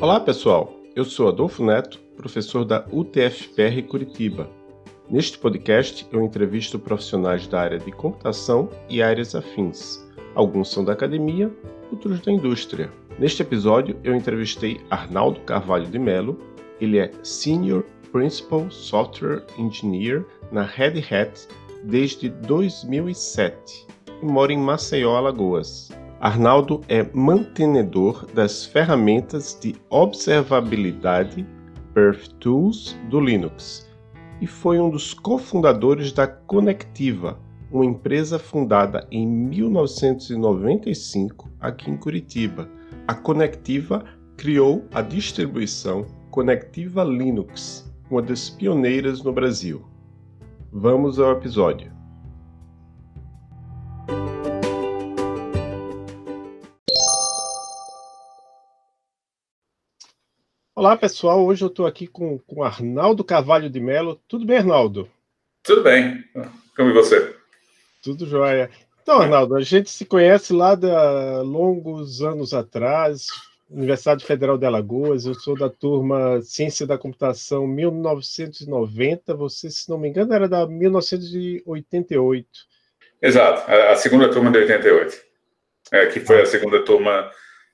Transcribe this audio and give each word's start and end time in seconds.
Olá 0.00 0.18
pessoal, 0.18 0.72
eu 0.96 1.04
sou 1.04 1.28
Adolfo 1.28 1.62
Neto, 1.62 2.00
professor 2.16 2.64
da 2.64 2.86
UTFPR 2.90 3.82
Curitiba. 3.86 4.48
Neste 5.10 5.36
podcast 5.36 6.06
eu 6.10 6.24
entrevisto 6.24 6.78
profissionais 6.78 7.46
da 7.46 7.60
área 7.60 7.78
de 7.78 7.92
computação 7.92 8.70
e 8.88 9.02
áreas 9.02 9.34
afins. 9.34 10.02
Alguns 10.34 10.70
são 10.70 10.82
da 10.82 10.94
academia, 10.94 11.54
outros 11.92 12.18
da 12.20 12.32
indústria. 12.32 12.90
Neste 13.18 13.42
episódio 13.42 13.94
eu 14.02 14.16
entrevistei 14.16 14.80
Arnaldo 14.88 15.40
Carvalho 15.40 15.86
de 15.86 15.98
Mello, 15.98 16.38
ele 16.80 16.96
é 16.96 17.12
Senior 17.22 17.84
Principal 18.10 18.70
Software 18.70 19.44
Engineer 19.58 20.24
na 20.50 20.62
Red 20.62 21.04
Hat 21.10 21.46
desde 21.84 22.30
2007 22.30 23.86
e 24.22 24.24
mora 24.24 24.50
em 24.50 24.58
Maceió, 24.58 25.14
Alagoas. 25.14 25.90
Arnaldo 26.20 26.82
é 26.86 27.02
mantenedor 27.14 28.26
das 28.34 28.66
ferramentas 28.66 29.58
de 29.58 29.74
observabilidade 29.88 31.46
Perf 31.94 32.28
Tools 32.34 32.94
do 33.08 33.18
Linux 33.18 33.88
e 34.38 34.46
foi 34.46 34.78
um 34.78 34.90
dos 34.90 35.14
cofundadores 35.14 36.12
da 36.12 36.26
Conectiva, 36.26 37.40
uma 37.72 37.86
empresa 37.86 38.38
fundada 38.38 39.08
em 39.10 39.26
1995 39.26 41.48
aqui 41.58 41.90
em 41.90 41.96
Curitiba. 41.96 42.68
A 43.08 43.14
Conectiva 43.14 44.04
criou 44.36 44.84
a 44.92 45.00
distribuição 45.00 46.04
Conectiva 46.30 47.02
Linux, 47.02 47.90
uma 48.10 48.20
das 48.20 48.50
pioneiras 48.50 49.22
no 49.22 49.32
Brasil. 49.32 49.86
Vamos 50.70 51.18
ao 51.18 51.32
episódio. 51.32 51.98
Olá, 60.80 60.96
pessoal. 60.96 61.44
Hoje 61.44 61.62
eu 61.62 61.68
estou 61.68 61.86
aqui 61.86 62.06
com, 62.06 62.38
com 62.38 62.62
Arnaldo 62.62 63.22
Carvalho 63.22 63.68
de 63.68 63.78
Mello. 63.78 64.18
Tudo 64.26 64.46
bem, 64.46 64.56
Arnaldo? 64.56 65.10
Tudo 65.62 65.82
bem. 65.82 66.24
Como 66.74 66.88
e 66.88 66.94
você? 66.94 67.36
Tudo 68.02 68.24
jóia. 68.24 68.70
Então, 69.02 69.20
Arnaldo, 69.20 69.56
a 69.56 69.60
gente 69.60 69.90
se 69.90 70.06
conhece 70.06 70.54
lá 70.54 70.74
de 70.74 70.86
longos 71.44 72.22
anos 72.22 72.54
atrás, 72.54 73.26
Universidade 73.68 74.24
Federal 74.24 74.56
de 74.56 74.64
Alagoas. 74.64 75.26
Eu 75.26 75.34
sou 75.34 75.54
da 75.54 75.68
turma 75.68 76.40
Ciência 76.40 76.86
da 76.86 76.96
Computação 76.96 77.66
1990. 77.66 79.34
Você, 79.34 79.68
se 79.70 79.86
não 79.90 79.98
me 79.98 80.08
engano, 80.08 80.32
era 80.32 80.48
da 80.48 80.66
1988. 80.66 82.48
Exato, 83.20 83.70
a 83.70 83.94
segunda 83.96 84.30
turma 84.30 84.50
de 84.50 84.60
88. 84.60 85.14
É, 85.92 86.06
que 86.06 86.20
foi 86.20 86.40
a 86.40 86.46
segunda 86.46 86.82
turma 86.82 87.30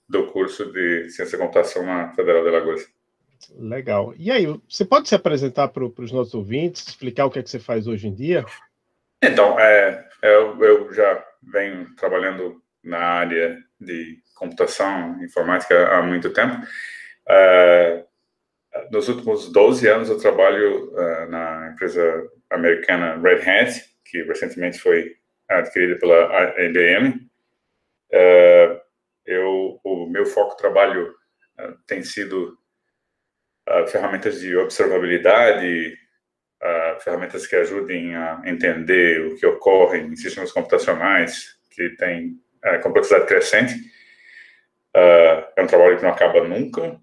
do 0.09 0.27
curso 0.27 0.73
de 0.73 1.09
Ciência 1.11 1.39
da 1.39 1.45
Computação 1.45 1.87
na 1.87 2.13
Federal 2.15 2.43
de 2.43 2.49
Alagoas. 2.49 2.96
Legal. 3.55 4.15
E 4.19 4.31
aí, 4.31 4.47
você 4.69 4.85
pode 4.85 5.09
se 5.09 5.15
apresentar 5.15 5.69
para 5.69 5.85
os 5.85 6.13
nossos 6.13 6.35
ouvintes, 6.35 6.87
explicar 6.87 7.27
o 7.27 7.31
que 7.31 7.39
é 7.39 7.43
que 7.43 7.51
você 7.51 7.59
faz 7.59 7.87
hoje 7.87 8.09
em 8.09 8.15
dia? 8.15 8.45
Então, 9.23 9.59
é, 9.59 10.09
eu, 10.23 10.63
eu 10.63 10.93
já 10.93 11.25
venho 11.43 11.95
trabalhando 11.97 12.61
na 12.83 12.99
área 12.99 13.59
de 13.81 14.19
computação 14.35 15.23
informática 15.23 15.89
há 15.89 16.03
muito 16.03 16.33
tempo. 16.33 16.57
Uh, 17.29 18.07
nos 18.91 19.09
últimos 19.09 19.51
12 19.51 19.89
anos 19.89 20.09
eu 20.09 20.19
trabalho 20.19 20.93
uh, 20.93 21.31
na 21.31 21.71
empresa 21.73 22.29
americana 22.51 23.19
Red 23.21 23.49
Hat, 23.49 23.85
que 24.05 24.23
recentemente 24.23 24.79
foi 24.79 25.17
adquirida 25.49 25.99
pela 25.99 26.55
IBM. 26.61 27.27
Eu, 29.25 29.81
o 29.83 30.07
meu 30.07 30.25
foco 30.25 30.53
de 30.53 30.59
trabalho 30.59 31.13
tem 31.87 32.03
sido 32.03 32.57
ferramentas 33.89 34.41
de 34.41 34.57
observabilidade, 34.57 35.99
uh, 36.63 37.01
ferramentas 37.01 37.47
que 37.47 37.57
ajudem 37.57 38.15
a 38.15 38.43
entender 38.45 39.21
o 39.27 39.37
que 39.37 39.47
ocorre 39.47 39.99
em 39.99 40.17
sistemas 40.17 40.53
computacionais 40.53 41.57
que 41.71 41.91
têm 41.91 42.41
uh, 42.65 42.81
complexidade 42.83 43.27
crescente. 43.27 43.75
é 44.95 45.63
um 45.63 45.67
trabalho 45.67 45.97
que 45.97 46.03
não 46.03 46.11
acaba 46.11 46.47
nunca, 46.47 46.99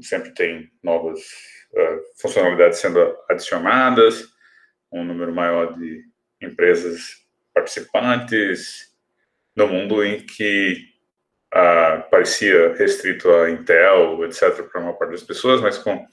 sempre 0.00 0.34
tem 0.34 0.70
novas 0.82 1.20
funcionalidades 2.20 2.78
sendo 2.78 3.16
adicionadas, 3.30 4.28
um 4.92 5.02
número 5.02 5.34
maior 5.34 5.72
de 5.78 6.04
empresas 6.38 7.22
participantes, 7.54 8.92
no 9.56 9.68
mundo 9.68 10.04
em 10.04 10.20
que 10.20 10.91
uh, 11.52 12.02
parecia 12.10 12.74
restrito 12.74 13.30
a 13.30 13.50
Intel, 13.50 14.24
etc., 14.24 14.62
para 14.62 14.80
uma 14.80 14.94
parte 14.94 15.12
das 15.12 15.22
pessoas, 15.22 15.60
mas 15.60 15.78
com 15.78 16.06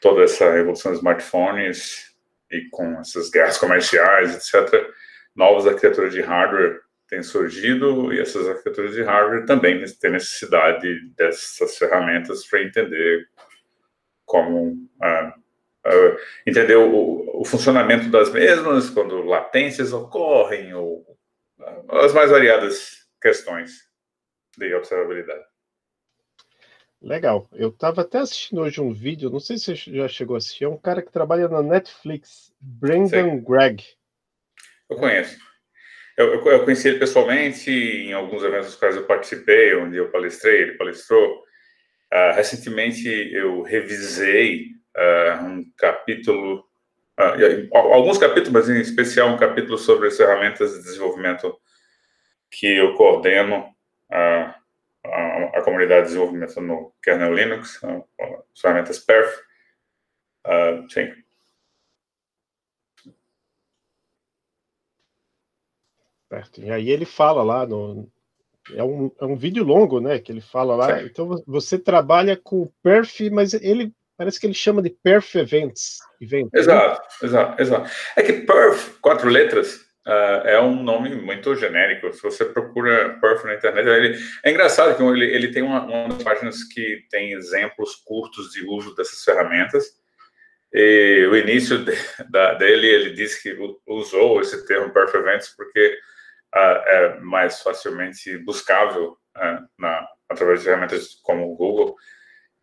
toda 0.00 0.22
essa 0.22 0.50
revolução 0.50 0.92
dos 0.92 1.00
smartphones 1.00 2.14
e 2.50 2.62
com 2.70 2.98
essas 3.00 3.30
guerras 3.30 3.58
comerciais, 3.58 4.34
etc., 4.34 4.90
novas 5.34 5.66
arquiteturas 5.66 6.12
de 6.12 6.20
hardware 6.20 6.80
têm 7.08 7.22
surgido 7.22 8.12
e 8.12 8.20
essas 8.20 8.48
arquiteturas 8.48 8.94
de 8.94 9.02
hardware 9.02 9.46
também 9.46 9.82
têm 10.00 10.10
necessidade 10.10 11.08
dessas 11.16 11.76
ferramentas 11.76 12.46
para 12.46 12.62
entender 12.62 13.28
como 14.26 14.72
uh, 14.72 15.28
uh, 15.86 16.16
entender 16.46 16.76
o, 16.76 17.40
o, 17.40 17.44
funcionamento 17.46 18.10
das 18.10 18.30
mesmas, 18.30 18.90
quando 18.90 19.22
latências 19.22 19.92
ocorrem, 19.92 20.74
ou 20.74 21.06
as 21.88 22.12
mais 22.12 22.30
variadas 22.30 23.06
questões 23.22 23.87
de 24.58 24.74
observabilidade. 24.74 25.44
Legal. 27.00 27.48
Eu 27.52 27.68
estava 27.68 28.00
até 28.00 28.18
assistindo 28.18 28.60
hoje 28.60 28.80
um 28.80 28.92
vídeo, 28.92 29.30
não 29.30 29.38
sei 29.38 29.56
se 29.56 29.76
você 29.76 29.96
já 29.96 30.08
chegou 30.08 30.34
a 30.34 30.38
assistir, 30.38 30.64
é 30.64 30.68
um 30.68 30.76
cara 30.76 31.00
que 31.00 31.12
trabalha 31.12 31.48
na 31.48 31.62
Netflix, 31.62 32.52
Brandon 32.60 33.08
Sim. 33.08 33.44
Gregg. 33.44 33.84
Eu 34.90 34.96
conheço. 34.96 35.38
Eu, 36.16 36.34
eu, 36.34 36.46
eu, 36.46 36.64
conheci 36.64 36.88
ele 36.88 36.98
pessoalmente 36.98 37.70
em 37.70 38.12
alguns 38.12 38.42
eventos 38.42 38.66
dos 38.66 38.76
quais 38.76 38.96
eu 38.96 39.06
participei, 39.06 39.76
onde 39.76 39.96
eu 39.96 40.10
palestrei, 40.10 40.62
ele 40.62 40.72
palestrou. 40.76 41.44
Uh, 42.12 42.34
recentemente 42.34 43.06
eu 43.32 43.62
revisei 43.62 44.70
uh, 44.96 45.44
um 45.44 45.72
capítulo, 45.76 46.64
uh, 47.20 47.76
alguns 47.76 48.18
capítulos, 48.18 48.50
mas 48.50 48.68
em 48.68 48.80
especial 48.80 49.28
um 49.28 49.36
capítulo 49.36 49.78
sobre 49.78 50.08
as 50.08 50.16
ferramentas 50.16 50.72
de 50.72 50.82
desenvolvimento 50.82 51.56
que 52.50 52.66
eu 52.66 52.94
coordeno 52.94 53.72
a, 54.10 54.54
a, 55.04 55.58
a 55.58 55.62
comunidade 55.62 56.02
de 56.02 56.06
desenvolvimento 56.08 56.60
no 56.60 56.92
kernel 57.02 57.34
Linux, 57.34 57.80
as 57.82 58.60
ferramentas 58.60 58.98
perf. 58.98 59.42
Uh, 60.46 60.90
sim. 60.90 61.12
Certo. 66.28 66.60
E 66.60 66.70
aí 66.70 66.90
ele 66.90 67.04
fala 67.04 67.42
lá 67.42 67.66
no. 67.66 68.10
É 68.74 68.84
um, 68.84 69.10
é 69.18 69.24
um 69.24 69.36
vídeo 69.36 69.64
longo, 69.64 69.98
né? 69.98 70.18
Que 70.18 70.30
ele 70.30 70.42
fala 70.42 70.76
lá. 70.76 70.98
Sim. 70.98 71.06
Então 71.06 71.42
você 71.46 71.78
trabalha 71.78 72.36
com 72.36 72.70
perf, 72.82 73.30
mas 73.30 73.54
ele 73.54 73.92
parece 74.16 74.38
que 74.38 74.46
ele 74.46 74.54
chama 74.54 74.82
de 74.82 74.90
perf 74.90 75.38
events. 75.38 76.00
Event, 76.20 76.50
exato, 76.52 77.00
né? 77.00 77.28
exato, 77.28 77.62
exato. 77.62 77.90
É 78.16 78.22
que 78.22 78.32
perf, 78.40 78.98
quatro 79.00 79.28
letras, 79.28 79.87
Uh, 80.08 80.40
é 80.48 80.58
um 80.58 80.82
nome 80.82 81.14
muito 81.16 81.54
genérico. 81.54 82.10
Se 82.14 82.22
você 82.22 82.46
procura 82.46 83.18
Perf 83.20 83.44
na 83.44 83.56
internet, 83.56 83.86
ele, 83.86 84.18
é 84.42 84.50
engraçado 84.50 84.96
que 84.96 85.02
ele, 85.02 85.26
ele 85.26 85.48
tem 85.52 85.62
uma, 85.62 85.84
uma 85.84 86.08
das 86.08 86.22
páginas 86.22 86.64
que 86.64 87.04
tem 87.10 87.32
exemplos 87.32 87.94
curtos 87.94 88.50
de 88.52 88.64
uso 88.64 88.94
dessas 88.94 89.22
ferramentas. 89.22 89.84
E 90.72 91.28
o 91.30 91.36
início 91.36 91.84
de, 91.84 91.92
da, 92.30 92.54
dele, 92.54 92.86
ele 92.86 93.10
disse 93.10 93.42
que 93.42 93.54
usou 93.86 94.40
esse 94.40 94.66
termo 94.66 94.90
Perf 94.94 95.14
Events 95.14 95.54
porque 95.54 95.98
uh, 96.56 96.58
é 96.86 97.20
mais 97.20 97.60
facilmente 97.60 98.38
buscável 98.38 99.18
uh, 99.36 99.68
na, 99.78 100.08
através 100.26 100.60
de 100.60 100.64
ferramentas 100.64 101.16
como 101.22 101.52
o 101.52 101.54
Google. 101.54 101.96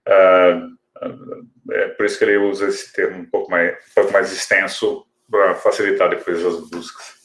é 0.08 1.88
por 1.90 2.08
isso 2.08 2.18
que 2.18 2.26
ele 2.26 2.38
usa 2.38 2.70
esse 2.70 2.92
termo 2.92 3.20
um 3.20 3.26
pouco 3.30 3.52
mais, 3.52 3.72
um 3.72 3.94
pouco 3.94 4.12
mais 4.12 4.32
extenso 4.32 5.06
para 5.30 5.54
facilitar 5.54 6.10
depois 6.10 6.44
as 6.44 6.68
buscas. 6.72 7.25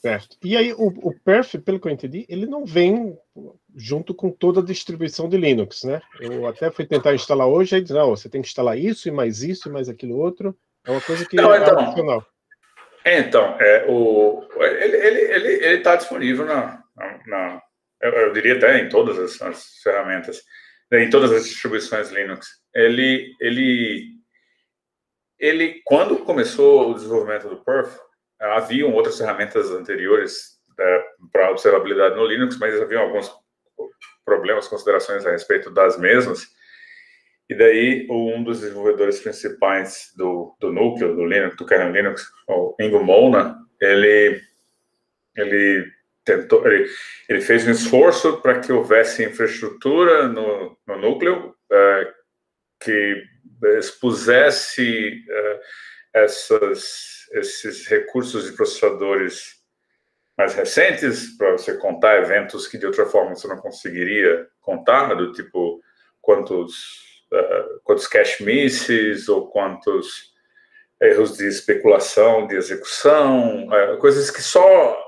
Certo. 0.00 0.36
E 0.44 0.56
aí, 0.56 0.72
o, 0.72 0.86
o 0.86 1.12
Perf, 1.24 1.58
pelo 1.58 1.80
que 1.80 1.88
eu 1.88 1.92
entendi, 1.92 2.24
ele 2.28 2.46
não 2.46 2.64
vem 2.64 3.18
junto 3.74 4.14
com 4.14 4.30
toda 4.30 4.60
a 4.60 4.64
distribuição 4.64 5.28
de 5.28 5.36
Linux, 5.36 5.82
né? 5.82 6.00
Eu 6.20 6.46
até 6.46 6.70
fui 6.70 6.86
tentar 6.86 7.14
instalar 7.14 7.48
hoje, 7.48 7.74
aí 7.74 7.82
diz, 7.82 7.90
não, 7.90 8.10
você 8.10 8.28
tem 8.28 8.40
que 8.40 8.46
instalar 8.46 8.78
isso 8.78 9.08
e 9.08 9.10
mais 9.10 9.42
isso 9.42 9.68
e 9.68 9.72
mais 9.72 9.88
aquilo 9.88 10.16
outro. 10.16 10.56
É 10.86 10.92
uma 10.92 11.00
coisa 11.00 11.26
que 11.26 11.36
não, 11.36 11.52
é 11.52 11.60
então, 11.60 11.82
opcional. 11.82 12.26
Então, 13.04 13.56
é, 13.60 13.86
o, 13.88 14.46
ele 14.60 14.96
está 14.96 15.06
ele, 15.06 15.18
ele, 15.18 15.66
ele 15.66 15.78
tá 15.78 15.96
disponível 15.96 16.44
na, 16.44 16.80
na, 17.26 17.60
eu, 18.00 18.12
eu, 18.12 18.32
diria 18.32 18.56
até 18.56 18.78
em 18.78 18.88
todas 18.88 19.18
as, 19.18 19.42
as, 19.42 19.80
ferramentas, 19.82 20.42
né, 20.92 21.02
em 21.02 21.10
todas 21.10 21.32
as 21.32 21.44
distribuições 21.44 22.10
Linux. 22.10 22.46
Ele, 22.72 23.34
ele, 23.40 24.14
ele, 25.40 25.82
quando 25.84 26.18
começou 26.18 26.90
o 26.90 26.94
desenvolvimento 26.94 27.48
do 27.48 27.64
Perf, 27.64 27.98
haviam 28.40 28.92
outras 28.92 29.18
ferramentas 29.18 29.70
anteriores 29.70 30.58
é, 30.78 31.04
para 31.32 31.50
observabilidade 31.50 32.16
no 32.16 32.26
Linux, 32.26 32.58
mas 32.58 32.80
haviam 32.80 33.02
alguns 33.02 33.30
problemas, 34.24 34.68
considerações 34.68 35.26
a 35.26 35.30
respeito 35.30 35.70
das 35.70 35.98
mesmas. 35.98 36.46
E 37.48 37.54
daí, 37.54 38.06
um 38.10 38.44
dos 38.44 38.60
desenvolvedores 38.60 39.20
principais 39.20 40.12
do, 40.16 40.54
do 40.60 40.70
núcleo, 40.70 41.16
do 41.16 41.24
Linux, 41.24 41.56
do 41.56 41.64
kernel 41.64 41.92
Linux, 41.92 42.30
o 42.46 42.76
Ingo 42.78 43.02
Mona, 43.02 43.56
ele, 43.80 44.42
ele 45.34 45.90
tentou, 46.24 46.66
ele, 46.66 46.86
ele 47.26 47.40
fez 47.40 47.66
um 47.66 47.70
esforço 47.70 48.42
para 48.42 48.60
que 48.60 48.70
houvesse 48.70 49.24
infraestrutura 49.24 50.28
no, 50.28 50.76
no 50.86 50.98
núcleo 50.98 51.54
uh, 51.72 52.12
que 52.80 53.24
expusesse 53.78 55.24
uh, 55.26 55.60
essas, 56.12 57.17
esses 57.32 57.86
recursos 57.86 58.44
de 58.44 58.52
processadores 58.52 59.58
mais 60.36 60.54
recentes 60.54 61.36
para 61.36 61.52
você 61.52 61.76
contar 61.76 62.22
eventos 62.22 62.68
que 62.68 62.78
de 62.78 62.86
outra 62.86 63.06
forma 63.06 63.34
você 63.34 63.48
não 63.48 63.58
conseguiria 63.58 64.46
contar, 64.60 65.14
do 65.14 65.32
tipo 65.32 65.82
quantos 66.20 67.24
uh, 67.32 67.80
quantos 67.82 68.06
cache 68.06 68.44
misses 68.44 69.28
ou 69.28 69.50
quantos 69.50 70.32
erros 71.00 71.36
de 71.36 71.46
especulação, 71.46 72.46
de 72.46 72.54
execução, 72.54 73.66
uh, 73.66 73.98
coisas 73.98 74.30
que 74.30 74.42
só 74.42 75.04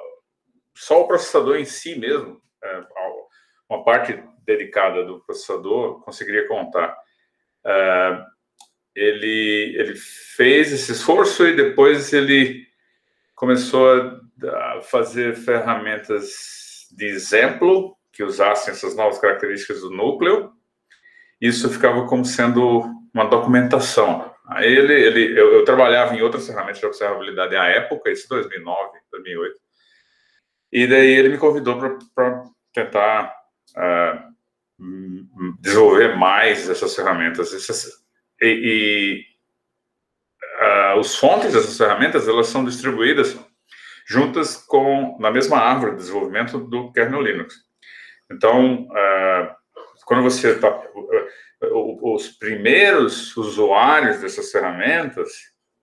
só 0.75 1.03
o 1.03 1.07
processador 1.07 1.57
em 1.57 1.65
si 1.65 1.95
mesmo, 1.99 2.35
uh, 2.65 3.29
uma 3.69 3.85
parte 3.85 4.21
dedicada 4.45 5.05
do 5.05 5.21
processador 5.21 6.01
conseguiria 6.03 6.49
contar. 6.49 6.97
Ele 8.95 9.75
ele 9.77 9.95
fez 9.97 10.73
esse 10.73 10.93
esforço 10.93 11.47
e 11.47 11.55
depois 11.55 12.13
ele 12.13 12.67
começou 13.35 14.21
a 14.45 14.81
fazer 14.83 15.37
ferramentas 15.37 16.89
de 16.91 17.07
exemplo 17.07 17.97
que 18.13 18.25
usassem 18.25 18.73
essas 18.73 18.97
novas 18.97 19.19
características 19.19 19.81
do 19.81 19.91
núcleo 19.91 20.53
isso 21.41 21.71
ficava 21.71 22.07
como 22.07 22.25
sendo 22.25 22.83
uma 23.15 23.25
documentação. 23.25 24.31
Aí 24.47 24.71
ele, 24.71 24.93
ele 24.93 25.41
eu, 25.41 25.53
eu 25.55 25.65
trabalhava 25.65 26.15
em 26.15 26.23
outras 26.23 26.47
ferramentas 26.47 26.79
de 26.79 26.87
observabilidade 26.87 27.57
à 27.57 27.65
época, 27.67 28.11
isso 28.11 28.29
2009, 28.29 28.99
2008, 29.11 29.57
e 30.73 30.87
daí 30.87 31.11
ele 31.11 31.31
me 31.31 31.39
convidou 31.39 31.79
para 32.15 32.45
tentar 32.73 33.35
uh, 33.77 35.55
desenvolver 35.61 36.17
mais 36.17 36.69
essas 36.69 36.95
ferramentas. 36.95 37.55
Essas, 37.55 38.05
e, 38.41 39.25
e 40.63 40.95
uh, 40.95 40.99
os 40.99 41.17
fontes 41.17 41.53
dessas 41.53 41.77
ferramentas 41.77 42.29
elas 42.29 42.49
são 42.49 42.65
distribuídas 42.65 43.37
juntas 44.07 44.57
com 44.57 45.17
na 45.21 45.31
mesma 45.31 45.59
árvore 45.59 45.93
de 45.93 45.99
desenvolvimento 45.99 46.59
do 46.59 46.93
kernel 46.93 47.23
Linux. 47.23 47.55
Então, 48.31 48.89
uh, 48.89 49.55
quando 50.05 50.23
você 50.23 50.53
está 50.53 50.83
os 51.63 52.29
primeiros 52.29 53.37
usuários 53.37 54.21
dessas 54.21 54.51
ferramentas 54.51 55.31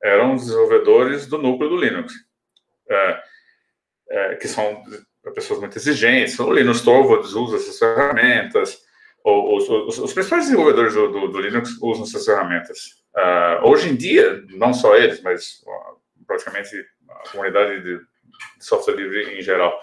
eram 0.03 0.33
os 0.33 0.45
desenvolvedores 0.45 1.27
do 1.27 1.37
núcleo 1.37 1.69
do 1.69 1.77
Linux, 1.77 2.13
é, 4.09 4.35
que 4.35 4.47
são 4.47 4.81
pessoas 5.33 5.59
muito 5.59 5.77
exigentes. 5.77 6.39
O 6.39 6.51
Linus 6.51 6.81
Torvalds 6.81 7.33
usa 7.33 7.57
essas 7.57 7.77
ferramentas, 7.77 8.79
os, 9.27 9.69
os, 9.69 9.99
os 9.99 10.13
principais 10.13 10.45
desenvolvedores 10.45 10.93
do, 10.93 11.11
do, 11.11 11.27
do, 11.27 11.39
Linux 11.39 11.77
usam 11.81 12.03
essas 12.03 12.25
ferramentas. 12.25 13.03
Uh, 13.15 13.69
hoje 13.69 13.89
em 13.89 13.95
dia, 13.95 14.43
não 14.51 14.73
só 14.73 14.95
eles, 14.95 15.21
mas 15.21 15.61
praticamente 16.25 16.85
a 17.09 17.29
comunidade 17.29 17.81
de, 17.81 17.97
de, 17.97 18.05
software 18.65 18.95
livre 18.95 19.37
em 19.37 19.41
geral. 19.41 19.77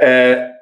É, 0.00 0.52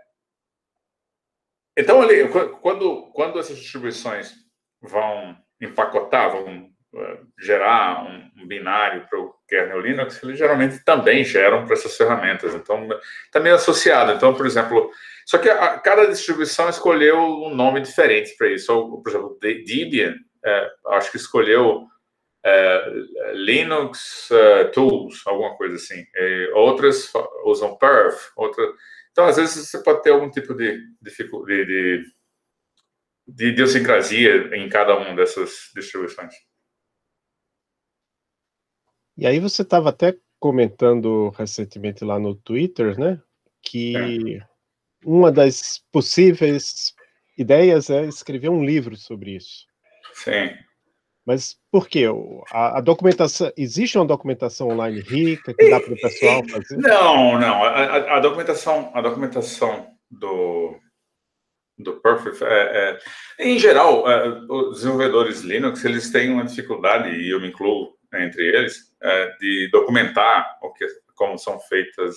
então, 1.77 2.01
ali, 2.03 2.29
quando, 2.61 3.11
quando 3.13 3.39
essas 3.39 3.59
distribuições 3.59 4.35
vão 4.83 5.37
empacotar, 5.61 6.31
vão 6.31 6.71
uh, 6.95 7.27
gerar 7.39 8.05
um, 8.05 8.43
um 8.43 8.47
binário 8.47 9.07
para 9.09 9.19
o 9.19 9.35
kernel 9.49 9.81
Linux, 9.81 10.23
eles 10.23 10.39
geralmente 10.39 10.85
também 10.85 11.25
geram 11.25 11.65
para 11.65 11.75
essas 11.75 11.97
ferramentas. 11.97 12.55
Então, 12.55 12.89
está 13.25 13.41
meio 13.41 13.55
associado. 13.55 14.13
Então, 14.13 14.35
por 14.35 14.47
exemplo, 14.47 14.91
só 15.27 15.37
que 15.37 15.51
a, 15.51 15.79
cada 15.81 16.07
distribuição 16.07 16.71
escolheu 16.71 17.19
um 17.19 17.55
nome 17.55 17.83
diferente 17.83 18.35
para 18.39 18.49
isso. 18.49 18.73
Por 19.03 19.11
exemplo, 19.11 19.39
Debian, 19.41 20.15
é, 20.43 20.71
acho 20.93 21.11
que 21.11 21.19
escolheu 21.19 21.85
é, 22.45 22.93
Linux 23.35 24.31
uh, 24.31 24.71
Tools, 24.73 25.27
alguma 25.27 25.57
coisa 25.57 25.75
assim. 25.75 26.03
E 26.15 26.51
outras 26.55 27.13
usam 27.45 27.77
Perf, 27.77 28.31
outras 28.37 28.71
então, 29.17 29.25
às 29.25 29.37
vezes, 29.37 29.71
você 29.71 29.83
pode 29.83 30.03
ter 30.03 30.11
algum 30.11 30.31
tipo 30.31 30.53
de, 30.53 30.79
de, 31.01 31.65
de, 31.65 32.05
de 33.27 33.47
idiosincrasia 33.47 34.55
em 34.55 34.69
cada 34.69 34.95
uma 34.95 35.17
dessas 35.17 35.71
distribuições. 35.75 36.35
E 39.17 39.27
aí 39.27 39.41
você 39.41 39.63
estava 39.63 39.89
até 39.89 40.19
comentando 40.39 41.31
recentemente 41.31 42.05
lá 42.05 42.19
no 42.19 42.35
Twitter, 42.35 42.99
né, 43.01 43.19
que 43.63 44.37
é. 44.37 44.47
Uma 45.05 45.31
das 45.31 45.83
possíveis 45.93 46.95
ideias 47.37 47.91
é 47.91 48.07
escrever 48.07 48.49
um 48.49 48.65
livro 48.65 48.97
sobre 48.97 49.37
isso. 49.37 49.67
Sim. 50.15 50.57
Mas 51.27 51.57
por 51.73 51.89
quê? 51.89 52.05
A, 52.53 52.79
a, 52.79 52.81
documentação, 52.81 53.53
existe 53.57 53.99
uma 53.99 54.07
documentação 54.07 54.69
online 54.69 55.01
rica 55.01 55.53
que 55.53 55.69
dá 55.69 55.81
para 55.81 55.93
o 55.93 56.01
pessoal 56.01 56.43
fazer? 56.49 56.77
Não, 56.77 57.39
não. 57.39 57.65
A, 57.65 58.17
a, 58.17 58.21
documentação, 58.21 58.93
a 58.95 59.01
documentação 59.01 59.89
do, 60.09 60.79
do 61.77 62.01
Perfect, 62.01 62.45
é, 62.45 62.47
é, 63.39 63.45
em 63.45 63.59
geral, 63.59 64.09
é, 64.09 64.41
os 64.49 64.77
desenvolvedores 64.77 65.41
Linux, 65.41 65.85
eles 65.85 66.11
têm 66.13 66.31
uma 66.31 66.45
dificuldade, 66.45 67.11
e 67.11 67.29
eu 67.29 67.41
me 67.41 67.49
incluo 67.49 67.97
entre 68.15 68.47
eles, 68.47 68.95
é, 69.03 69.37
de 69.41 69.69
documentar 69.73 70.59
o 70.63 70.73
que, 70.73 70.87
como 71.17 71.37
são 71.37 71.59
feitas, 71.59 72.17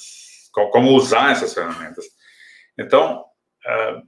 como, 0.53 0.69
como 0.69 0.91
usar 0.91 1.31
essas 1.31 1.53
ferramentas. 1.53 2.05
Então, 2.79 3.25
é, 3.65 4.01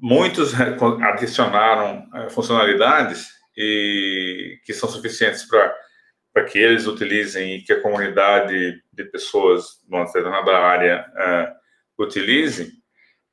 muitos 0.00 0.54
adicionaram 1.04 2.08
é, 2.14 2.30
funcionalidades 2.30 3.28
e 3.56 4.58
que 4.64 4.72
são 4.72 4.88
suficientes 4.88 5.44
para 5.44 6.44
que 6.46 6.58
eles 6.58 6.86
utilizem 6.86 7.56
e 7.56 7.62
que 7.62 7.74
a 7.74 7.82
comunidade 7.82 8.82
de 8.90 9.04
pessoas 9.04 9.64
numa 9.86 10.06
determinada 10.06 10.56
área 10.56 11.04
uh, 11.10 12.02
utilize, 12.02 12.72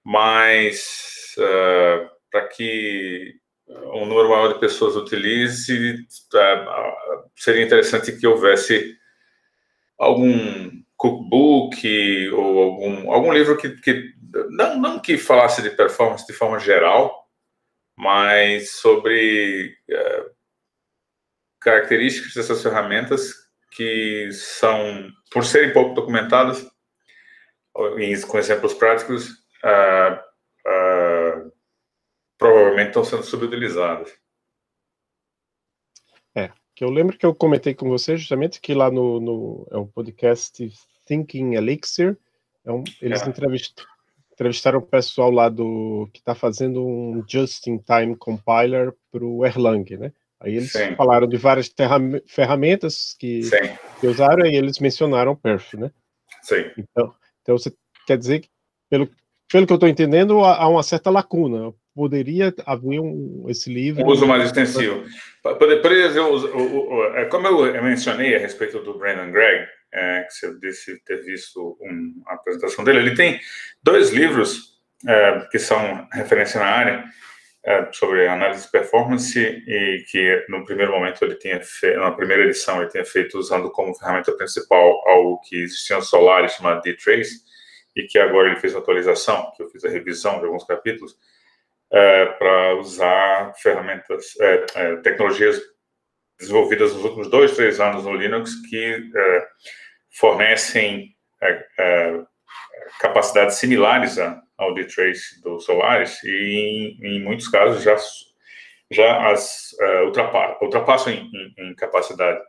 mas 0.03 1.33
uh, 1.37 2.09
para 2.29 2.47
que 2.47 3.35
um 3.93 4.05
número 4.05 4.29
maior 4.29 4.53
de 4.53 4.59
pessoas 4.59 4.95
utilize, 4.97 5.93
uh, 5.93 7.29
seria 7.35 7.63
interessante 7.63 8.11
que 8.11 8.27
houvesse 8.27 8.97
algum 9.97 10.69
cookbook 10.97 12.29
ou 12.31 12.63
algum, 12.63 13.11
algum 13.11 13.31
livro 13.31 13.55
que, 13.55 13.69
que 13.69 14.13
não, 14.49 14.79
não 14.79 14.99
que 14.99 15.17
falasse 15.17 15.61
de 15.61 15.69
performance 15.69 16.25
de 16.25 16.33
forma 16.33 16.59
geral, 16.59 17.27
mas 17.95 18.71
sobre 18.71 19.75
é, 19.89 20.29
características 21.59 22.33
dessas 22.33 22.61
ferramentas 22.61 23.33
que 23.71 24.29
são, 24.31 25.11
por 25.31 25.45
serem 25.45 25.73
pouco 25.73 25.93
documentadas, 25.93 26.65
com 27.73 28.39
exemplos 28.39 28.73
práticos, 28.73 29.29
uh, 29.63 30.15
uh, 30.67 31.51
provavelmente 32.37 32.87
estão 32.87 33.03
sendo 33.03 33.23
subutilizadas. 33.23 34.11
É, 36.35 36.51
que 36.73 36.83
eu 36.83 36.89
lembro 36.89 37.17
que 37.17 37.25
eu 37.25 37.35
comentei 37.35 37.75
com 37.75 37.87
você 37.87 38.17
justamente 38.17 38.59
que 38.59 38.73
lá 38.73 38.89
no, 38.89 39.19
no 39.19 39.67
é 39.69 39.77
um 39.77 39.87
podcast 39.87 40.71
Thinking 41.05 41.53
Elixir, 41.53 42.17
é 42.65 42.71
um, 42.71 42.83
eles 42.99 43.21
é. 43.21 43.29
entrevistam 43.29 43.85
entrevistaram 44.37 44.77
o 44.77 44.83
pessoal 44.83 45.31
lá 45.31 45.49
do 45.49 46.07
que 46.13 46.19
está 46.19 46.35
fazendo 46.35 46.85
um 46.85 47.23
just-in-time 47.27 48.15
compiler 48.15 48.93
para 49.11 49.25
o 49.25 49.43
Erlang, 49.43 49.97
né? 49.97 50.11
Aí 50.39 50.55
eles 50.55 50.71
Sim. 50.71 50.95
falaram 50.95 51.27
de 51.27 51.37
várias 51.37 51.73
ferramentas 52.27 53.15
que, 53.19 53.41
que, 53.99 54.05
usaram 54.05 54.45
e 54.45 54.55
eles 54.55 54.77
mencionaram 54.77 55.35
Perf, 55.35 55.75
né? 55.75 55.89
Sim. 56.43 56.65
Então, 56.77 57.11
então 57.41 57.57
você 57.57 57.73
quer 58.05 58.19
dizer 58.19 58.41
que, 58.41 58.49
pelo, 58.87 59.09
pelo 59.51 59.65
que 59.65 59.73
eu 59.73 59.77
estou 59.77 59.89
entendendo, 59.89 60.43
há 60.43 60.67
uma 60.67 60.83
certa 60.83 61.09
lacuna. 61.09 61.73
Poderia 61.95 62.53
haver 62.67 62.99
um, 62.99 63.45
esse 63.49 63.73
livro. 63.73 64.03
Um 64.03 64.07
uso 64.09 64.27
mais 64.27 64.43
extensivo. 64.43 65.03
Por, 65.41 65.57
por 65.57 65.91
exemplo, 65.91 67.03
é, 67.15 67.25
como 67.25 67.47
eu 67.47 67.83
mencionei 67.83 68.35
a 68.35 68.39
respeito 68.39 68.79
do 68.83 68.99
Brandon 68.99 69.31
Gregg, 69.31 69.67
é, 69.93 70.23
que 70.23 70.33
você 70.33 70.59
disse 70.59 70.99
ter 71.03 71.23
visto 71.23 71.77
um, 71.81 72.21
a 72.27 72.35
apresentação 72.35 72.83
dele. 72.83 72.99
Ele 72.99 73.15
tem 73.15 73.39
dois 73.81 74.11
livros 74.11 74.77
é, 75.07 75.47
que 75.51 75.59
são 75.59 76.07
referência 76.11 76.59
na 76.59 76.67
área 76.67 77.03
é, 77.63 77.91
sobre 77.91 78.27
análise 78.27 78.63
de 78.63 78.71
performance 78.71 79.37
e 79.39 80.05
que 80.09 80.45
no 80.49 80.63
primeiro 80.65 80.91
momento 80.91 81.23
ele 81.23 81.35
tinha 81.35 81.59
feito, 81.61 81.99
na 81.99 82.11
primeira 82.11 82.43
edição 82.43 82.81
ele 82.81 82.89
tinha 82.89 83.05
feito 83.05 83.37
usando 83.37 83.69
como 83.71 83.93
ferramenta 83.93 84.31
principal 84.31 85.03
algo 85.07 85.41
que 85.41 85.63
existia 85.63 85.97
no 85.97 86.01
Solaris 86.01 86.53
chamado 86.53 86.81
D-Trace 86.81 87.41
e 87.95 88.03
que 88.03 88.17
agora 88.19 88.47
ele 88.47 88.59
fez 88.59 88.73
uma 88.73 88.81
atualização, 88.81 89.51
que 89.55 89.63
eu 89.63 89.69
fiz 89.69 89.83
a 89.83 89.89
revisão 89.89 90.39
de 90.39 90.45
alguns 90.45 90.63
capítulos, 90.63 91.17
é, 91.91 92.25
para 92.25 92.75
usar 92.75 93.53
ferramentas, 93.55 94.33
é, 94.39 94.65
é, 94.75 94.95
tecnologias 94.97 95.59
desenvolvidas 96.39 96.93
nos 96.93 97.03
últimos 97.03 97.29
dois, 97.29 97.55
três 97.55 97.79
anos 97.79 98.05
no 98.05 98.13
Linux 98.13 98.55
que 98.69 99.11
é, 99.15 99.47
fornecem 100.11 101.15
é, 101.41 101.65
é, 101.79 102.21
capacidades 102.99 103.55
similares 103.55 104.17
ao 104.57 104.73
D-Trace 104.73 105.41
do 105.41 105.59
Solaris 105.59 106.23
e, 106.23 106.97
em, 107.01 107.07
em, 107.07 107.23
muitos 107.23 107.47
casos, 107.47 107.83
já, 107.83 107.95
já 108.91 109.31
as 109.31 109.75
ultrapassam 110.61 111.13
em, 111.13 111.29
em, 111.33 111.69
em 111.69 111.75
capacidade. 111.75 112.39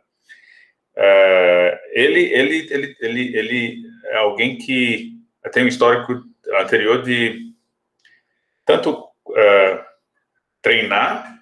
ele, 1.91 2.33
ele, 2.33 2.67
ele, 2.71 2.97
ele, 2.99 3.37
ele 3.37 3.81
é 4.05 4.17
alguém 4.17 4.57
que 4.57 5.13
tem 5.51 5.63
um 5.63 5.67
histórico 5.67 6.23
anterior 6.59 7.03
de 7.03 7.53
tanto 8.65 9.07
treinar 10.61 11.39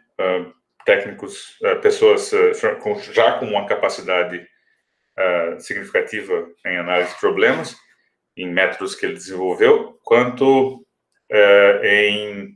técnicos, 0.87 1.59
uh, 1.61 1.79
pessoas 1.81 2.31
com, 2.81 2.97
já 2.99 3.33
com 3.37 3.45
uma 3.45 3.67
capacidade 3.67 4.47
significativa 5.57 6.47
em 6.63 6.77
análise 6.77 7.11
de 7.11 7.19
problemas, 7.19 7.75
em 8.37 8.47
métodos 8.47 8.93
que 8.93 9.03
ele 9.03 9.15
desenvolveu, 9.15 9.99
quanto 10.03 10.85
em 11.83 12.55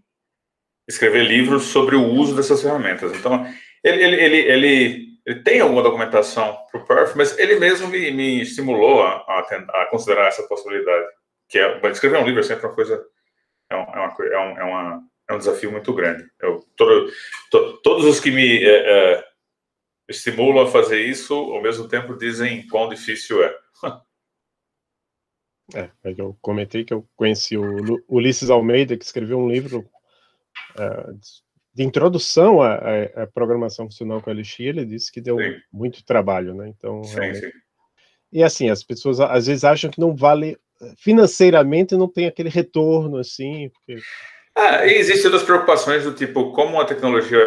escrever 0.87 1.23
livros 1.23 1.63
sobre 1.63 1.95
o 1.95 2.05
uso 2.05 2.35
dessas 2.35 2.61
ferramentas. 2.61 3.11
Então, 3.13 3.47
ele, 3.83 4.03
ele, 4.03 4.35
ele, 4.37 5.17
ele, 5.25 5.43
tem 5.43 5.59
alguma 5.59 5.81
documentação 5.81 6.55
para 6.71 6.81
o 6.81 6.85
Perf, 6.85 7.17
mas 7.17 7.37
ele 7.39 7.59
mesmo 7.59 7.87
me, 7.87 8.11
me 8.11 8.41
estimulou 8.41 9.01
a, 9.01 9.15
a, 9.39 9.87
considerar 9.89 10.27
essa 10.27 10.43
possibilidade 10.43 11.07
que 11.51 11.59
é, 11.59 11.81
escrever 11.89 12.17
um 12.17 12.25
livro 12.25 12.39
é 12.39 12.43
sempre 12.43 12.65
uma 12.65 12.73
coisa, 12.73 13.03
é, 13.69 13.75
uma, 13.75 14.15
é, 14.21 14.63
uma, 14.63 15.03
é, 15.31 15.33
é 15.33 15.35
um 15.35 15.37
desafio 15.37 15.71
muito 15.71 15.93
grande. 15.93 16.25
Eu, 16.39 16.59
todo, 16.75 17.11
to, 17.49 17.77
todos 17.81 18.05
os 18.05 18.19
que 18.19 18.31
me 18.31 18.63
é, 18.63 19.15
é, 19.15 19.23
estimulam 20.09 20.65
a 20.65 20.71
fazer 20.71 21.01
isso, 21.01 21.33
ao 21.33 21.61
mesmo 21.61 21.87
tempo 21.87 22.17
dizem 22.17 22.67
quão 22.67 22.89
difícil 22.89 23.43
é. 23.43 23.55
É, 25.73 25.89
é 26.03 26.13
eu 26.17 26.37
comentei 26.41 26.83
que 26.83 26.93
eu 26.93 27.07
conheci 27.15 27.55
o 27.55 28.03
Ulisses 28.09 28.49
Almeida, 28.49 28.97
que 28.97 29.05
escreveu 29.05 29.39
um 29.39 29.49
livro 29.49 29.89
uh, 30.71 31.19
de 31.73 31.81
introdução 31.81 32.61
à, 32.61 32.75
à, 33.15 33.27
programação 33.27 33.85
funcional 33.85 34.21
com 34.21 34.29
a 34.29 34.33
LX, 34.33 34.59
ele 34.59 34.83
disse 34.83 35.09
que 35.09 35.21
deu 35.21 35.37
sim. 35.37 35.55
muito 35.71 36.03
trabalho, 36.03 36.53
né? 36.53 36.67
Então, 36.67 37.01
sim, 37.05 37.15
realmente... 37.15 37.39
sim. 37.39 37.51
E 38.33 38.43
assim, 38.43 38.69
as 38.69 38.83
pessoas 38.83 39.21
às 39.21 39.47
vezes 39.47 39.63
acham 39.63 39.89
que 39.89 39.99
não 40.01 40.13
vale 40.13 40.57
financeiramente 40.97 41.95
não 41.95 42.07
tem 42.07 42.27
aquele 42.27 42.49
retorno 42.49 43.17
assim. 43.17 43.69
Porque... 43.69 44.01
Ah, 44.55 44.85
existem 44.85 45.25
outras 45.25 45.43
preocupações 45.43 46.03
do 46.03 46.13
tipo, 46.13 46.51
como 46.51 46.79
a 46.79 46.85
tecnologia 46.85 47.39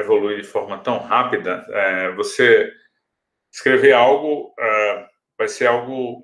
evolui 0.00 0.36
de 0.36 0.46
forma 0.46 0.78
tão 0.78 0.98
rápida, 0.98 1.64
é, 1.70 2.12
você 2.12 2.70
escrever 3.50 3.92
algo 3.92 4.54
é, 4.58 5.06
vai 5.38 5.48
ser 5.48 5.66
algo 5.66 6.22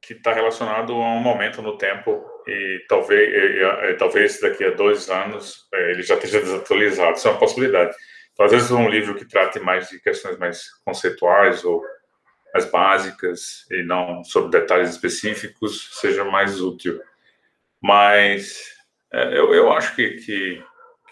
que 0.00 0.14
está 0.14 0.32
relacionado 0.32 0.92
a 0.94 1.14
um 1.14 1.20
momento 1.20 1.60
no 1.60 1.76
tempo 1.76 2.24
e 2.46 2.84
talvez, 2.88 3.28
e, 3.30 3.90
e, 3.90 3.94
talvez 3.94 4.40
daqui 4.40 4.64
a 4.64 4.70
dois 4.70 5.10
anos 5.10 5.68
é, 5.72 5.90
ele 5.90 6.02
já 6.02 6.14
esteja 6.14 6.40
desatualizado. 6.40 7.16
Isso 7.16 7.28
é 7.28 7.30
uma 7.30 7.38
possibilidade. 7.38 7.94
Então, 8.32 8.46
às 8.46 8.52
vezes, 8.52 8.70
um 8.70 8.88
livro 8.88 9.14
que 9.14 9.26
trate 9.26 9.60
mais 9.60 9.88
de 9.88 10.00
questões 10.00 10.38
mais 10.38 10.70
conceituais 10.84 11.64
ou 11.64 11.82
mais 12.54 12.64
básicas 12.70 13.66
e 13.70 13.82
não 13.82 14.24
sobre 14.24 14.50
detalhes 14.50 14.90
específicos 14.90 15.90
seja 16.00 16.24
mais 16.24 16.60
útil. 16.60 16.98
Mas 17.82 18.64
é, 19.12 19.38
eu, 19.38 19.54
eu 19.54 19.72
acho 19.72 19.94
que, 19.94 20.10
que, 20.16 20.62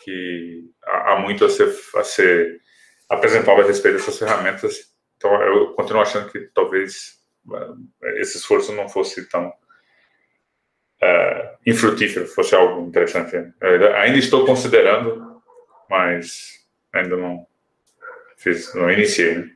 que 0.05 0.65
há 0.85 1.17
muito 1.17 1.45
a 1.45 1.51
ser, 1.51 1.75
a 1.97 2.05
ser 2.05 2.61
apresentado 3.09 3.61
a 3.61 3.65
respeito 3.65 3.97
dessas 3.97 4.19
ferramentas. 4.19 4.93
Então, 5.17 5.33
eu 5.43 5.75
continuo 5.75 6.03
achando 6.03 6.31
que 6.31 6.41
talvez 6.55 7.19
é, 8.03 8.21
esse 8.21 8.37
esforço 8.37 8.73
não 8.73 8.89
fosse 8.89 9.29
tão 9.29 9.53
é, 11.03 11.57
infrutífero, 11.67 12.27
fosse 12.27 12.55
algo 12.55 12.87
interessante. 12.87 13.35
Eu 13.61 13.95
ainda 13.97 14.19
estou 14.19 14.45
considerando, 14.45 15.43
mas 15.89 16.67
ainda 16.93 17.17
não 17.17 17.47
fiz, 18.37 18.75
não 18.75 18.91
iniciei. 18.91 19.56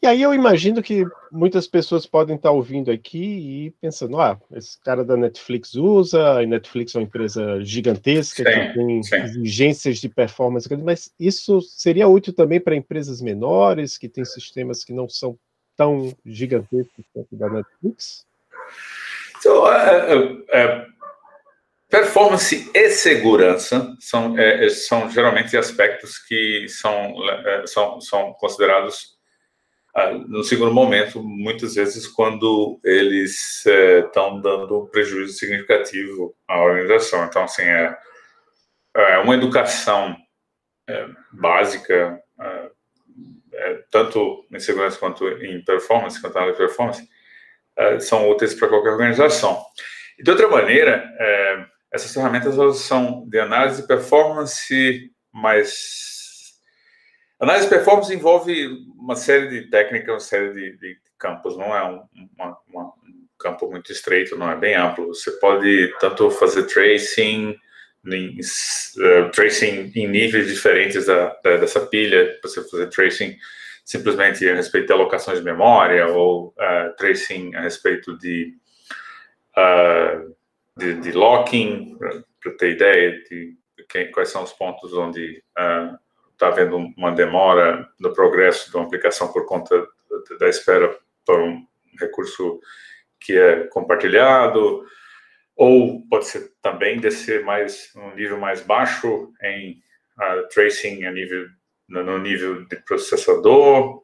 E 0.00 0.06
aí 0.06 0.22
eu 0.22 0.32
imagino 0.32 0.80
que 0.80 1.04
muitas 1.30 1.66
pessoas 1.66 2.06
podem 2.06 2.36
estar 2.36 2.52
ouvindo 2.52 2.88
aqui 2.88 3.18
e 3.66 3.70
pensando, 3.80 4.20
ah, 4.20 4.40
esse 4.52 4.80
cara 4.80 5.04
da 5.04 5.16
Netflix 5.16 5.74
usa, 5.74 6.38
a 6.38 6.46
Netflix 6.46 6.94
é 6.94 6.98
uma 6.98 7.04
empresa 7.04 7.60
gigantesca 7.64 8.44
sim, 8.44 8.68
que 8.68 8.74
tem 8.74 9.02
sim. 9.02 9.16
exigências 9.16 9.98
de 9.98 10.08
performance, 10.08 10.68
mas 10.76 11.12
isso 11.18 11.60
seria 11.60 12.06
útil 12.06 12.32
também 12.32 12.60
para 12.60 12.76
empresas 12.76 13.20
menores 13.20 13.98
que 13.98 14.08
têm 14.08 14.24
sistemas 14.24 14.84
que 14.84 14.92
não 14.92 15.08
são 15.08 15.36
tão 15.76 16.14
gigantescos 16.24 17.04
quanto 17.12 17.34
da 17.34 17.48
Netflix? 17.50 18.24
So, 19.42 19.64
uh, 19.64 20.32
uh, 20.32 20.86
performance 21.88 22.70
e 22.72 22.90
segurança 22.90 23.96
são, 23.98 24.36
são 24.70 25.10
geralmente 25.10 25.56
aspectos 25.56 26.18
que 26.18 26.68
são, 26.68 27.14
são, 27.66 28.00
são 28.00 28.32
considerados 28.34 29.17
no 30.28 30.44
segundo 30.44 30.72
momento, 30.72 31.22
muitas 31.22 31.74
vezes, 31.74 32.06
quando 32.06 32.78
eles 32.84 33.64
estão 33.64 34.38
é, 34.38 34.42
dando 34.42 34.82
um 34.82 34.86
prejuízo 34.86 35.32
significativo 35.32 36.34
à 36.46 36.60
organização. 36.62 37.24
Então, 37.24 37.44
assim, 37.44 37.62
é, 37.62 37.96
é 38.94 39.18
uma 39.18 39.34
educação 39.34 40.16
é, 40.88 41.06
básica, 41.32 42.20
é, 42.40 42.70
é 43.54 43.82
tanto 43.90 44.46
em 44.52 44.60
segurança 44.60 44.98
quanto 44.98 45.26
em 45.28 45.64
performance, 45.64 46.20
quanto 46.20 46.34
na 46.34 46.52
performance, 46.52 47.08
é, 47.76 47.98
são 48.00 48.28
úteis 48.30 48.54
para 48.54 48.68
qualquer 48.68 48.90
organização. 48.90 49.62
E, 50.18 50.22
de 50.22 50.30
outra 50.30 50.48
maneira, 50.48 51.08
essas 51.92 52.12
ferramentas 52.12 52.54
são 52.78 53.26
de 53.28 53.38
análise 53.38 53.82
de 53.82 53.88
performance 53.88 55.10
mais 55.32 56.17
Análise 57.40 57.66
de 57.66 57.70
performance 57.70 58.12
envolve 58.12 58.66
uma 58.98 59.14
série 59.14 59.48
de 59.48 59.70
técnicas, 59.70 60.14
uma 60.14 60.20
série 60.20 60.52
de, 60.52 60.76
de 60.76 60.98
campos, 61.16 61.56
não 61.56 61.74
é 61.74 61.84
um, 61.84 62.02
uma, 62.36 62.58
uma, 62.68 62.84
um, 62.84 63.26
campo 63.38 63.70
muito 63.70 63.92
estreito, 63.92 64.36
não 64.36 64.50
é 64.50 64.56
bem 64.56 64.74
amplo. 64.74 65.14
Você 65.14 65.30
pode 65.32 65.94
tanto 66.00 66.30
fazer 66.32 66.64
tracing, 66.64 67.56
em, 68.06 68.38
uh, 68.40 69.30
tracing 69.30 69.92
em 69.94 70.08
níveis 70.08 70.48
diferentes 70.48 71.06
da, 71.06 71.36
da, 71.44 71.56
dessa 71.58 71.86
pilha, 71.86 72.36
você 72.42 72.62
fazer 72.68 72.88
tracing 72.88 73.36
simplesmente 73.84 74.46
a 74.48 74.54
respeito 74.56 74.88
de 74.88 74.92
alocações 74.92 75.38
de 75.38 75.44
memória, 75.44 76.08
ou 76.08 76.48
uh, 76.48 76.96
tracing 76.96 77.54
a 77.54 77.60
respeito 77.60 78.18
de, 78.18 78.52
uh, 79.56 80.34
de, 80.76 80.94
de, 80.94 81.12
locking, 81.12 81.96
para 82.42 82.52
ter 82.54 82.72
ideia 82.72 83.12
de 83.30 83.56
quem, 83.88 84.10
quais 84.10 84.28
são 84.28 84.42
os 84.42 84.52
pontos 84.52 84.92
onde 84.92 85.40
está 86.38 86.46
havendo 86.46 86.76
uma 86.96 87.10
demora 87.10 87.88
no 87.98 88.14
progresso 88.14 88.70
de 88.70 88.76
uma 88.76 88.86
aplicação 88.86 89.32
por 89.32 89.44
conta 89.44 89.86
da 90.38 90.48
espera 90.48 90.96
por 91.26 91.40
um 91.40 91.66
recurso 91.98 92.60
que 93.20 93.36
é 93.36 93.64
compartilhado, 93.66 94.86
ou 95.56 96.06
pode 96.08 96.26
ser 96.26 96.52
também 96.62 97.00
descer 97.00 97.44
mais 97.44 97.92
um 97.96 98.14
nível 98.14 98.38
mais 98.38 98.60
baixo 98.60 99.32
em 99.42 99.82
uh, 100.16 100.48
tracing 100.48 101.04
a 101.04 101.10
nível 101.10 101.48
no 101.88 102.18
nível 102.18 102.66
de 102.66 102.76
processador, 102.84 104.02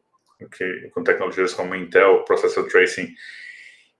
que, 0.56 0.90
com 0.94 1.04
tecnologias 1.04 1.52
como 1.52 1.74
Intel 1.74 2.24
Processor 2.24 2.66
Tracing 2.66 3.14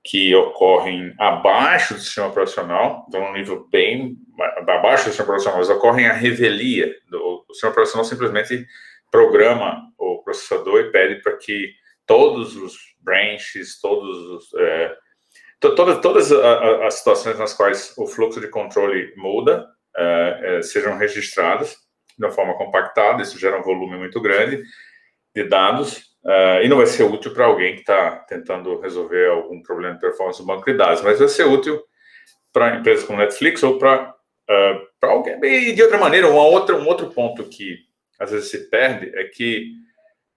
que 0.02 0.34
ocorrem 0.34 1.14
abaixo 1.18 1.94
do 1.94 2.00
sistema 2.00 2.28
operacional, 2.28 3.04
então 3.08 3.22
um 3.22 3.32
nível 3.32 3.68
bem 3.70 4.16
abaixo 4.40 5.04
do 5.04 5.08
sistema 5.08 5.26
operacional, 5.28 5.58
mas 5.58 5.70
ocorrem 5.70 6.06
a 6.06 6.12
revelia. 6.12 6.94
Do, 7.08 7.44
o 7.48 7.52
sistema 7.52 7.72
operacional 7.72 8.04
simplesmente 8.04 8.66
programa 9.10 9.82
o 9.98 10.22
processador 10.22 10.80
e 10.80 10.90
pede 10.90 11.22
para 11.22 11.36
que 11.36 11.72
todos 12.06 12.56
os 12.56 12.76
branches, 13.00 13.80
todos 13.80 14.18
os, 14.30 14.54
é, 14.54 14.96
to, 15.60 15.74
todas, 15.74 16.00
todas 16.00 16.32
as 16.32 16.94
situações 16.94 17.38
nas 17.38 17.54
quais 17.54 17.94
o 17.96 18.06
fluxo 18.06 18.40
de 18.40 18.48
controle 18.48 19.12
muda 19.16 19.66
é, 19.96 20.40
é, 20.42 20.62
sejam 20.62 20.96
registradas 20.96 21.76
de 22.18 22.24
uma 22.24 22.32
forma 22.32 22.54
compactada, 22.56 23.22
isso 23.22 23.38
gera 23.38 23.58
um 23.58 23.62
volume 23.62 23.96
muito 23.96 24.20
grande 24.20 24.62
de 25.34 25.44
dados 25.44 26.14
Uh, 26.24 26.64
e 26.64 26.68
não 26.70 26.78
vai 26.78 26.86
ser 26.86 27.02
útil 27.02 27.34
para 27.34 27.44
alguém 27.44 27.74
que 27.74 27.80
está 27.80 28.16
tentando 28.20 28.80
resolver 28.80 29.28
algum 29.28 29.62
problema 29.62 29.94
de 29.94 30.00
performance 30.00 30.40
do 30.40 30.46
banco 30.46 30.64
de 30.64 30.74
dados, 30.74 31.02
mas 31.02 31.18
vai 31.18 31.28
ser 31.28 31.44
útil 31.44 31.78
para 32.50 32.76
empresas 32.76 33.04
como 33.04 33.18
Netflix 33.18 33.62
ou 33.62 33.78
para 33.78 34.13
uh, 34.50 35.06
alguém. 35.06 35.38
E 35.42 35.72
de 35.72 35.82
outra 35.82 35.98
maneira, 35.98 36.28
uma 36.28 36.42
outra, 36.42 36.76
um 36.76 36.86
outro 36.86 37.10
ponto 37.10 37.44
que 37.44 37.78
às 38.18 38.30
vezes 38.30 38.50
se 38.50 38.70
perde 38.70 39.10
é 39.16 39.24
que 39.24 39.72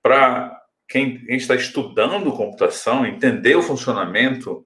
para 0.02 0.58
quem 0.88 1.24
está 1.30 1.56
estudando 1.56 2.32
computação, 2.32 3.06
entender 3.06 3.56
o 3.56 3.62
funcionamento, 3.62 4.66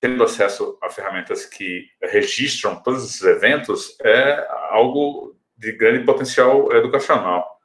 tendo 0.00 0.22
acesso 0.22 0.78
a 0.82 0.88
ferramentas 0.88 1.44
que 1.44 1.86
registram 2.00 2.80
todos 2.82 3.04
esses 3.04 3.22
eventos, 3.22 3.96
é 4.00 4.46
algo 4.70 5.36
de 5.56 5.72
grande 5.72 6.04
potencial 6.04 6.72
educacional. 6.72 7.58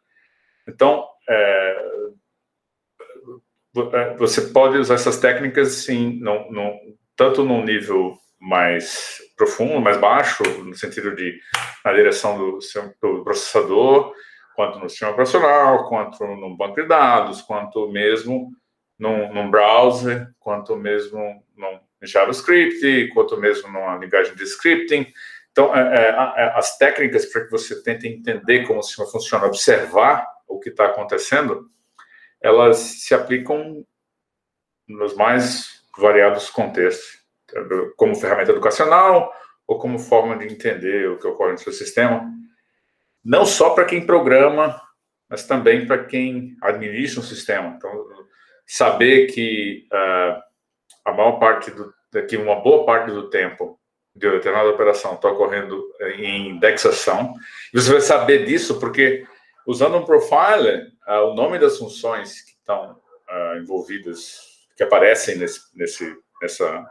Então, 0.67 1.08
é, 1.29 1.86
é 3.93 4.17
você 4.17 4.41
pode 4.41 4.77
usar 4.77 4.96
essas 4.96 5.19
técnicas, 5.19 5.69
sim, 5.69 6.19
no, 6.19 6.51
no, 6.51 6.79
tanto 7.15 7.43
num 7.43 7.63
nível 7.63 8.17
mais 8.39 9.19
profundo, 9.36 9.81
mais 9.81 9.98
baixo, 9.98 10.43
no 10.63 10.74
sentido 10.75 11.15
de 11.15 11.39
na 11.84 11.93
direção 11.93 12.38
do, 12.38 12.60
do 13.01 13.24
processador, 13.24 14.13
quanto 14.55 14.79
no 14.79 14.89
sistema 14.89 15.12
operacional, 15.12 15.88
quanto 15.88 16.25
no 16.25 16.55
banco 16.55 16.75
de 16.75 16.88
dados, 16.88 17.41
quanto 17.41 17.89
mesmo 17.89 18.51
num, 18.98 19.34
num 19.34 19.50
browser, 19.50 20.29
quanto 20.39 20.75
mesmo 20.75 21.43
num 21.55 21.79
JavaScript, 22.01 23.10
quanto 23.13 23.38
mesmo 23.38 23.69
numa 23.69 23.98
linguagem 23.98 24.36
de 24.36 24.43
scripting. 24.43 25.12
Então, 25.51 25.75
é, 25.75 25.79
é, 25.79 26.10
é 26.10 26.53
as 26.55 26.77
técnicas 26.77 27.25
para 27.25 27.46
que 27.46 27.51
você 27.51 27.81
tente 27.84 28.08
entender 28.08 28.65
como 28.65 28.79
o 28.79 28.84
sistema 28.84 29.10
funciona, 29.10 29.46
observar 29.46 30.25
o 30.48 30.60
que 30.60 30.69
está 30.69 30.86
acontecendo, 30.86 31.69
elas 32.41 32.77
se 32.77 33.13
aplicam 33.13 33.86
nos 34.88 35.15
mais 35.15 35.84
variados 35.98 36.50
contextos, 36.50 37.18
como 37.96 38.15
ferramenta 38.15 38.51
educacional 38.51 39.32
ou 39.68 39.77
como 39.77 40.00
forma 40.00 40.38
de 40.38 40.46
entender 40.46 41.10
o 41.10 41.18
que 41.18 41.27
ocorre 41.27 41.53
no 41.53 41.58
seu 41.58 41.74
sistema 41.74 42.29
não 43.24 43.46
só 43.46 43.72
para 43.72 43.86
quem 43.86 44.06
programa, 44.06 44.82
mas 45.29 45.46
também 45.46 45.86
para 45.86 46.03
quem 46.06 46.56
administra 46.62 47.20
um 47.20 47.24
sistema. 47.24 47.75
Então, 47.77 47.91
saber 48.65 49.27
que 49.27 49.88
uh, 49.91 50.41
a 51.06 51.13
maior 51.13 51.34
parte 51.34 51.72
do, 51.72 51.94
que 52.27 52.38
uma 52.38 52.56
boa 52.56 52.86
parte 52.86 53.12
do 53.12 53.29
tempo 53.29 53.79
de 54.15 54.29
determinada 54.29 54.70
operação 54.70 55.13
está 55.13 55.29
ocorrendo 55.29 55.84
em 56.18 56.50
indexação. 56.50 57.36
Você 57.74 57.91
vai 57.91 58.01
saber 58.01 58.46
disso 58.46 58.79
porque 58.79 59.25
usando 59.65 59.98
um 59.98 60.06
profiler, 60.06 60.88
uh, 61.08 61.29
o 61.29 61.36
nome 61.36 61.60
das 61.60 61.77
funções 61.77 62.41
que 62.41 62.51
estão 62.51 63.00
uh, 63.29 63.58
envolvidas, 63.58 64.39
que 64.75 64.84
aparecem 64.84 65.38
nesse, 65.38 65.62
nesse, 65.75 66.18
nessa 66.41 66.89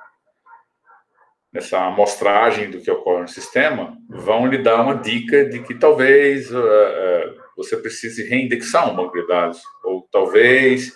nessa 1.53 1.87
amostragem 1.87 2.71
do 2.71 2.81
que 2.81 2.91
ocorre 2.91 3.23
no 3.23 3.29
sistema, 3.29 3.97
vão 4.09 4.47
lhe 4.47 4.59
dar 4.59 4.83
uma 4.83 4.97
dica 4.97 5.45
de 5.47 5.63
que 5.63 5.75
talvez 5.75 6.51
uh, 6.53 7.35
você 7.57 7.77
precise 7.77 8.29
reindexar 8.29 8.91
um 8.91 8.97
banco 8.97 9.19
de 9.19 9.27
dados, 9.27 9.61
ou 9.83 10.07
talvez 10.13 10.93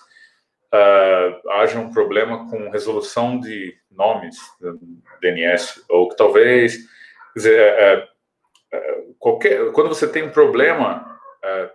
uh, 0.73 1.51
haja 1.53 1.79
um 1.79 1.91
problema 1.91 2.51
com 2.51 2.71
resolução 2.71 3.41
de 3.41 3.75
nomes 3.91 4.37
DNS, 5.21 5.85
ou 5.89 6.09
que 6.09 6.17
talvez, 6.17 6.79
dizer, 7.35 8.09
qualquer, 9.19 9.71
quando 9.73 9.89
você 9.89 10.09
tem 10.09 10.23
um 10.23 10.31
problema, 10.31 11.19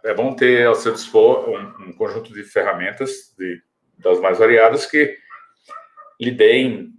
é 0.04 0.14
bom 0.14 0.34
ter 0.34 0.66
ao 0.66 0.76
seu 0.76 0.94
dispor 0.94 1.48
um, 1.50 1.90
um 1.90 1.94
conjunto 1.94 2.34
de 2.34 2.44
ferramentas 2.44 3.36
de, 3.38 3.62
das 4.00 4.20
mais 4.20 4.40
variadas 4.40 4.86
que 4.86 5.16
lhe 6.20 6.32
deem 6.32 6.92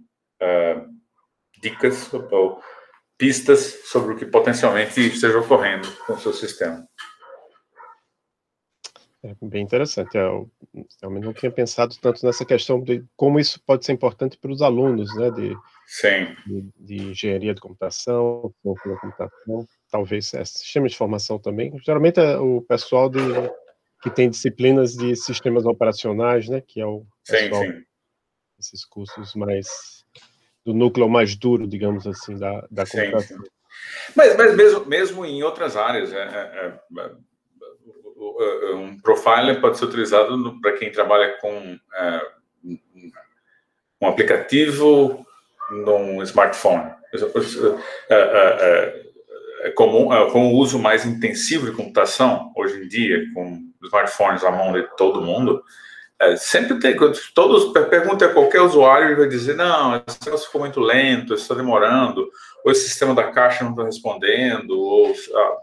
dicas 1.61 2.13
ou 2.13 2.61
pistas 3.17 3.81
sobre 3.85 4.13
o 4.13 4.17
que 4.17 4.25
potencialmente 4.25 5.01
esteja 5.01 5.39
ocorrendo 5.39 5.87
com 6.05 6.13
o 6.13 6.19
seu 6.19 6.33
sistema. 6.33 6.87
É 9.21 9.35
bem 9.41 9.63
interessante. 9.63 10.17
Eu 10.17 10.49
realmente 11.01 11.25
não 11.25 11.33
tinha 11.33 11.51
pensado 11.51 11.93
tanto 12.01 12.25
nessa 12.25 12.45
questão 12.45 12.81
de 12.81 13.03
como 13.17 13.37
isso 13.37 13.61
pode 13.65 13.85
ser 13.85 13.91
importante 13.91 14.37
para 14.37 14.51
os 14.51 14.61
alunos, 14.61 15.13
né? 15.17 15.29
De, 15.29 15.53
Sim. 15.85 16.35
De, 16.47 16.69
de 16.77 16.95
engenharia 17.09 17.53
de 17.53 17.59
computação, 17.59 18.53
da 18.63 18.95
computação, 18.95 19.67
talvez 19.91 20.33
é, 20.33 20.45
sistema 20.45 20.87
de 20.87 20.95
formação 20.95 21.37
também. 21.37 21.77
Geralmente 21.83 22.21
é 22.21 22.37
o 22.37 22.61
pessoal 22.61 23.09
de, 23.09 23.19
que 24.01 24.09
tem 24.09 24.29
disciplinas 24.29 24.93
de 24.93 25.13
sistemas 25.17 25.65
operacionais, 25.65 26.47
né? 26.47 26.61
Que 26.61 26.79
é 26.79 26.85
o 26.85 27.05
pessoal, 27.27 27.63
sim, 27.63 27.71
sim. 27.73 27.83
esses 28.57 28.85
cursos 28.85 29.35
mais 29.35 29.98
do 30.69 30.73
núcleo 30.73 31.09
mais 31.09 31.35
duro, 31.35 31.67
digamos 31.67 32.05
assim, 32.05 32.37
da, 32.37 32.65
da. 32.69 32.85
Sim, 32.85 33.17
sim. 33.19 33.37
Mas, 34.15 34.37
mas 34.37 34.55
mesmo, 34.55 34.85
mesmo 34.85 35.25
em 35.25 35.41
outras 35.41 35.75
áreas, 35.75 36.13
é, 36.13 36.21
é, 36.21 36.73
é, 36.99 37.11
é 38.71 38.75
um 38.75 38.99
profiler 38.99 39.59
pode 39.59 39.77
ser 39.79 39.85
utilizado 39.85 40.59
para 40.61 40.73
quem 40.73 40.91
trabalha 40.91 41.37
com 41.41 41.77
é, 41.95 42.21
um 43.99 44.07
aplicativo 44.07 45.25
num 45.71 46.21
smartphone. 46.23 46.91
É, 48.09 49.03
é 49.61 49.71
comum, 49.71 50.09
com 50.31 50.53
o 50.53 50.55
uso 50.55 50.77
mais 50.77 51.05
intensivo 51.05 51.65
de 51.65 51.75
computação, 51.75 52.53
hoje 52.55 52.83
em 52.83 52.87
dia, 52.87 53.25
com 53.33 53.59
smartphones 53.83 54.43
à 54.43 54.51
mão 54.51 54.71
de 54.71 54.83
todo 54.95 55.21
mundo, 55.21 55.63
é, 56.21 56.35
sempre 56.35 56.79
tem, 56.79 56.97
todos 57.33 57.71
pergunta 57.87 58.25
a 58.25 58.33
qualquer 58.33 58.61
usuário 58.61 59.09
e 59.09 59.15
vai 59.15 59.27
dizer, 59.27 59.55
não, 59.55 59.95
esse 60.05 60.19
negócio 60.25 60.47
ficou 60.47 60.61
muito 60.61 60.79
lento, 60.81 61.33
está 61.33 61.55
demorando, 61.55 62.29
ou 62.63 62.71
esse 62.71 62.89
sistema 62.89 63.15
da 63.15 63.31
caixa 63.31 63.63
não 63.63 63.71
está 63.71 63.85
respondendo, 63.85 64.71
ou, 64.71 65.13
ah, 65.33 65.57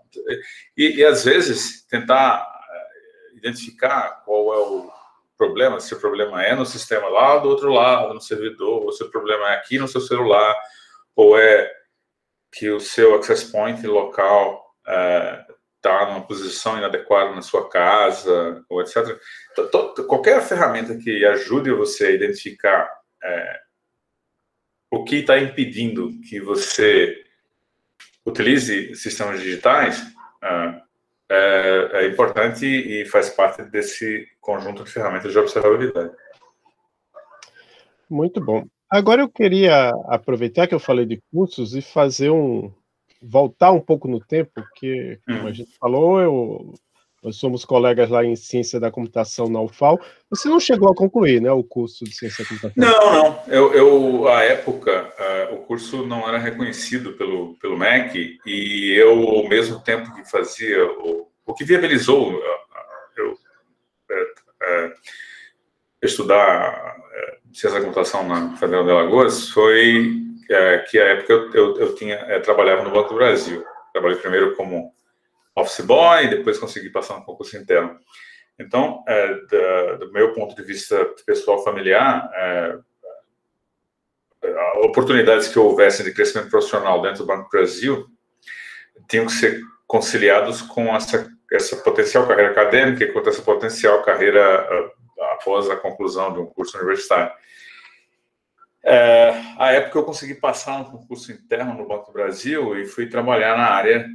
e, 0.77 1.01
e, 1.01 1.05
às 1.05 1.25
vezes 1.25 1.87
tentar 1.87 2.47
é, 2.71 3.37
identificar 3.37 4.23
qual 4.25 4.55
é 4.55 4.59
o 4.59 4.91
problema, 5.37 5.79
se 5.79 5.93
o 5.93 6.01
problema 6.01 6.43
é 6.43 6.55
no 6.55 6.65
sistema 6.65 7.07
lá 7.09 7.37
do 7.37 7.51
outro 7.51 7.71
lado, 7.71 8.15
no 8.15 8.21
servidor, 8.21 8.85
ou 8.85 8.93
se 8.93 9.05
o 9.05 9.11
problema 9.11 9.51
é 9.51 9.57
aqui 9.57 9.79
no 9.79 9.87
seu 9.87 10.01
celular, 10.01 10.57
ou 11.15 11.39
é 11.39 11.71
que 12.51 12.71
o 12.71 12.81
seu 12.81 13.15
access 13.15 13.45
point 13.45 13.87
local 13.87 14.65
é, 14.87 15.46
está 15.87 16.07
numa 16.07 16.27
posição 16.27 16.77
inadequada 16.77 17.35
na 17.35 17.43
sua 17.43 17.69
casa, 17.69 18.65
ou 18.69 18.81
etc. 18.81 19.19
Qualquer 20.09 20.43
ferramenta 20.43 20.97
que 20.97 21.25
ajude 21.25 21.71
você 21.71 22.07
a 22.07 22.11
identificar 22.11 22.91
é, 23.23 23.61
o 24.91 25.05
que 25.05 25.17
está 25.17 25.39
impedindo 25.39 26.11
que 26.29 26.41
você 26.41 27.25
utilize 28.25 28.95
sistemas 28.97 29.41
digitais 29.41 30.03
é, 30.43 30.83
é, 31.31 31.91
é, 31.93 32.09
importante 32.09 32.67
e 32.67 33.05
faz 33.07 33.31
parte 33.31 33.63
desse 33.63 34.27
conjunto 34.41 34.83
de 34.83 34.91
ferramentas 34.91 35.33
de 35.33 35.39
observabilidade. 35.39 36.13
Muito 38.11 38.41
bom. 38.41 38.65
Agora 38.89 39.23
eu 39.23 39.29
queria 39.29 39.91
aproveitar 40.09 40.67
que 40.69 40.75
eu 40.75 40.81
falei 40.81 41.07
de 41.07 41.21
cursos 41.33 41.75
e 41.75 41.83
fazer 41.83 42.31
um, 42.31 42.73
voltar 43.23 43.73
um 43.73 43.81
pouco 43.81 44.09
no 44.09 44.21
tempo, 44.21 44.51
porque, 44.55 45.19
como 45.27 45.41
a 45.41 45.51
hum. 45.51 45.55
gente 45.55 45.77
falou, 45.79 46.21
eu, 46.21 46.75
nós 47.23 47.37
somos 47.37 47.65
colegas 47.65 48.09
lá 48.11 48.25
em 48.25 48.37
Ciência 48.37 48.79
da 48.79 48.91
Computação 48.91 49.49
na 49.49 49.61
UFAL. 49.61 50.01
Você 50.31 50.49
não 50.49 50.61
chegou 50.61 50.91
a 50.91 50.95
concluir, 50.95 51.41
né, 51.41 51.51
o 51.51 51.65
curso 51.65 52.05
de 52.05 52.15
Ciência 52.15 52.45
da 52.45 52.49
Computação? 52.49 52.73
Não, 52.77 53.13
não. 53.13 53.43
Eu, 53.49 53.75
eu 53.75 54.29
à 54.29 54.43
época, 54.45 55.13
uh, 55.51 55.55
o 55.55 55.59
curso 55.59 56.07
não 56.07 56.29
era 56.29 56.39
reconhecido 56.39 57.13
pelo, 57.15 57.55
pelo 57.55 57.79
MEC 57.79 58.39
e 58.47 58.93
eu, 58.97 59.29
ao 59.29 59.49
mesmo 59.49 59.81
tempo 59.81 60.15
que 60.15 60.29
fazia, 60.31 60.85
o, 60.85 61.29
o 61.45 61.55
que 61.55 61.65
viabilizou 61.65 62.33
uh, 62.33 62.41
eu 63.17 63.33
uh, 63.33 64.93
estudar 66.03 66.97
Ciência 67.57 67.81
da 67.81 67.87
Computação 67.87 68.29
na 68.29 68.55
Federal 68.59 68.85
de 68.85 68.91
Alagoas 68.91 69.49
foi 69.49 70.26
é, 70.51 70.79
que 70.79 70.99
a 70.99 71.05
época 71.05 71.33
eu, 71.33 71.53
eu, 71.53 71.77
eu 71.79 71.95
tinha, 71.95 72.15
é, 72.15 72.39
trabalhava 72.41 72.83
no 72.83 72.91
Banco 72.91 73.11
do 73.11 73.17
Brasil. 73.17 73.65
Trabalhei 73.93 74.19
primeiro 74.19 74.55
como 74.57 74.93
office 75.55 75.85
boy, 75.85 76.29
depois 76.29 76.59
consegui 76.59 76.91
passar 76.91 77.17
um 77.17 77.23
concurso 77.23 77.57
interno. 77.57 77.99
Então, 78.59 79.03
é, 79.07 79.35
da, 79.47 79.95
do 79.97 80.13
meu 80.13 80.33
ponto 80.33 80.55
de 80.55 80.63
vista 80.63 81.05
pessoal 81.27 81.63
familiar, 81.63 82.31
é, 82.35 82.79
oportunidades 84.83 85.49
que 85.49 85.59
houvessem 85.59 86.05
de 86.05 86.13
crescimento 86.13 86.51
profissional 86.51 87.03
dentro 87.03 87.19
do 87.19 87.27
Banco 87.27 87.45
do 87.45 87.51
Brasil 87.51 88.07
tinham 89.09 89.27
que 89.27 89.33
ser 89.33 89.61
conciliados 89.87 90.63
com 90.63 90.95
essa, 90.95 91.29
essa 91.53 91.77
potencial 91.77 92.27
carreira 92.27 92.51
acadêmica 92.51 93.05
e 93.05 93.13
com 93.13 93.21
essa 93.21 93.43
potencial 93.43 94.03
carreira 94.03 94.67
após 95.33 95.69
a 95.71 95.77
conclusão 95.77 96.33
de 96.33 96.41
um 96.41 96.47
curso 96.47 96.77
universitário. 96.77 97.33
É, 98.89 99.31
a 99.59 99.73
época 99.73 99.99
eu 99.99 100.05
consegui 100.05 100.37
passar 100.37 100.81
um 100.81 100.85
concurso 100.85 101.33
interno 101.33 101.75
no 101.75 101.89
Banco 101.89 102.07
do 102.07 102.13
Brasil 102.13 102.79
e 102.79 102.87
fui 102.87 103.09
trabalhar 103.09 103.57
na 103.57 103.65
área 103.65 104.07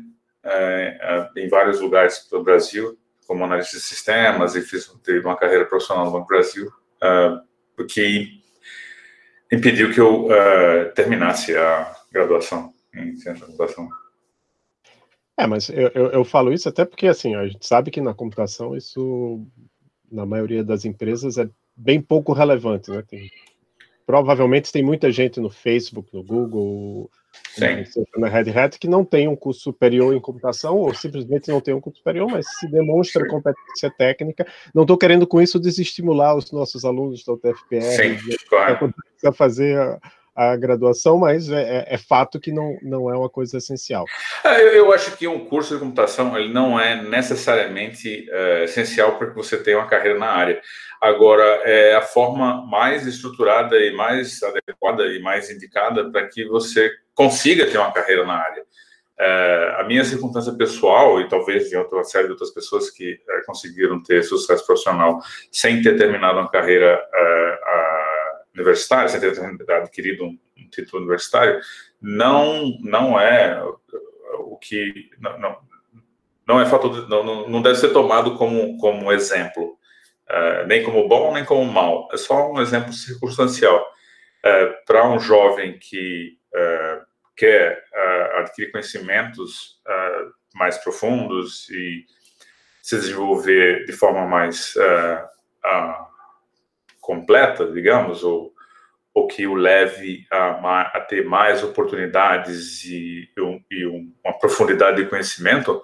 é, 0.44 1.30
é 1.36 1.42
em 1.42 1.50
vários 1.50 1.82
lugares 1.82 2.26
do 2.32 2.42
Brasil, 2.42 2.98
como 3.28 3.44
analista 3.44 3.76
de 3.76 3.84
sistemas, 3.84 4.56
e 4.56 4.62
fiz 4.62 4.90
uma 5.26 5.36
carreira 5.36 5.66
profissional 5.66 6.06
no 6.06 6.12
Banco 6.12 6.24
do 6.24 6.30
Brasil, 6.30 6.72
é, 7.04 7.38
que 7.90 8.42
impediu 9.52 9.92
que 9.94 10.00
eu 10.00 10.32
é, 10.32 10.86
terminasse 10.86 11.54
a 11.58 11.94
graduação 12.10 12.74
em 12.96 13.14
ciência 13.18 13.42
da 13.42 13.48
computação. 13.48 13.90
É, 15.38 15.48
mas 15.48 15.68
eu, 15.70 15.92
eu, 15.94 16.12
eu, 16.12 16.24
falo 16.24 16.54
isso 16.54 16.70
até 16.70 16.86
porque, 16.86 17.08
assim, 17.08 17.36
a 17.36 17.46
gente 17.46 17.68
sabe 17.68 17.92
que 17.92 18.00
na 18.00 18.14
computação 18.14 18.76
isso 18.76 19.46
na 20.10 20.26
maioria 20.26 20.64
das 20.64 20.86
empresas 20.86 21.38
é 21.38 21.50
bem 21.76 22.02
pouco 22.02 22.32
relevante, 22.32 22.90
né? 22.90 23.04
Tem, 23.08 23.30
provavelmente 24.12 24.74
tem 24.74 24.84
muita 24.84 25.10
gente 25.10 25.40
no 25.40 25.50
Facebook, 25.50 26.14
no 26.14 26.22
Google, 26.22 27.10
na 28.18 28.28
Red 28.28 28.52
Hat 28.52 28.78
que 28.78 28.90
não 28.90 29.06
tem 29.06 29.26
um 29.26 29.38
curso 29.38 29.62
superior 29.62 30.14
em 30.14 30.20
computação 30.20 30.76
ou 30.76 30.94
simplesmente 30.94 31.48
não 31.48 31.62
tem 31.62 31.74
um 31.74 31.80
curso 31.80 32.00
superior, 32.00 32.30
mas 32.30 32.46
se 32.60 32.70
demonstra 32.70 33.26
competência 33.26 33.90
técnica. 33.90 34.46
Não 34.76 34.84
estou 34.84 34.98
querendo 34.98 35.26
com 35.26 35.42
isso 35.42 35.58
desestimular 35.58 36.36
os 36.36 36.52
nossos 36.52 36.84
alunos 36.84 37.24
da 37.24 37.32
UTFPR 37.32 37.82
Sim, 37.82 38.18
claro. 38.50 38.94
a 39.24 39.32
fazer 39.32 39.80
a, 39.80 39.98
a 40.36 40.58
graduação, 40.58 41.18
mas 41.18 41.50
é, 41.50 41.62
é, 41.62 41.96
é, 41.96 41.98
fato 41.98 42.38
que 42.38 42.52
não, 42.52 42.78
não 42.82 43.10
é 43.10 43.18
uma 43.18 43.30
coisa 43.30 43.60
essencial. 43.60 44.04
É, 44.44 44.62
eu, 44.62 44.68
eu, 44.74 44.94
acho 44.94 45.16
que 45.16 45.26
um 45.26 45.46
curso 45.46 45.74
de 45.74 45.80
computação 45.80 46.38
ele 46.38 46.52
não 46.52 46.78
é 46.78 47.02
necessariamente 47.02 48.28
é, 48.30 48.66
essencial 48.66 49.18
para 49.18 49.28
que 49.28 49.36
você 49.36 49.56
tenha 49.56 49.78
uma 49.78 49.88
carreira 49.88 50.20
na 50.20 50.30
área. 50.30 50.62
Agora, 51.02 51.44
é 51.64 51.96
a 51.96 52.02
forma 52.02 52.64
mais 52.68 53.08
estruturada 53.08 53.76
e 53.76 53.92
mais 53.96 54.42
adequada 54.44 55.04
e 55.08 55.20
mais 55.20 55.50
indicada 55.50 56.12
para 56.12 56.28
que 56.28 56.46
você 56.46 56.92
consiga 57.16 57.66
ter 57.66 57.80
uma 57.80 57.92
carreira 57.92 58.24
na 58.24 58.36
área. 58.36 58.64
É, 59.20 59.76
a 59.80 59.84
minha 59.84 60.04
circunstância 60.04 60.54
pessoal, 60.54 61.20
e 61.20 61.28
talvez 61.28 61.70
de 61.70 61.76
outra 61.76 62.04
série 62.04 62.26
de 62.26 62.34
outras 62.34 62.52
pessoas 62.52 62.92
que 62.92 63.20
é, 63.28 63.42
conseguiram 63.46 64.02
ter 64.02 64.24
sucesso 64.24 64.64
profissional 64.66 65.20
sem 65.52 65.82
ter 65.82 65.98
terminado 65.98 66.40
uma 66.40 66.50
carreira 66.50 67.04
universitário, 68.54 69.10
sem 69.10 69.20
ter 69.20 69.72
adquirido 69.72 70.24
um, 70.24 70.38
um, 70.58 70.70
título 70.70 71.02
universitário, 71.02 71.60
não 72.02 72.78
não 72.82 73.20
é 73.20 73.64
o 74.40 74.58
que 74.58 75.10
não, 75.20 75.40
não, 75.40 75.58
não 76.48 76.62
é 76.62 76.66
fato 76.66 77.08
não, 77.08 77.48
não 77.48 77.62
deve 77.62 77.78
ser 77.78 77.90
tomado 77.90 78.36
como 78.36 78.78
como 78.78 79.12
exemplo, 79.12 79.78
uh, 80.32 80.68
nem 80.68 80.84
como 80.84 81.08
bom 81.08 81.34
nem 81.34 81.46
como 81.46 81.72
mal. 81.72 82.08
É 82.12 82.18
só 82.18 82.52
um 82.52 82.62
exemplo 82.62 82.94
circunstancial 82.94 83.80
uh, 83.80 84.86
para 84.86 85.08
um 85.08 85.20
jovem 85.20 85.78
que 85.78 86.38
uh, 86.56 87.06
quer 87.36 87.84
adquirir 88.38 88.72
conhecimentos 88.72 89.82
mais 90.54 90.78
profundos 90.78 91.68
e 91.70 92.06
se 92.82 92.98
desenvolver 92.98 93.86
de 93.86 93.94
forma 93.94 94.28
mais 94.28 94.76
completa, 97.00 97.72
digamos, 97.72 98.24
ou, 98.24 98.54
ou 99.14 99.28
que 99.28 99.48
o 99.48 99.56
leve 99.56 100.28
a, 100.32 100.82
a 100.82 101.02
ter 101.02 101.26
mais 101.26 101.64
oportunidades 101.64 102.86
e, 102.86 103.28
e, 103.72 103.86
uma 103.86 104.38
profundidade 104.38 105.04
de 105.04 105.10
conhecimento, 105.10 105.82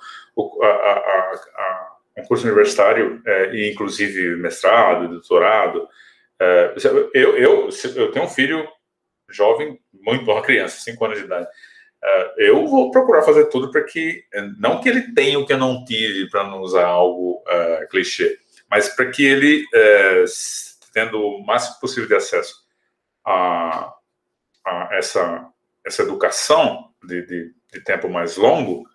a, 0.62 0.68
a, 0.68 0.92
um 1.57 1.57
curso 2.28 2.46
universitário, 2.46 3.22
é, 3.26 3.56
e 3.56 3.72
inclusive 3.72 4.36
mestrado, 4.36 5.10
doutorado. 5.10 5.88
É, 6.40 6.74
eu, 7.14 7.38
eu, 7.38 7.70
eu 7.96 8.12
tenho 8.12 8.26
um 8.26 8.30
filho 8.30 8.68
jovem, 9.30 9.80
muito 9.94 10.30
uma 10.30 10.42
criança, 10.42 10.80
5 10.82 11.06
anos 11.06 11.20
de 11.20 11.26
idade. 11.26 11.48
É, 12.04 12.34
eu 12.38 12.66
vou 12.68 12.92
procurar 12.92 13.24
fazer 13.24 13.46
tudo 13.46 13.72
para 13.72 13.84
que, 13.84 14.24
não 14.60 14.80
que 14.80 14.88
ele 14.88 15.14
tenha 15.14 15.40
o 15.40 15.46
que 15.46 15.54
eu 15.54 15.58
não 15.58 15.84
tive, 15.84 16.30
para 16.30 16.44
não 16.44 16.62
usar 16.62 16.86
algo 16.86 17.44
uh, 17.48 17.88
clichê, 17.90 18.38
mas 18.70 18.90
para 18.90 19.10
que 19.10 19.26
ele 19.26 19.66
tendo 20.94 21.22
o 21.22 21.46
máximo 21.46 21.80
possível 21.80 22.08
de 22.08 22.16
acesso 22.16 22.66
a, 23.24 23.94
a 24.66 24.90
essa, 24.94 25.48
essa 25.86 26.02
educação 26.02 26.92
de, 27.04 27.22
de, 27.24 27.54
de 27.72 27.82
tempo 27.82 28.10
mais 28.10 28.36
longo, 28.36 28.88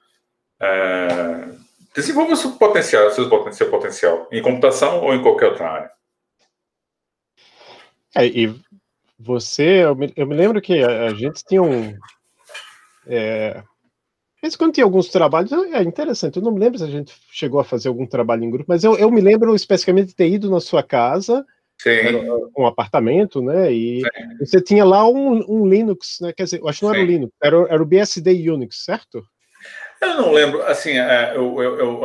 é, 0.61 1.49
desenvolva 1.95 2.37
seu 2.37 2.53
potencial, 2.53 3.11
seu 3.11 3.29
potencial, 3.29 3.71
potencial, 3.71 4.29
em 4.33 4.43
computação 4.43 5.03
ou 5.03 5.15
em 5.15 5.23
qualquer 5.23 5.47
outra 5.47 5.71
área. 5.71 5.91
É, 8.15 8.27
e 8.27 8.55
você, 9.19 9.85
eu 9.85 9.95
me, 9.95 10.13
eu 10.17 10.27
me, 10.27 10.35
lembro 10.35 10.61
que 10.61 10.83
a, 10.83 11.05
a 11.07 11.15
gente 11.15 11.45
tinha 11.45 11.63
um. 11.63 11.97
É, 13.07 13.63
mas 14.43 14.57
quando 14.57 14.75
tinha 14.75 14.85
alguns 14.85 15.09
trabalhos, 15.09 15.53
é 15.53 15.83
interessante. 15.83 16.37
Eu 16.37 16.43
não 16.43 16.53
me 16.53 16.61
lembro 16.61 16.79
se 16.79 16.85
a 16.85 16.89
gente 16.89 17.15
chegou 17.31 17.61
a 17.61 17.65
fazer 17.65 17.89
algum 17.89 18.07
trabalho 18.07 18.45
em 18.45 18.51
grupo, 18.51 18.67
mas 18.69 18.85
eu, 18.85 18.97
eu 18.97 19.11
me 19.11 19.21
lembro 19.21 19.55
especificamente 19.55 20.09
de 20.09 20.17
ter 20.17 20.29
ido 20.29 20.51
na 20.51 20.61
sua 20.61 20.83
casa 20.83 21.47
um 22.57 22.67
apartamento, 22.67 23.43
né? 23.43 23.73
E 23.73 24.01
Sim. 24.01 24.39
você 24.39 24.61
tinha 24.61 24.85
lá 24.85 25.09
um, 25.09 25.43
um, 25.49 25.67
Linux, 25.67 26.19
né? 26.21 26.33
Quer 26.33 26.45
dizer, 26.45 26.61
eu 26.61 26.69
acho 26.69 26.81
que 26.81 26.85
não 26.85 26.93
Sim. 26.93 26.99
era 26.99 27.07
o 27.07 27.11
Linux, 27.11 27.33
era, 27.43 27.57
era 27.69 27.83
o 27.83 27.87
BSD 27.87 28.51
Unix, 28.51 28.85
certo? 28.85 29.25
Eu 30.03 30.17
não 30.17 30.33
lembro, 30.33 30.61
assim, 30.65 30.99
é, 30.99 31.33
eu, 31.37 31.63
eu, 31.63 31.79
eu, 31.79 32.03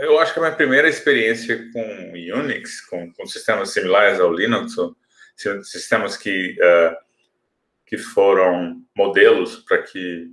eu, 0.00 0.18
acho 0.20 0.34
que 0.34 0.38
a 0.38 0.42
minha 0.42 0.54
primeira 0.54 0.86
experiência 0.86 1.58
com 1.72 2.12
Unix, 2.12 2.82
com, 2.82 3.10
com 3.14 3.26
sistemas 3.26 3.70
similares 3.70 4.20
ao 4.20 4.30
Linux, 4.30 4.74
sistemas 5.62 6.18
que, 6.18 6.54
uh, 6.60 6.94
que 7.86 7.96
foram 7.96 8.82
modelos 8.94 9.56
para 9.66 9.82
que, 9.82 10.26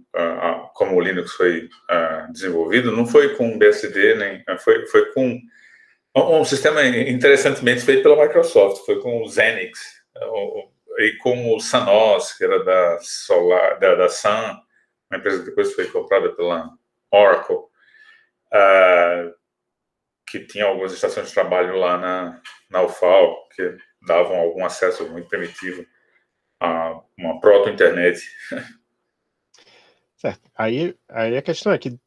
como 0.73 0.97
o 0.97 1.01
Linux 1.01 1.31
foi 1.31 1.69
uh, 1.89 2.31
desenvolvido, 2.33 2.91
não 2.91 3.05
foi 3.05 3.35
com 3.35 3.57
BSD, 3.57 4.15
nem 4.15 4.43
foi, 4.59 4.85
foi 4.87 5.05
com 5.13 5.39
um 6.15 6.43
sistema 6.43 6.85
interessantemente 6.85 7.81
feito 7.81 8.03
pela 8.03 8.21
Microsoft, 8.21 8.85
foi 8.85 8.99
com 8.99 9.23
o 9.23 9.29
Xenix 9.29 9.79
e 10.99 11.13
com 11.17 11.55
o 11.55 11.59
Sanos, 11.61 12.33
que 12.33 12.43
era 12.43 12.61
da 12.63 12.99
Solar, 13.01 13.79
da, 13.79 13.95
da 13.95 14.09
Sun, 14.09 14.64
uma 15.09 15.19
empresa 15.19 15.39
que 15.39 15.49
depois 15.49 15.73
foi 15.73 15.87
comprada 15.87 16.29
pela 16.33 16.71
Oracle, 17.11 17.55
uh, 17.55 19.33
que 20.27 20.39
tinha 20.45 20.65
algumas 20.65 20.93
estações 20.93 21.27
de 21.27 21.33
trabalho 21.33 21.77
lá 21.77 21.97
na, 21.97 22.41
na 22.69 22.81
UFAL, 22.83 23.47
que 23.55 23.77
davam 24.05 24.35
algum 24.37 24.65
acesso 24.65 25.07
muito 25.09 25.29
primitivo 25.29 25.85
a 26.59 26.99
uma 27.17 27.39
proto-internet. 27.39 28.21
Certo. 30.15 30.49
Aí, 30.55 30.95
aí 31.09 31.37
a 31.37 31.41
questão 31.41 31.71
é 31.71 31.77
que 31.77 31.99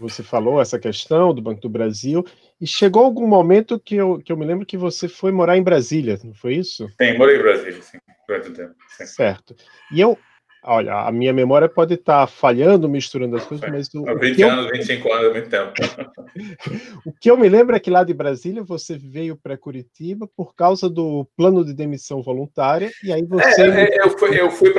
você 0.00 0.22
falou 0.22 0.60
essa 0.60 0.78
questão 0.78 1.34
do 1.34 1.42
Banco 1.42 1.60
do 1.60 1.68
Brasil, 1.68 2.24
e 2.60 2.66
chegou 2.66 3.04
algum 3.04 3.26
momento 3.26 3.78
que 3.78 3.96
eu, 3.96 4.18
que 4.18 4.32
eu 4.32 4.36
me 4.36 4.46
lembro 4.46 4.66
que 4.66 4.76
você 4.76 5.08
foi 5.08 5.30
morar 5.30 5.56
em 5.56 5.62
Brasília, 5.62 6.18
não 6.24 6.34
foi 6.34 6.54
isso? 6.54 6.88
Sim, 7.00 7.18
morei 7.18 7.36
em 7.36 7.42
Brasília, 7.42 7.82
sim, 7.82 7.98
durante 8.26 8.48
um 8.48 8.54
tempo. 8.54 8.74
Sim. 8.88 9.06
Certo. 9.06 9.54
E 9.92 10.00
eu, 10.00 10.18
olha, 10.64 10.94
a 11.06 11.12
minha 11.12 11.32
memória 11.32 11.68
pode 11.68 11.94
estar 11.94 12.26
falhando, 12.26 12.88
misturando 12.88 13.36
as 13.36 13.44
coisas, 13.44 13.68
mas... 13.70 13.88
O, 13.94 14.04
20 14.18 14.42
anos, 14.42 14.66
eu... 14.66 14.72
25 14.72 15.12
anos 15.12 15.26
é 15.26 15.32
muito 15.32 15.50
tempo. 15.50 15.72
o 17.06 17.12
que 17.12 17.30
eu 17.30 17.36
me 17.36 17.48
lembro 17.48 17.74
é 17.74 17.80
que 17.80 17.90
lá 17.90 18.04
de 18.04 18.14
Brasília 18.14 18.62
você 18.62 18.96
veio 18.96 19.36
para 19.36 19.56
Curitiba 19.56 20.28
por 20.36 20.54
causa 20.54 20.88
do 20.88 21.26
plano 21.36 21.64
de 21.64 21.72
demissão 21.72 22.22
voluntária, 22.22 22.90
e 23.02 23.12
aí 23.12 23.24
você... 23.24 23.62
É, 23.62 23.96
é, 23.96 24.02
eu 24.02 24.10
fui, 24.10 24.40
eu 24.40 24.50
fui 24.50 24.70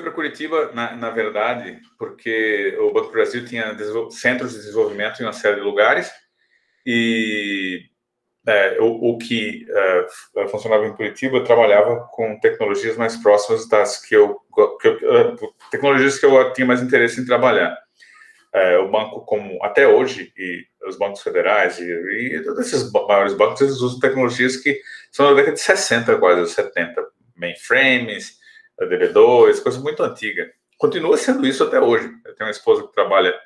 para 0.00 0.12
Curitiba, 0.12 0.70
na, 0.74 0.96
na 0.96 1.10
verdade, 1.10 1.78
porque 1.98 2.76
o 2.80 2.92
Banco 2.92 3.06
do 3.06 3.12
Brasil 3.12 3.44
tinha 3.44 3.76
centros 4.10 4.52
de 4.52 4.58
desenvolvimento 4.58 5.20
em 5.20 5.24
uma 5.24 5.32
série 5.32 5.56
de 5.56 5.62
lugares, 5.62 6.10
e 6.84 7.90
é, 8.46 8.80
o, 8.80 9.10
o, 9.10 9.18
que 9.18 9.66
é, 9.68 10.48
funcionava 10.48 10.86
em 10.86 10.94
Curitiba 10.94 11.44
trabalhava 11.44 12.08
com 12.12 12.38
tecnologias 12.40 12.96
mais 12.96 13.16
próximas 13.16 13.68
das 13.68 14.02
que 14.02 14.16
eu, 14.16 14.40
que 14.80 14.88
eu 14.88 15.16
é, 15.16 15.36
tecnologias 15.70 16.18
que 16.18 16.24
eu 16.24 16.52
tinha 16.52 16.66
mais 16.66 16.82
interesse 16.82 17.20
em 17.20 17.26
trabalhar. 17.26 17.76
É, 18.52 18.78
o 18.78 18.90
banco, 18.90 19.20
como 19.20 19.62
até 19.62 19.86
hoje, 19.86 20.32
e 20.36 20.64
os 20.88 20.96
bancos 20.96 21.22
federais 21.22 21.78
e, 21.78 21.84
e 21.84 22.42
todos 22.42 22.66
esses 22.66 22.90
maiores 22.90 23.34
bancos, 23.34 23.60
eles 23.60 23.80
usam 23.80 24.00
tecnologias 24.00 24.56
que 24.56 24.80
são 25.12 25.26
da 25.26 25.34
década 25.34 25.54
de 25.54 25.60
60, 25.60 26.16
quase 26.18 26.52
70, 26.52 27.06
mainframes, 27.36 28.38
DB2, 28.80 29.62
coisa 29.62 29.78
muito 29.80 30.02
antiga. 30.02 30.50
Continua 30.78 31.16
sendo 31.16 31.46
isso 31.46 31.62
até 31.62 31.78
hoje. 31.78 32.10
Eu 32.24 32.34
tenho 32.34 32.48
uma 32.48 32.50
esposa 32.50 32.82
que 32.82 32.92
trabalha 32.92 33.38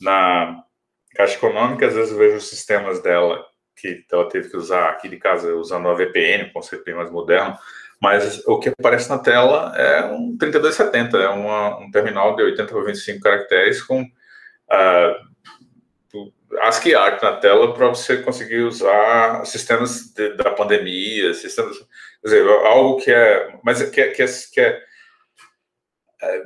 na 0.00 0.62
Caixa 1.14 1.36
Econômica, 1.36 1.86
às 1.86 1.94
vezes 1.94 2.12
eu 2.12 2.18
vejo 2.18 2.36
os 2.36 2.48
sistemas 2.48 3.00
dela 3.00 3.42
que 3.76 4.04
ela 4.10 4.28
teve 4.28 4.48
que 4.48 4.56
usar 4.56 4.88
aqui 4.88 5.08
de 5.08 5.18
casa 5.18 5.54
usando 5.54 5.88
a 5.88 5.94
VPN, 5.94 6.50
com 6.52 6.62
CP 6.62 6.94
mais 6.94 7.10
moderno, 7.10 7.56
mas 8.00 8.42
o 8.46 8.58
que 8.58 8.70
aparece 8.70 9.08
na 9.08 9.18
tela 9.18 9.72
é 9.76 10.04
um 10.06 10.36
3270, 10.36 11.16
é 11.18 11.28
uma, 11.28 11.78
um 11.78 11.90
terminal 11.90 12.36
de 12.36 12.42
80 12.42 12.72
por 12.72 12.84
25 12.84 13.20
caracteres 13.20 13.82
com 13.82 14.02
uh, 14.02 15.26
ASCII 16.60 16.94
art 16.94 17.22
na 17.22 17.36
tela 17.36 17.74
para 17.74 17.88
você 17.88 18.18
conseguir 18.18 18.60
usar 18.60 19.44
sistemas 19.44 20.12
de, 20.12 20.34
da 20.36 20.50
pandemia, 20.50 21.34
sistemas, 21.34 21.78
quer 21.78 21.86
dizer, 22.24 22.48
algo 22.48 22.98
que 22.98 23.10
é, 23.10 23.58
mas 23.62 23.82
que 23.90 24.08
que 24.08 24.22
é, 24.22 24.26
que 24.26 24.60
é, 24.60 24.82
é 26.22 26.42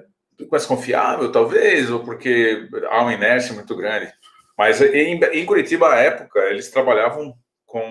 mais 0.50 0.64
confiável, 0.64 1.30
talvez, 1.30 1.90
ou 1.90 2.00
porque 2.00 2.68
há 2.88 3.02
uma 3.02 3.12
inércia 3.12 3.54
muito 3.54 3.76
grande. 3.76 4.12
Mas 4.60 4.82
em, 4.82 5.18
em 5.18 5.46
Curitiba, 5.46 5.90
à 5.90 6.00
época, 6.00 6.38
eles 6.50 6.70
trabalhavam 6.70 7.34
com 7.64 7.82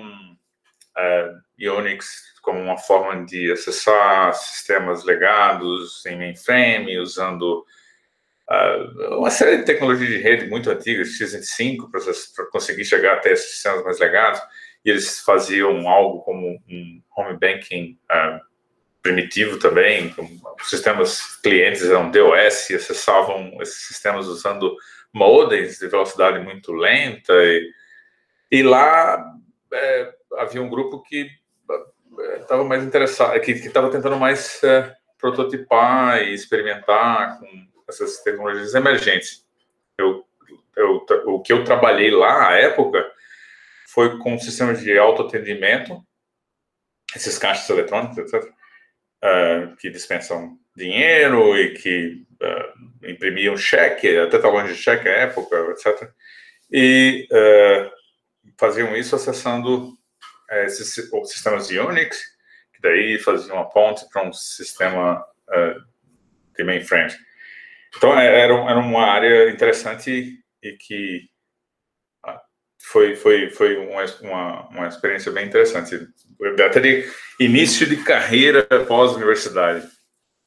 é, 0.95 1.31
Unix 1.67 2.05
como 2.43 2.59
uma 2.59 2.77
forma 2.77 3.25
de 3.25 3.51
acessar 3.51 4.35
sistemas 4.35 5.03
legados 5.03 6.05
em 6.05 6.15
mainframe, 6.15 6.99
usando 6.99 7.65
uh, 8.51 9.17
uma 9.17 9.31
série 9.31 9.57
de 9.57 9.65
tecnologias 9.65 10.09
de 10.09 10.17
rede 10.19 10.47
muito 10.47 10.69
antigas, 10.69 11.17
x25, 11.19 11.89
para 11.89 12.45
conseguir 12.51 12.85
chegar 12.85 13.15
até 13.15 13.31
esses 13.31 13.49
sistemas 13.49 13.83
mais 13.83 13.97
legados. 13.97 14.39
e 14.85 14.91
eles 14.91 15.21
faziam 15.21 15.89
algo 15.89 16.19
como 16.19 16.49
um 16.69 17.01
home 17.17 17.35
banking 17.39 17.97
uh, 18.11 18.39
primitivo 19.01 19.57
também, 19.57 20.13
sistemas 20.61 21.35
clientes 21.41 21.83
eram 21.83 22.11
DOS, 22.11 22.69
acessavam 22.69 23.57
esses 23.59 23.87
sistemas 23.87 24.27
usando 24.27 24.77
modems 25.13 25.79
de 25.79 25.87
velocidade 25.87 26.39
muito 26.39 26.71
lenta, 26.71 27.33
e, 27.33 27.71
e 28.51 28.63
lá 28.63 29.23
é, 29.73 30.13
havia 30.37 30.61
um 30.61 30.69
grupo 30.69 31.01
que 31.01 31.29
estava 32.39 32.63
mais 32.63 32.83
interessado, 32.83 33.39
que 33.41 33.51
estava 33.51 33.89
tentando 33.89 34.17
mais 34.17 34.63
é, 34.63 34.93
prototipar 35.17 36.21
e 36.21 36.33
experimentar 36.33 37.39
com 37.39 37.47
essas 37.87 38.21
tecnologias 38.21 38.73
emergentes. 38.73 39.45
Eu, 39.97 40.25
eu, 40.75 41.05
o 41.25 41.41
que 41.41 41.51
eu 41.51 41.63
trabalhei 41.63 42.11
lá 42.11 42.49
à 42.49 42.53
época 42.53 43.05
foi 43.87 44.17
com 44.19 44.37
sistemas 44.37 44.81
de 44.81 44.97
autoatendimento, 44.97 46.01
esses 47.15 47.37
caixas 47.37 47.69
eletrônicos, 47.69 48.17
etc., 48.17 48.43
uh, 48.45 49.75
que 49.77 49.89
dispensam 49.89 50.57
dinheiro 50.79 51.57
e 51.57 51.73
que 51.73 52.25
uh, 52.41 53.07
imprimiam 53.07 53.55
cheque, 53.57 54.17
até 54.17 54.39
talões 54.39 54.69
de 54.69 54.75
cheque 54.75 55.07
à 55.07 55.11
época, 55.11 55.55
etc. 55.71 56.09
E 56.71 57.27
uh, 57.31 57.91
faziam 58.57 58.95
isso 58.95 59.15
acessando 59.15 59.93
esses 60.63 60.95
sistemas 61.25 61.69
Unix, 61.69 62.17
que 62.73 62.81
daí 62.81 63.19
faziam 63.19 63.59
a 63.59 63.65
ponte 63.65 64.09
para 64.09 64.27
um 64.27 64.33
sistema 64.33 65.23
de 66.57 66.63
mainframe. 66.63 67.13
Então, 67.95 68.19
é, 68.19 68.25
era, 68.25 68.53
era 68.53 68.79
uma 68.79 69.05
área 69.05 69.51
interessante 69.51 70.39
e 70.63 70.71
que 70.73 71.29
foi, 72.79 73.15
foi, 73.15 73.49
foi 73.49 73.77
uma, 73.77 74.05
uma, 74.21 74.69
uma 74.69 74.87
experiência 74.87 75.31
bem 75.31 75.45
interessante. 75.45 76.07
Até 76.65 76.79
de 76.79 77.09
início 77.39 77.87
de 77.87 77.97
carreira 77.97 78.63
pós-universidade, 78.87 79.87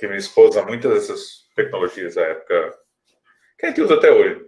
que 0.02 0.08
me 0.08 0.16
expôs 0.16 0.56
a 0.56 0.66
muitas 0.66 0.92
dessas 0.92 1.46
tecnologias 1.54 2.16
da 2.16 2.22
época, 2.22 2.76
que 3.56 3.66
a 3.66 3.68
gente 3.68 3.82
usa 3.82 3.94
até 3.94 4.10
hoje. 4.10 4.44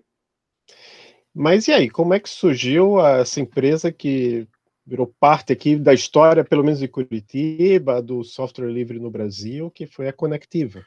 Mas 1.33 1.69
e 1.69 1.73
aí, 1.73 1.89
como 1.89 2.13
é 2.13 2.19
que 2.19 2.29
surgiu 2.29 2.99
essa 3.01 3.39
empresa 3.39 3.93
que 3.93 4.49
virou 4.85 5.15
parte 5.21 5.53
aqui 5.53 5.77
da 5.77 5.95
história, 5.95 6.43
pelo 6.43 6.65
menos 6.65 6.81
de 6.81 6.89
Curitiba, 6.89 8.03
do 8.03 8.25
software 8.25 8.67
livre 8.67 8.99
no 8.99 9.13
Brasil, 9.13 9.71
que 9.71 9.87
foi 9.87 10.09
a 10.09 10.13
Conectiva? 10.13 10.85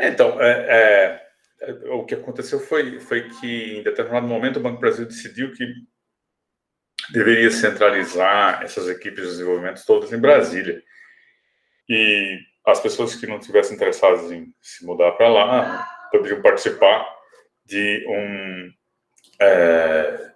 Então, 0.00 0.40
é, 0.40 1.20
é, 1.60 1.74
o 1.90 2.06
que 2.06 2.14
aconteceu 2.14 2.60
foi, 2.60 2.98
foi 3.00 3.28
que, 3.28 3.80
em 3.80 3.82
determinado 3.82 4.26
momento, 4.26 4.56
o 4.56 4.62
Banco 4.62 4.80
Brasil 4.80 5.04
decidiu 5.04 5.52
que 5.52 5.66
deveria 7.12 7.50
centralizar 7.50 8.62
essas 8.62 8.88
equipes 8.88 9.24
de 9.24 9.30
desenvolvimento 9.32 9.84
todas 9.86 10.10
em 10.10 10.18
Brasília. 10.18 10.82
E 11.86 12.53
as 12.66 12.80
pessoas 12.80 13.14
que 13.14 13.26
não 13.26 13.38
tivessem 13.38 13.76
interessadas 13.76 14.32
em 14.32 14.52
se 14.60 14.84
mudar 14.84 15.12
para 15.12 15.28
lá 15.28 15.86
poderiam 16.10 16.40
participar 16.40 17.06
de 17.64 18.04
um 18.08 18.70
é, 19.40 20.30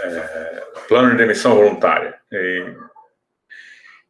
é, 0.00 0.62
plano 0.88 1.10
de 1.10 1.16
demissão 1.16 1.54
voluntária. 1.54 2.18
E, 2.32 2.76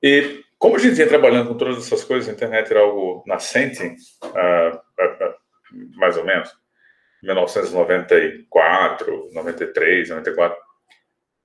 e, 0.03 0.45
como 0.59 0.77
a 0.77 0.79
gente 0.79 0.95
vinha 0.95 1.09
trabalhando 1.09 1.49
com 1.49 1.57
todas 1.57 1.79
essas 1.79 2.05
coisas, 2.05 2.29
a 2.29 2.33
internet 2.33 2.71
era 2.71 2.81
algo 2.81 3.23
nascente, 3.27 3.97
uh, 4.25 4.81
mais 5.97 6.17
ou 6.17 6.25
menos, 6.25 6.51
1994, 7.23 9.31
93, 9.33 10.09
94, 10.09 10.69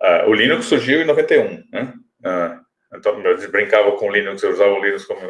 Uh, 0.03 0.29
o 0.29 0.33
Linux 0.33 0.65
surgiu 0.65 1.01
em 1.01 1.05
91, 1.05 1.63
né? 1.71 1.93
Uh, 2.19 2.59
então, 2.93 3.23
brincava 3.49 3.93
com 3.93 4.09
o 4.09 4.11
Linux, 4.11 4.43
eu 4.43 4.51
usava 4.51 4.73
o 4.73 4.83
Linux 4.83 5.05
como 5.05 5.21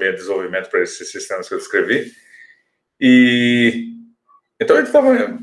de 0.00 0.16
desenvolvimento 0.16 0.70
para 0.70 0.82
esses 0.82 1.10
sistemas 1.10 1.48
que 1.48 1.54
eu 1.54 1.58
descrevi. 1.58 2.10
E 3.00 3.94
então 4.60 4.76
gente 4.76 4.86
estava 4.86 5.38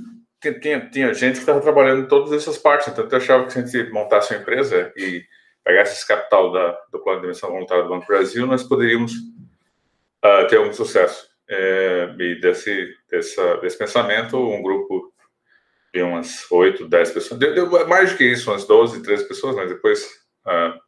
tinha, 0.61 0.89
tinha 0.89 1.13
gente 1.13 1.33
que 1.33 1.39
estava 1.39 1.61
trabalhando 1.61 2.03
em 2.03 2.07
todas 2.07 2.31
essas 2.31 2.57
partes, 2.57 2.87
então 2.87 3.07
eu 3.09 3.17
achava 3.17 3.45
que 3.45 3.53
se 3.53 3.59
a 3.59 3.65
gente 3.65 3.91
montasse 3.91 4.33
uma 4.33 4.41
empresa 4.41 4.93
e 4.95 5.23
pegasse 5.63 5.93
esse 5.93 6.07
capital 6.07 6.51
da, 6.51 6.79
do 6.91 6.99
plano 7.03 7.21
de 7.21 7.27
emissão 7.27 7.51
voluntária 7.51 7.83
do 7.83 7.89
Banco 7.89 8.05
do 8.05 8.07
Brasil, 8.07 8.45
nós 8.45 8.63
poderíamos 8.63 9.13
uh, 9.13 10.47
ter 10.47 10.57
algum 10.57 10.71
sucesso. 10.71 11.27
É, 11.49 12.13
e 12.19 12.39
desse, 12.39 12.93
dessa, 13.09 13.57
desse 13.57 13.77
pensamento, 13.77 14.37
um 14.37 14.61
grupo 14.61 15.13
de 15.93 16.01
umas 16.01 16.49
8, 16.51 16.87
10 16.87 17.11
pessoas. 17.11 17.39
Deu, 17.39 17.53
deu, 17.53 17.87
mais 17.87 18.11
do 18.11 18.17
que 18.17 18.25
isso, 18.25 18.51
umas 18.51 18.65
12, 18.65 19.01
13 19.01 19.27
pessoas, 19.27 19.55
mas 19.55 19.69
depois 19.69 20.05
uh, 20.45 20.79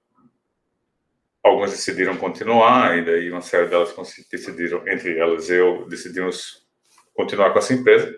algumas 1.43 1.71
decidiram 1.71 2.17
continuar, 2.17 2.97
e 2.97 3.05
daí 3.05 3.31
uma 3.31 3.41
série 3.41 3.67
delas 3.67 3.93
decidiram, 4.31 4.87
entre 4.87 5.17
elas 5.17 5.49
eu, 5.49 5.87
decidimos 5.87 6.67
continuar 7.13 7.51
com 7.51 7.59
essa 7.59 7.73
empresa. 7.73 8.13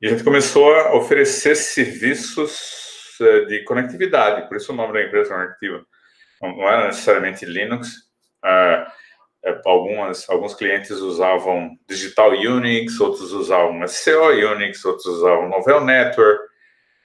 E 0.00 0.06
a 0.06 0.10
gente 0.10 0.24
começou 0.24 0.74
a 0.74 0.94
oferecer 0.96 1.54
serviços 1.54 3.18
uh, 3.20 3.46
de 3.46 3.62
conectividade, 3.64 4.48
por 4.48 4.56
isso 4.56 4.72
o 4.72 4.76
nome 4.76 4.92
da 4.92 5.02
empresa 5.02 5.34
Conectiva. 5.34 5.84
Não, 6.40 6.62
era 6.68 6.86
necessariamente 6.86 7.44
Linux. 7.44 7.88
Uh, 8.42 8.90
é, 9.42 9.58
algumas, 9.64 10.28
alguns 10.28 10.54
clientes 10.54 10.90
usavam 10.90 11.70
Digital 11.88 12.30
Unix, 12.32 13.00
outros 13.00 13.32
usavam 13.32 13.86
SCO 13.88 14.28
Unix, 14.28 14.84
outros 14.84 15.06
usavam 15.06 15.48
Novell 15.48 15.84
Network, 15.84 16.49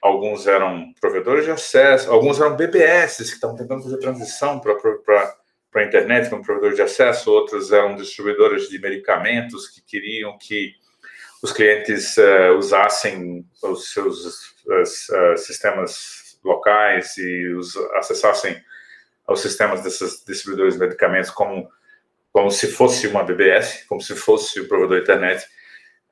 alguns 0.06 0.46
eram 0.46 0.92
provedores 1.00 1.44
de 1.44 1.50
acesso, 1.50 2.10
alguns 2.10 2.40
eram 2.40 2.56
BBS, 2.56 3.16
que 3.16 3.22
estavam 3.22 3.56
tentando 3.56 3.82
fazer 3.82 3.98
transição 3.98 4.60
para 4.60 5.36
a 5.74 5.84
internet 5.84 6.30
como 6.30 6.44
provedor 6.44 6.74
de 6.74 6.82
acesso, 6.82 7.30
outros 7.30 7.72
eram 7.72 7.96
distribuidores 7.96 8.68
de 8.68 8.78
medicamentos 8.78 9.68
que 9.68 9.82
queriam 9.82 10.38
que 10.38 10.74
os 11.42 11.52
clientes 11.52 12.16
uh, 12.16 12.56
usassem 12.56 13.44
os 13.62 13.92
seus 13.92 14.24
uh, 14.66 15.36
sistemas 15.36 16.38
locais 16.42 17.16
e 17.18 17.48
os, 17.52 17.76
acessassem 17.94 18.56
aos 19.26 19.40
sistemas 19.40 19.82
desses 19.82 20.24
distribuidores 20.24 20.74
de 20.74 20.80
medicamentos 20.80 21.30
como 21.30 21.68
como 22.32 22.50
se 22.50 22.70
fosse 22.70 23.08
uma 23.08 23.22
BBS, 23.22 23.86
como 23.88 23.98
se 23.98 24.14
fosse 24.14 24.60
o 24.60 24.68
provedor 24.68 24.98
de 24.98 25.04
internet, 25.04 25.42
uh, 25.42 25.46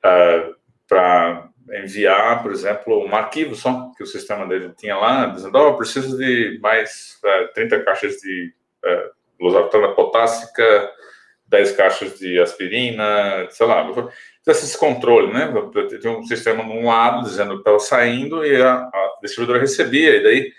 ah, 0.03 0.49
para 0.87 1.49
enviar, 1.73 2.43
por 2.43 2.51
exemplo, 2.51 3.05
um 3.05 3.15
arquivo 3.15 3.55
só 3.55 3.91
que 3.97 4.03
o 4.03 4.07
sistema 4.07 4.47
dele 4.47 4.73
tinha 4.77 4.95
lá, 4.95 5.25
dizendo, 5.27 5.57
oh, 5.57 5.75
preciso 5.75 6.17
de 6.17 6.59
mais 6.61 7.19
uh, 7.23 7.27
ah, 7.27 7.49
30 7.53 7.83
caixas 7.83 8.17
de 8.17 8.53
uh, 8.85 9.43
losartana 9.43 9.93
potássica, 9.93 10.91
10 11.47 11.71
caixas 11.73 12.19
de 12.19 12.39
aspirina, 12.39 13.47
sei 13.49 13.65
lá, 13.65 13.83
tivesse 14.43 14.65
esse 14.65 14.77
controle, 14.77 15.31
né? 15.33 15.51
Tinha 16.01 16.17
um 16.17 16.23
sistema 16.23 16.63
num 16.63 16.85
lado 16.85 17.23
dizendo 17.23 17.53
que 17.53 17.59
estava 17.59 17.79
saindo 17.79 18.45
e 18.45 18.61
a, 18.61 18.73
a 18.75 19.17
distribuidora 19.21 19.59
recebia, 19.59 20.15
e 20.15 20.23
daí, 20.23 20.53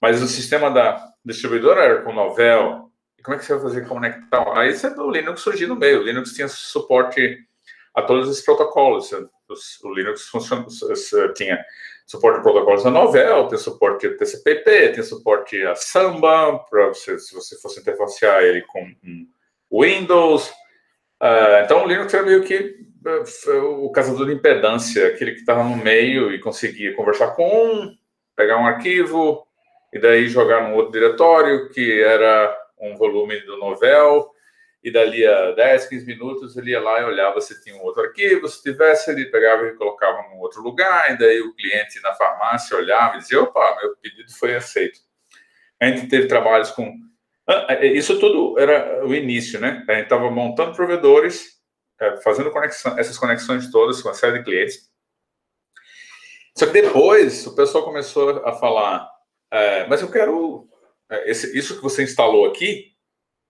mas 0.00 0.22
o 0.22 0.26
sistema 0.26 0.70
da 0.70 1.02
distribuidora 1.24 1.82
era 1.82 2.02
com 2.02 2.12
Novell, 2.12 2.90
como 3.24 3.36
é 3.36 3.38
que 3.38 3.46
você 3.46 3.54
vai 3.54 3.62
fazer 3.62 3.88
conectar? 3.88 4.58
Aí 4.58 4.74
você, 4.74 4.88
o 4.88 5.10
Linux 5.10 5.40
surgiu 5.40 5.66
no 5.66 5.76
meio. 5.76 6.00
O 6.00 6.04
Linux 6.04 6.34
tinha 6.34 6.46
suporte 6.46 7.38
a 7.94 8.02
todos 8.02 8.28
esses 8.28 8.44
protocolos. 8.44 9.10
O 9.82 9.94
Linux 9.94 10.28
funciona, 10.28 10.66
tinha 11.34 11.64
suporte 12.06 12.38
a 12.38 12.42
protocolos 12.42 12.82
da 12.82 12.90
Novell, 12.90 13.48
tem 13.48 13.58
suporte 13.58 14.06
a 14.06 14.16
TCP/IP, 14.16 14.94
tem 14.94 15.02
suporte 15.02 15.64
a 15.64 15.74
Samba, 15.74 16.58
para 16.70 16.88
você, 16.88 17.18
se 17.18 17.34
você 17.34 17.56
fosse 17.60 17.80
interfacear 17.80 18.42
ele 18.42 18.62
com 18.62 18.86
Windows. 19.72 20.48
Uh, 21.22 21.62
então, 21.64 21.84
o 21.84 21.88
Linux 21.88 22.12
era 22.12 22.24
meio 22.24 22.42
que 22.44 22.84
o 23.80 23.90
caçador 23.90 24.26
de 24.26 24.34
impedância, 24.34 25.08
aquele 25.08 25.32
que 25.32 25.40
estava 25.40 25.62
no 25.62 25.76
meio 25.76 26.32
e 26.32 26.40
conseguia 26.40 26.94
conversar 26.94 27.32
com 27.32 27.44
um, 27.44 27.96
pegar 28.34 28.58
um 28.58 28.66
arquivo 28.66 29.46
e 29.92 29.98
daí 29.98 30.26
jogar 30.26 30.68
num 30.68 30.74
outro 30.74 30.92
diretório, 30.92 31.68
que 31.68 32.02
era 32.02 32.56
um 32.80 32.96
volume 32.96 33.38
do 33.40 33.58
novel, 33.58 34.30
e 34.84 34.90
dali 34.90 35.26
a 35.26 35.52
10, 35.52 35.86
15 35.86 36.06
minutos 36.06 36.56
ele 36.58 36.72
ia 36.72 36.80
lá 36.80 37.00
e 37.00 37.04
olhava 37.04 37.40
se 37.40 37.58
tinha 37.62 37.74
um 37.74 37.82
outro 37.82 38.02
arquivo, 38.02 38.46
se 38.46 38.62
tivesse, 38.62 39.10
ele 39.10 39.24
pegava 39.30 39.66
e 39.66 39.74
colocava 39.76 40.28
num 40.28 40.38
outro 40.40 40.60
lugar, 40.60 41.10
e 41.10 41.16
daí 41.16 41.40
o 41.40 41.54
cliente 41.54 41.98
na 42.02 42.12
farmácia 42.14 42.76
olhava 42.76 43.16
e 43.16 43.20
dizia, 43.20 43.40
opa, 43.42 43.78
meu 43.80 43.96
pedido 43.96 44.30
foi 44.36 44.54
aceito. 44.54 45.00
A 45.80 45.86
gente 45.86 46.06
teve 46.08 46.26
trabalhos 46.26 46.70
com... 46.70 46.94
Ah, 47.48 47.66
é, 47.70 47.86
isso 47.86 48.20
tudo 48.20 48.58
era 48.58 49.06
o 49.06 49.14
início, 49.14 49.58
né? 49.58 49.82
A 49.88 49.94
gente 49.94 50.04
estava 50.04 50.30
montando 50.30 50.76
provedores, 50.76 51.58
é, 51.98 52.18
fazendo 52.18 52.50
conexão, 52.50 52.98
essas 52.98 53.16
conexões 53.16 53.70
todas 53.70 54.02
com 54.02 54.10
a 54.10 54.14
série 54.14 54.38
de 54.38 54.44
clientes. 54.44 54.90
Só 56.56 56.66
que 56.66 56.72
depois 56.72 57.46
o 57.46 57.56
pessoal 57.56 57.84
começou 57.84 58.46
a 58.46 58.52
falar, 58.52 59.10
é, 59.50 59.86
mas 59.86 60.02
eu 60.02 60.10
quero 60.10 60.68
isso 61.26 61.76
que 61.76 61.82
você 61.82 62.02
instalou 62.02 62.46
aqui, 62.46 62.93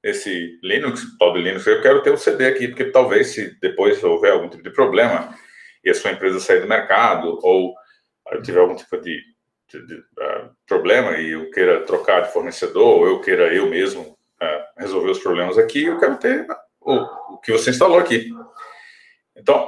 esse 0.04 0.60
Linux, 0.62 1.02
tal 1.18 1.32
de 1.32 1.40
Linux, 1.40 1.66
eu 1.66 1.80
quero 1.80 2.02
ter 2.02 2.10
o 2.10 2.18
CD 2.18 2.46
aqui, 2.46 2.68
porque 2.68 2.84
talvez 2.84 3.28
se 3.28 3.58
depois 3.58 4.04
houver 4.04 4.32
algum 4.32 4.50
tipo 4.50 4.62
de 4.62 4.70
problema 4.70 5.34
e 5.82 5.88
a 5.88 5.94
sua 5.94 6.12
empresa 6.12 6.38
sair 6.38 6.60
do 6.60 6.68
mercado 6.68 7.38
ou 7.42 7.74
tiver 8.42 8.60
algum 8.60 8.76
tipo 8.76 8.98
de, 8.98 9.18
de, 9.72 9.86
de, 9.86 9.94
uh, 9.94 10.50
problema 10.66 11.16
e 11.16 11.30
eu 11.30 11.50
queira 11.50 11.84
trocar 11.84 12.20
de 12.20 12.32
fornecedor, 12.32 13.00
ou 13.00 13.06
eu 13.06 13.20
queira 13.22 13.52
eu 13.54 13.66
mesmo 13.66 14.02
uh, 14.02 14.78
resolver 14.78 15.10
os 15.10 15.20
problemas 15.20 15.56
aqui, 15.56 15.84
eu 15.86 15.98
quero 15.98 16.18
ter 16.18 16.46
o, 16.82 16.94
o 17.34 17.38
que 17.38 17.50
você 17.50 17.70
instalou 17.70 17.98
aqui. 17.98 18.30
Então, 19.34 19.66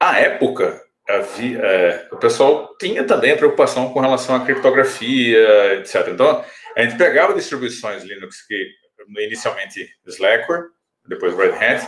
à 0.00 0.18
época, 0.18 0.82
havia, 1.08 1.58
é, 1.58 2.08
o 2.10 2.16
pessoal 2.16 2.76
tinha 2.78 3.04
também 3.04 3.32
a 3.32 3.36
preocupação 3.36 3.92
com 3.92 4.00
relação 4.00 4.34
à 4.34 4.44
criptografia, 4.44 5.74
etc. 5.74 6.08
Então, 6.08 6.44
a 6.76 6.82
gente 6.82 6.96
pegava 6.96 7.34
distribuições 7.34 8.02
Linux 8.02 8.44
que 8.46 8.79
inicialmente 9.18 9.88
Slackware, 10.06 10.68
depois 11.06 11.36
Red 11.36 11.52
Hat, 11.52 11.86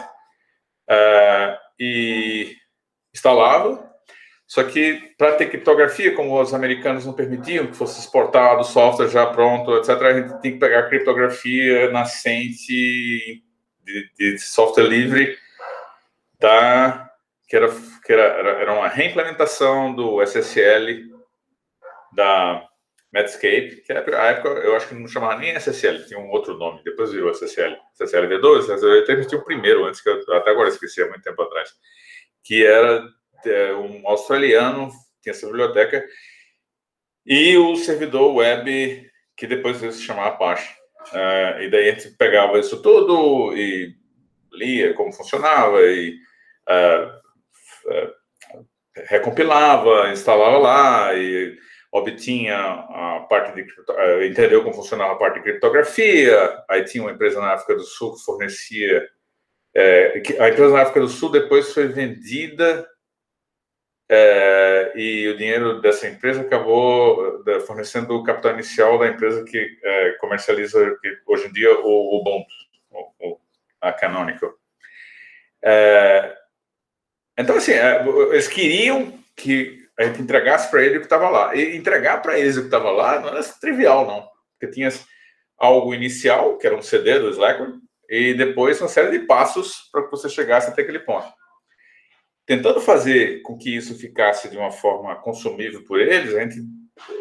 uh, 0.90 1.58
e 1.78 2.56
instalava. 3.14 3.90
Só 4.46 4.62
que 4.64 5.14
para 5.16 5.32
ter 5.32 5.48
criptografia, 5.48 6.14
como 6.14 6.38
os 6.38 6.52
americanos 6.52 7.06
não 7.06 7.14
permitiam 7.14 7.66
que 7.66 7.76
fosse 7.76 8.00
exportado 8.00 8.64
software 8.64 9.08
já 9.08 9.26
pronto, 9.26 9.74
etc., 9.76 9.90
a 10.02 10.20
gente 10.20 10.40
tem 10.42 10.52
que 10.52 10.58
pegar 10.58 10.80
a 10.80 10.88
criptografia 10.88 11.90
nascente 11.90 13.42
de, 13.82 14.10
de 14.18 14.38
software 14.38 14.84
livre 14.84 15.38
da 16.38 17.08
que 17.48 17.56
era 17.56 17.68
que 18.04 18.12
era, 18.12 18.22
era 18.22 18.72
uma 18.74 18.88
reimplementação 18.88 19.94
do 19.94 20.20
SSL 20.22 21.12
da 22.12 22.68
Medscape, 23.12 23.82
que 23.84 23.92
na 23.92 24.00
época 24.00 24.48
eu 24.48 24.74
acho 24.74 24.88
que 24.88 24.94
não 24.94 25.06
chamava 25.06 25.38
nem 25.38 25.54
SSL, 25.54 26.06
tinha 26.06 26.18
um 26.18 26.30
outro 26.30 26.56
nome, 26.56 26.82
depois 26.82 27.12
virou 27.12 27.30
SSL. 27.30 27.76
SSL 27.94 28.26
V2, 28.26 28.60
SSL 28.60 29.04
V3, 29.04 29.26
tinha 29.26 29.40
o 29.40 29.44
primeiro 29.44 29.84
antes, 29.84 30.00
que 30.00 30.08
eu 30.08 30.20
até 30.34 30.50
agora 30.50 30.70
esqueci 30.70 31.02
há 31.02 31.08
muito 31.08 31.22
tempo 31.22 31.42
atrás, 31.42 31.70
que 32.42 32.64
era 32.64 33.06
é, 33.44 33.74
um 33.74 34.08
australiano, 34.08 34.88
tinha 35.20 35.32
essa 35.32 35.46
biblioteca, 35.46 36.02
e 37.26 37.56
o 37.58 37.76
servidor 37.76 38.34
web, 38.34 39.10
que 39.36 39.46
depois 39.46 39.76
se 39.76 40.02
chamava 40.02 40.28
Apache. 40.28 40.74
Uh, 41.10 41.62
e 41.62 41.70
daí 41.70 41.90
a 41.90 41.94
gente 41.94 42.10
pegava 42.16 42.58
isso 42.58 42.80
tudo 42.80 43.56
e 43.56 43.92
lia 44.52 44.94
como 44.94 45.12
funcionava 45.12 45.82
e 45.82 46.16
uh, 46.68 47.90
uh, 47.90 48.64
recompilava, 49.08 50.10
instalava 50.12 50.58
lá 50.58 51.14
e 51.14 51.58
obtinha 51.92 52.56
a 52.56 53.26
parte 53.28 53.54
de 53.54 53.62
uh, 53.62 54.24
entendeu 54.24 54.62
como 54.62 54.74
funcionava 54.74 55.12
a 55.12 55.16
parte 55.16 55.34
de 55.34 55.42
criptografia. 55.42 56.64
Aí 56.68 56.84
tinha 56.84 57.04
uma 57.04 57.12
empresa 57.12 57.40
na 57.40 57.52
África 57.52 57.74
do 57.74 57.84
Sul 57.84 58.14
que 58.14 58.24
fornecia 58.24 59.08
é, 59.74 60.22
a 60.38 60.48
empresa 60.50 60.70
na 60.70 60.82
África 60.82 61.00
do 61.00 61.08
Sul 61.08 61.30
depois 61.30 61.72
foi 61.72 61.88
vendida 61.88 62.86
é, 64.10 64.92
e 64.94 65.28
o 65.28 65.36
dinheiro 65.38 65.80
dessa 65.80 66.06
empresa 66.06 66.42
acabou 66.42 67.42
fornecendo 67.66 68.14
o 68.14 68.22
capital 68.22 68.52
inicial 68.52 68.98
da 68.98 69.08
empresa 69.08 69.42
que 69.44 69.78
é, 69.82 70.12
comercializa 70.20 70.98
que 71.00 71.18
hoje 71.26 71.48
em 71.48 71.52
dia 71.52 71.74
o 71.80 72.18
Ubuntu, 72.18 72.52
a 73.80 73.92
Canonical. 73.92 74.52
É, 75.62 76.36
então, 77.38 77.56
assim, 77.56 77.72
é, 77.72 78.04
eles 78.30 78.48
queriam 78.48 79.18
que 79.34 79.81
a 79.98 80.04
gente 80.04 80.22
entregasse 80.22 80.70
para 80.70 80.82
ele 80.82 80.96
o 80.96 81.00
que 81.00 81.06
estava 81.06 81.28
lá. 81.28 81.54
E 81.54 81.76
entregar 81.76 82.22
para 82.22 82.38
eles 82.38 82.56
o 82.56 82.60
que 82.60 82.66
estava 82.66 82.90
lá 82.90 83.20
não 83.20 83.28
era 83.28 83.42
trivial, 83.60 84.06
não. 84.06 84.26
Porque 84.58 84.72
tinha 84.74 84.88
algo 85.58 85.94
inicial, 85.94 86.58
que 86.58 86.66
era 86.66 86.76
um 86.76 86.82
CD 86.82 87.18
do 87.18 87.30
Slackware, 87.30 87.74
e 88.08 88.34
depois 88.34 88.80
uma 88.80 88.88
série 88.88 89.18
de 89.18 89.26
passos 89.26 89.88
para 89.90 90.04
que 90.04 90.10
você 90.10 90.28
chegasse 90.28 90.68
até 90.68 90.82
aquele 90.82 91.00
ponto. 91.00 91.28
Tentando 92.44 92.80
fazer 92.80 93.40
com 93.42 93.56
que 93.56 93.74
isso 93.74 93.96
ficasse 93.98 94.50
de 94.50 94.56
uma 94.56 94.72
forma 94.72 95.14
consumível 95.16 95.84
por 95.84 96.00
eles, 96.00 96.34
a 96.34 96.40
gente, 96.40 96.56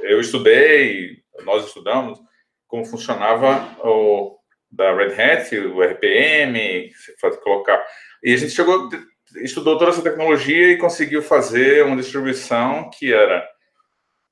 eu 0.04 0.20
estudei, 0.20 1.18
nós 1.44 1.66
estudamos 1.66 2.20
como 2.68 2.86
funcionava 2.86 3.78
o 3.84 4.38
da 4.72 4.96
Red 4.96 5.22
Hat, 5.22 5.58
o 5.58 5.84
RPM, 5.84 6.90
colocar. 7.44 7.86
E 8.24 8.34
a 8.34 8.38
gente 8.38 8.54
chegou 8.54 8.90
estudou 9.38 9.78
toda 9.78 9.92
essa 9.92 10.02
tecnologia 10.02 10.72
e 10.72 10.78
conseguiu 10.78 11.22
fazer 11.22 11.86
uma 11.86 11.96
distribuição 11.96 12.90
que 12.90 13.14
era 13.14 13.48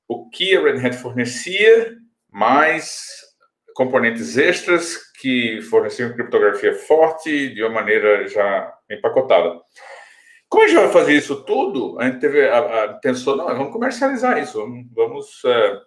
o 0.08 0.28
que 0.28 0.56
a 0.56 0.62
Red 0.62 0.86
Hat 0.86 0.96
fornecia, 0.96 1.96
mais 2.30 3.20
componentes 3.74 4.36
extras 4.36 4.98
que 5.20 5.60
forneciam 5.62 6.12
criptografia 6.12 6.74
forte 6.74 7.54
de 7.54 7.62
uma 7.62 7.70
maneira 7.70 8.26
já 8.28 8.72
empacotada. 8.90 9.60
Como 10.48 10.64
a 10.64 10.66
gente 10.66 10.80
vai 10.80 10.92
fazer 10.92 11.14
isso 11.14 11.44
tudo, 11.44 11.98
a 12.00 12.06
gente 12.06 12.18
teve, 12.18 12.48
a, 12.48 12.58
a, 12.58 12.94
pensou, 12.94 13.36
não, 13.36 13.46
vamos 13.46 13.72
comercializar 13.72 14.36
isso, 14.38 14.58
vamos, 14.58 14.86
vamos 14.92 15.44
é, 15.44 15.80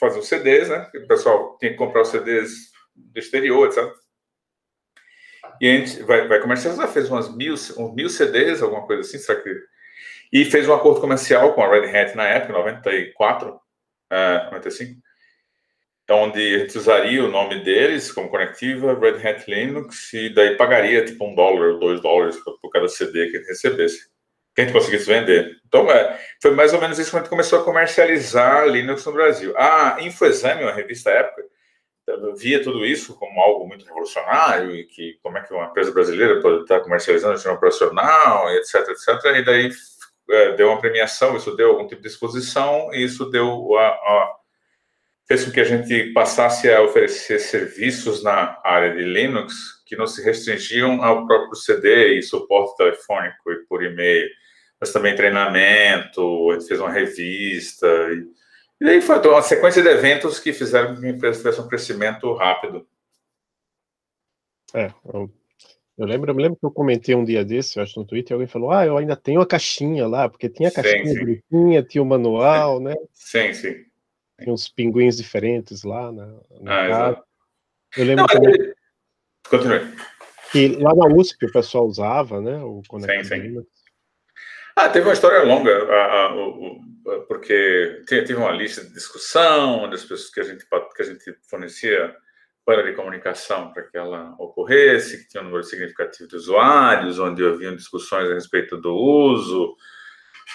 fazer 0.00 0.18
os 0.20 0.26
CDs, 0.26 0.70
né? 0.70 0.90
O 1.04 1.06
pessoal 1.06 1.58
tem 1.58 1.72
que 1.72 1.76
comprar 1.76 2.02
os 2.02 2.08
CDs 2.08 2.50
do 2.96 3.18
exterior, 3.18 3.66
etc. 3.66 3.84
E 5.62 5.68
a 5.68 5.76
gente 5.76 6.02
vai, 6.02 6.26
vai 6.26 6.40
comercializar, 6.40 6.88
fez 6.88 7.08
umas 7.08 7.32
mil, 7.32 7.54
uns 7.54 7.94
mil 7.94 8.08
CDs, 8.08 8.60
alguma 8.60 8.84
coisa 8.84 9.02
assim, 9.02 9.16
será 9.16 9.40
que... 9.40 9.56
E 10.32 10.44
fez 10.44 10.68
um 10.68 10.74
acordo 10.74 11.00
comercial 11.00 11.54
com 11.54 11.62
a 11.62 11.70
Red 11.70 11.96
Hat 11.96 12.16
na 12.16 12.26
época, 12.26 12.52
94, 12.52 13.50
uh, 13.50 14.54
95, 14.54 15.00
onde 16.10 16.56
a 16.56 16.58
gente 16.58 16.76
usaria 16.76 17.24
o 17.24 17.30
nome 17.30 17.62
deles 17.62 18.10
como 18.10 18.28
conectiva, 18.28 18.98
Red 18.98 19.24
Hat 19.24 19.48
Linux, 19.48 20.12
e 20.12 20.34
daí 20.34 20.56
pagaria 20.56 21.04
tipo 21.04 21.24
um 21.24 21.34
dólar 21.34 21.74
ou 21.74 21.78
dois 21.78 22.00
dólares 22.00 22.36
por 22.60 22.70
cada 22.70 22.88
CD 22.88 23.26
que 23.26 23.38
gente 23.38 23.46
recebesse, 23.46 24.08
que 24.56 24.62
a 24.62 24.64
gente 24.64 24.72
conseguisse 24.72 25.06
vender. 25.06 25.60
Então, 25.68 25.88
é, 25.88 26.18
foi 26.42 26.50
mais 26.56 26.72
ou 26.72 26.80
menos 26.80 26.98
isso 26.98 27.10
que 27.10 27.16
a 27.16 27.20
gente 27.20 27.30
começou 27.30 27.60
a 27.60 27.64
comercializar 27.64 28.66
Linux 28.66 29.06
no 29.06 29.12
Brasil. 29.12 29.54
A 29.56 29.98
InfoExame, 30.00 30.64
uma 30.64 30.72
revista 30.72 31.10
época, 31.10 31.44
via 32.36 32.62
tudo 32.62 32.84
isso 32.84 33.14
como 33.16 33.40
algo 33.40 33.66
muito 33.66 33.84
revolucionário 33.84 34.74
e 34.74 34.84
que 34.84 35.18
como 35.22 35.38
é 35.38 35.42
que 35.42 35.52
uma 35.52 35.66
empresa 35.66 35.92
brasileira 35.92 36.40
pode 36.40 36.62
estar 36.62 36.80
comercializando 36.80 37.36
sistema 37.36 37.56
operacional, 37.56 38.50
etc, 38.50 38.88
etc. 38.88 39.36
E 39.36 39.44
daí 39.44 39.70
é, 40.30 40.52
deu 40.56 40.68
uma 40.68 40.80
premiação, 40.80 41.36
isso 41.36 41.54
deu 41.56 41.70
algum 41.70 41.86
tipo 41.86 42.02
de 42.02 42.08
exposição 42.08 42.92
e 42.92 43.04
isso 43.04 43.26
deu 43.30 43.76
a, 43.76 43.88
a, 43.88 44.36
fez 45.26 45.44
com 45.44 45.50
que 45.50 45.60
a 45.60 45.64
gente 45.64 46.12
passasse 46.12 46.70
a 46.70 46.82
oferecer 46.82 47.38
serviços 47.38 48.22
na 48.22 48.58
área 48.64 48.94
de 48.94 49.02
Linux 49.02 49.82
que 49.86 49.96
não 49.96 50.06
se 50.06 50.22
restringiam 50.22 51.02
ao 51.02 51.26
próprio 51.26 51.54
CD 51.54 52.18
e 52.18 52.22
suporte 52.22 52.76
telefônico 52.76 53.52
e 53.52 53.66
por 53.66 53.82
e-mail, 53.84 54.28
mas 54.80 54.92
também 54.92 55.14
treinamento, 55.14 56.50
a 56.50 56.54
gente 56.54 56.68
fez 56.68 56.80
uma 56.80 56.90
revista 56.90 57.86
e, 58.12 58.26
e 58.82 58.88
aí 58.88 59.00
foi 59.00 59.16
uma 59.28 59.42
sequência 59.42 59.80
de 59.80 59.88
eventos 59.88 60.40
que 60.40 60.52
fizeram 60.52 60.98
que 60.98 61.06
a 61.06 61.08
empresa 61.08 61.38
tivesse 61.38 61.60
um 61.60 61.68
crescimento 61.68 62.32
rápido. 62.34 62.84
É, 64.74 64.92
eu, 65.04 65.30
eu 65.96 66.04
lembro, 66.04 66.32
eu 66.32 66.36
lembro 66.36 66.58
que 66.58 66.66
eu 66.66 66.70
comentei 66.72 67.14
um 67.14 67.24
dia 67.24 67.44
desse, 67.44 67.78
eu 67.78 67.84
acho 67.84 68.00
no 68.00 68.04
Twitter, 68.04 68.34
alguém 68.34 68.48
falou, 68.48 68.72
ah, 68.72 68.84
eu 68.84 68.96
ainda 68.96 69.14
tenho 69.14 69.40
a 69.40 69.46
caixinha 69.46 70.08
lá, 70.08 70.28
porque 70.28 70.48
tinha 70.48 70.68
a 70.68 70.72
caixinha 70.72 71.14
bonitinha, 71.14 71.82
tinha 71.84 72.02
o 72.02 72.06
manual, 72.06 72.80
né? 72.80 72.96
Sim, 73.12 73.54
sim. 73.54 73.84
Tinha 74.40 74.52
uns 74.52 74.68
pinguins 74.68 75.16
diferentes 75.16 75.84
lá 75.84 76.10
na, 76.10 76.24
ah, 76.24 76.88
casa. 76.88 76.88
Exato. 76.88 77.24
Eu 77.98 78.04
lembro 78.04 78.22
Não, 78.22 78.26
também... 78.26 78.74
Continue. 79.48 79.96
Que 80.50 80.68
lá 80.76 80.92
na 80.92 81.06
USP 81.06 81.46
o 81.46 81.52
pessoal 81.52 81.86
usava, 81.86 82.40
né? 82.40 82.56
O 82.58 82.82
sim, 83.00 83.24
sim. 83.24 83.66
Ah, 84.74 84.88
teve 84.88 85.06
uma 85.06 85.12
história 85.12 85.44
longa, 85.44 85.70
a, 85.70 86.26
a, 86.26 86.34
o, 86.34 86.80
porque 87.26 88.02
teve 88.06 88.34
uma 88.34 88.50
lista 88.50 88.84
de 88.84 88.92
discussão 88.92 89.88
das 89.90 90.02
pessoas 90.02 90.30
que 90.30 90.40
a 90.40 90.44
gente, 90.44 90.64
que 90.66 91.02
a 91.02 91.04
gente 91.04 91.36
fornecia 91.48 92.14
para 92.64 92.84
de 92.84 92.92
comunicação 92.92 93.72
para 93.72 93.82
que 93.82 93.96
ela 93.96 94.34
ocorresse, 94.38 95.18
que 95.18 95.28
tinha 95.28 95.42
um 95.42 95.46
número 95.46 95.64
significativo 95.64 96.28
de 96.28 96.36
usuários, 96.36 97.18
onde 97.18 97.44
haviam 97.44 97.74
discussões 97.74 98.30
a 98.30 98.34
respeito 98.34 98.76
do 98.76 98.94
uso, 98.94 99.76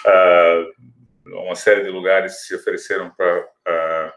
uh, 0.06 1.38
uma 1.44 1.54
série 1.54 1.82
de 1.82 1.90
lugares 1.90 2.46
se 2.46 2.54
ofereceram 2.54 3.10
para 3.10 3.40
uh, 3.44 4.12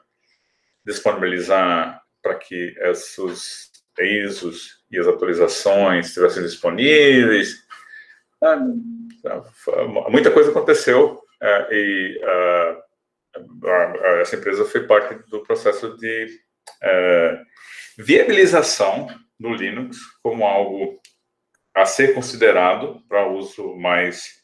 disponibilizar 0.85 2.01
para 2.23 2.35
que 2.35 2.73
esses 2.79 3.69
ISOs 3.99 4.81
e 4.89 4.97
as 4.97 5.07
atualizações 5.07 6.07
estivessem 6.07 6.43
disponíveis. 6.43 7.65
Uh, 8.41 10.09
muita 10.09 10.31
coisa 10.31 10.49
aconteceu 10.49 11.21
e 11.71 12.21
essa 14.21 14.35
empresa 14.35 14.65
foi 14.65 14.85
parte 14.85 15.15
do 15.29 15.41
processo 15.43 15.97
de 15.97 16.27
é, 16.81 17.41
viabilização 17.97 19.07
do 19.39 19.53
Linux 19.53 19.97
como 20.21 20.45
algo 20.45 20.99
a 21.73 21.85
ser 21.85 22.13
considerado 22.13 23.01
para 23.07 23.27
uso 23.27 23.75
mais 23.75 24.41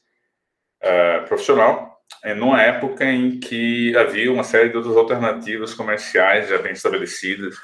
é, 0.82 1.20
profissional, 1.22 1.98
numa 2.38 2.62
época 2.62 3.04
em 3.04 3.40
que 3.40 3.96
havia 3.98 4.32
uma 4.32 4.44
série 4.44 4.70
de 4.70 4.78
outras 4.78 4.96
alternativas 4.96 5.74
comerciais 5.74 6.48
já 6.48 6.58
bem 6.58 6.72
estabelecidas, 6.72 7.56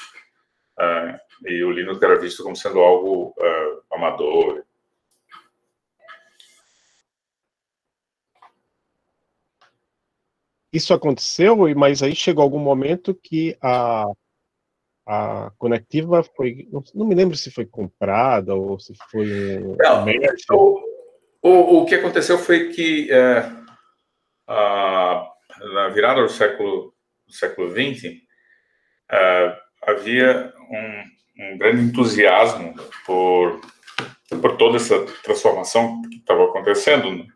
e 1.46 1.64
o 1.64 1.72
Linux 1.72 2.02
era 2.02 2.20
visto 2.20 2.44
como 2.44 2.56
sendo 2.56 2.80
algo 2.80 3.34
amador 3.92 4.66
isso 10.74 10.94
aconteceu, 10.94 11.56
mas 11.76 12.02
aí 12.02 12.16
chegou 12.16 12.44
algum 12.44 12.60
momento 12.60 13.14
que 13.14 13.56
a, 13.62 14.06
a 15.08 15.52
conectiva 15.58 16.24
foi, 16.24 16.68
não, 16.94 17.06
me 17.06 17.14
lembro 17.14 17.38
se 17.38 17.52
foi 17.52 17.66
comprada 17.66 18.56
ou 18.56 18.80
se 18.80 18.94
foi 19.12 19.60
não, 19.60 20.06
o, 20.52 20.82
o, 21.44 21.82
o, 21.82 21.86
que 21.86 21.94
aconteceu 21.94 22.40
foi 22.40 22.70
que 22.70 23.12
é, 23.12 23.52
a, 24.48 25.30
na 25.74 25.90
virada 25.90 26.24
do 26.24 26.30
século 26.30 26.92
do 27.28 27.34
século 27.34 27.70
XX 27.70 28.16
é, 29.12 29.58
havia 29.84 30.54
um, 30.72 31.54
um 31.54 31.58
grande 31.58 31.84
entusiasmo 31.84 32.74
por 33.06 33.62
por 34.42 34.58
toda 34.58 34.78
essa 34.78 35.06
transformação 35.24 36.02
que 36.10 36.18
estava 36.18 36.46
acontecendo 36.46 37.28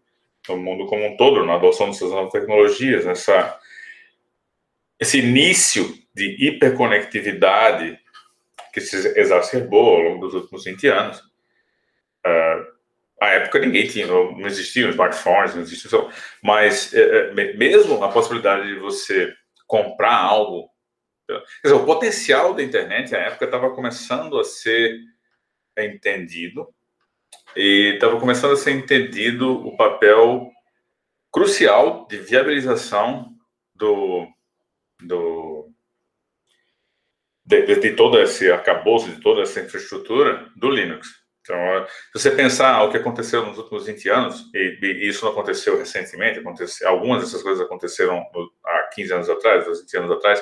no 0.55 0.57
mundo 0.57 0.85
como 0.85 1.05
um 1.05 1.17
todo, 1.17 1.45
na 1.45 1.55
adoção 1.55 1.89
dessas 1.89 2.11
novas 2.11 2.31
tecnologias, 2.31 3.05
essa, 3.05 3.59
esse 4.99 5.19
início 5.19 5.85
de 6.13 6.47
hiperconectividade 6.47 7.99
que 8.73 8.81
se 8.81 9.19
exacerbou 9.19 9.95
ao 9.95 10.01
longo 10.01 10.25
dos 10.25 10.33
últimos 10.33 10.63
20 10.63 10.87
anos. 10.87 11.19
Uh, 12.25 12.77
à 13.21 13.29
época 13.29 13.59
ninguém 13.59 13.87
tinha, 13.87 14.05
não 14.05 14.45
existiam 14.45 14.89
smartphones, 14.89 15.55
não 15.55 15.61
existiam, 15.61 16.09
mas 16.43 16.93
uh, 16.93 17.33
mesmo 17.57 18.03
a 18.03 18.11
possibilidade 18.11 18.67
de 18.67 18.79
você 18.79 19.33
comprar 19.65 20.15
algo, 20.15 20.69
quer 21.27 21.41
dizer, 21.63 21.75
o 21.75 21.85
potencial 21.85 22.53
da 22.53 22.63
internet 22.63 23.15
à 23.15 23.19
época 23.19 23.45
estava 23.45 23.71
começando 23.71 24.39
a 24.39 24.43
ser 24.43 24.99
entendido 25.77 26.67
e 27.57 27.93
estava 27.95 28.19
começando 28.19 28.53
a 28.53 28.57
ser 28.57 28.71
entendido 28.71 29.67
o 29.67 29.75
papel 29.75 30.51
crucial 31.31 32.07
de 32.07 32.17
viabilização 32.17 33.29
do, 33.75 34.27
do 35.01 35.69
de, 37.43 37.65
de, 37.65 37.79
de 37.79 37.93
todo 37.93 38.21
esse 38.21 38.51
arcabouço, 38.51 39.09
de 39.09 39.19
toda 39.21 39.41
essa 39.41 39.59
infraestrutura 39.59 40.49
do 40.55 40.69
Linux. 40.69 41.07
Então, 41.41 41.57
se 42.13 42.21
você 42.21 42.31
pensar 42.31 42.83
o 42.83 42.91
que 42.91 42.97
aconteceu 42.97 43.45
nos 43.45 43.57
últimos 43.57 43.85
20 43.85 44.09
anos, 44.09 44.49
e, 44.53 44.77
e 44.81 45.07
isso 45.07 45.23
não 45.25 45.31
aconteceu 45.31 45.77
recentemente, 45.77 46.39
aconteceu, 46.39 46.87
algumas 46.89 47.23
dessas 47.23 47.41
coisas 47.41 47.65
aconteceram 47.65 48.21
há 48.65 48.89
15 48.93 49.13
anos 49.13 49.29
atrás, 49.29 49.65
20 49.65 49.97
anos 49.97 50.11
atrás, 50.11 50.39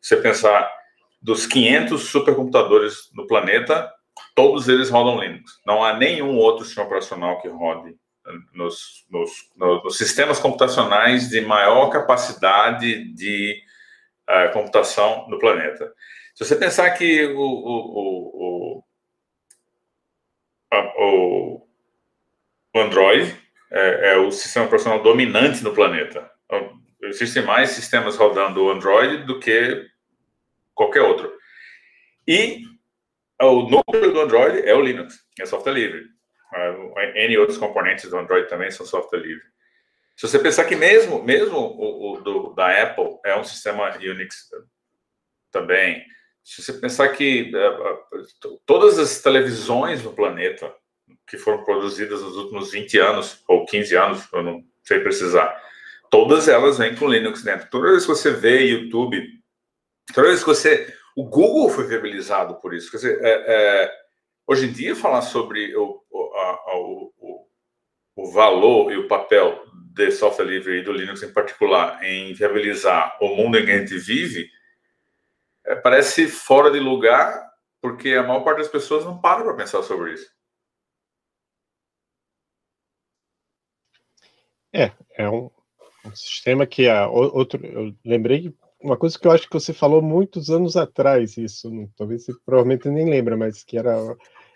se 0.00 0.14
você 0.14 0.16
pensar 0.16 0.72
dos 1.20 1.46
500 1.46 2.00
supercomputadores 2.00 3.10
no 3.12 3.26
planeta, 3.26 3.92
todos 4.36 4.68
eles 4.68 4.90
rodam 4.90 5.18
Linux. 5.18 5.60
Não 5.66 5.82
há 5.82 5.94
nenhum 5.94 6.36
outro 6.36 6.64
sistema 6.64 6.86
operacional 6.86 7.40
que 7.40 7.48
rode 7.48 7.96
nos, 8.52 9.06
nos, 9.10 9.50
nos 9.56 9.96
sistemas 9.96 10.38
computacionais 10.38 11.30
de 11.30 11.40
maior 11.40 11.88
capacidade 11.88 13.12
de 13.14 13.58
uh, 14.28 14.52
computação 14.52 15.26
no 15.28 15.38
planeta. 15.38 15.90
Se 16.34 16.44
você 16.44 16.54
pensar 16.54 16.90
que 16.90 17.24
o, 17.24 17.40
o, 17.40 18.82
o, 18.82 18.84
o, 20.98 21.66
o 22.74 22.78
Android 22.78 23.34
é, 23.70 24.12
é, 24.12 24.16
o 24.18 24.30
sistema 24.30 24.66
operacional 24.66 25.02
dominante 25.02 25.64
no 25.64 25.72
planeta, 25.72 26.30
então, 26.44 26.78
existem 27.04 27.42
mais 27.42 27.70
sistemas 27.70 28.16
rodando 28.16 28.62
o 28.62 28.70
Android 28.70 29.24
do 29.24 29.40
que 29.40 29.88
qualquer 30.74 31.00
outro. 31.00 31.32
E 32.28 32.75
o 33.44 33.68
núcleo 33.68 34.12
do 34.12 34.20
Android 34.20 34.66
é 34.66 34.74
o 34.74 34.80
Linux, 34.80 35.18
é 35.38 35.46
software 35.46 35.74
livre. 35.74 36.06
Uh, 36.54 36.98
N 37.14 37.38
outros 37.38 37.58
componentes 37.58 38.08
do 38.08 38.16
Android 38.16 38.48
também 38.48 38.70
são 38.70 38.86
software 38.86 39.20
livre. 39.20 39.44
Se 40.16 40.26
você 40.26 40.38
pensar 40.38 40.64
que 40.64 40.74
mesmo, 40.74 41.22
mesmo 41.22 41.58
o, 41.58 42.12
o 42.12 42.20
do, 42.22 42.54
da 42.54 42.82
Apple 42.82 43.18
é 43.24 43.36
um 43.36 43.44
sistema 43.44 43.94
Unix 43.96 44.48
também, 45.52 46.02
se 46.42 46.62
você 46.62 46.72
pensar 46.74 47.08
que 47.08 47.52
uh, 47.54 48.58
todas 48.64 48.98
as 48.98 49.20
televisões 49.20 50.02
no 50.02 50.14
planeta 50.14 50.72
que 51.26 51.36
foram 51.36 51.64
produzidas 51.64 52.22
nos 52.22 52.36
últimos 52.36 52.70
20 52.70 52.98
anos, 52.98 53.42
ou 53.46 53.66
15 53.66 53.96
anos, 53.96 54.28
eu 54.32 54.42
não 54.42 54.64
sei 54.82 55.00
precisar, 55.00 55.60
todas 56.10 56.48
elas 56.48 56.78
vêm 56.78 56.94
com 56.94 57.08
Linux 57.08 57.42
dentro. 57.42 57.68
Toda 57.68 57.90
vez 57.90 58.02
que 58.02 58.08
você 58.08 58.30
vê 58.30 58.64
YouTube, 58.64 59.22
toda 60.14 60.28
vez 60.28 60.40
que 60.40 60.46
você 60.46 60.95
o 61.16 61.24
Google 61.24 61.70
foi 61.70 61.86
viabilizado 61.86 62.56
por 62.56 62.74
isso. 62.74 62.90
Quer 62.90 62.98
dizer, 62.98 63.24
é, 63.24 63.44
é, 63.48 63.92
hoje 64.46 64.66
em 64.66 64.72
dia, 64.72 64.94
falar 64.94 65.22
sobre 65.22 65.74
o, 65.74 66.04
a, 66.34 66.76
o, 66.76 67.48
o, 68.14 68.30
valor 68.30 68.92
e 68.92 68.98
o 68.98 69.08
papel 69.08 69.64
de 69.94 70.12
software 70.12 70.44
livre 70.44 70.78
e 70.78 70.82
do 70.82 70.92
Linux 70.92 71.22
em 71.22 71.32
particular 71.32 72.02
em 72.04 72.34
viabilizar 72.34 73.16
o 73.22 73.34
mundo 73.34 73.58
em 73.58 73.64
que 73.64 73.70
a 73.70 73.78
gente 73.78 73.96
vive 73.96 74.50
é, 75.64 75.74
parece 75.74 76.28
fora 76.28 76.70
de 76.70 76.78
lugar, 76.78 77.50
porque 77.80 78.10
a 78.10 78.22
maior 78.22 78.44
parte 78.44 78.58
das 78.58 78.68
pessoas 78.68 79.04
não 79.04 79.18
para 79.18 79.42
para 79.42 79.56
pensar 79.56 79.82
sobre 79.82 80.12
isso. 80.12 80.30
É, 84.70 84.92
é 85.16 85.30
um, 85.30 85.50
um 86.04 86.14
sistema 86.14 86.66
que 86.66 86.90
a 86.90 87.08
outro, 87.08 87.64
eu 87.64 87.96
lembrei 88.04 88.54
uma 88.80 88.96
coisa 88.96 89.18
que 89.18 89.26
eu 89.26 89.32
acho 89.32 89.48
que 89.48 89.54
você 89.54 89.72
falou 89.72 90.02
muitos 90.02 90.50
anos 90.50 90.76
atrás, 90.76 91.36
isso, 91.36 91.70
talvez 91.96 92.24
você 92.24 92.32
provavelmente 92.44 92.88
nem 92.88 93.08
lembra, 93.08 93.36
mas 93.36 93.64
que 93.64 93.78
era, 93.78 93.96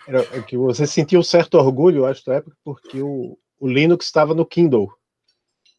era 0.07 0.43
que 0.43 0.57
você 0.57 0.87
sentiu 0.87 1.21
um 1.21 1.25
certo 1.25 1.55
orgulho, 1.55 1.99
eu 1.99 2.07
acho, 2.07 2.25
da 2.25 2.35
época, 2.35 2.57
porque 2.65 3.03
o, 3.03 3.39
o 3.59 3.69
Linux 3.69 4.07
estava 4.07 4.35
no 4.35 4.47
Kindle. 4.47 4.89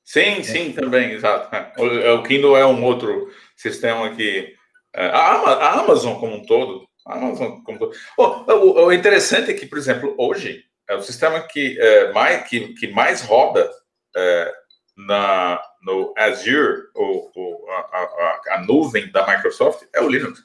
Sim, 0.03 0.39
é. 0.39 0.43
sim, 0.43 0.73
também, 0.73 1.11
exato. 1.11 1.49
O, 1.77 1.85
é, 1.87 2.11
o, 2.11 2.23
Kindle 2.23 2.57
é 2.57 2.65
um 2.65 2.83
outro 2.83 3.29
sistema 3.55 4.13
que 4.15 4.53
é, 4.93 5.05
a, 5.05 5.35
a, 5.35 5.79
Amazon 5.79 6.19
como 6.19 6.35
um 6.35 6.45
todo, 6.45 6.87
a 7.05 7.15
Amazon 7.15 7.61
como 7.63 7.77
um 7.77 7.79
todo. 7.79 7.95
Oh, 8.17 8.51
o, 8.51 8.85
o, 8.87 8.93
interessante 8.93 9.51
é 9.51 9.53
que, 9.53 9.65
por 9.65 9.77
exemplo, 9.77 10.13
hoje 10.17 10.63
é 10.89 10.95
o 10.95 11.01
sistema 11.01 11.39
que 11.41 11.79
é, 11.79 12.11
mais 12.11 12.47
que, 12.49 12.73
que 12.73 12.87
mais 12.87 13.21
roda 13.21 13.69
é, 14.15 14.53
na, 14.97 15.61
no 15.81 16.13
Azure, 16.17 16.83
ou, 16.93 17.31
ou 17.35 17.69
a, 17.69 17.79
a, 17.79 18.41
a, 18.55 18.61
nuvem 18.61 19.11
da 19.11 19.25
Microsoft, 19.27 19.83
é 19.93 20.01
o 20.01 20.07
Linux. 20.07 20.43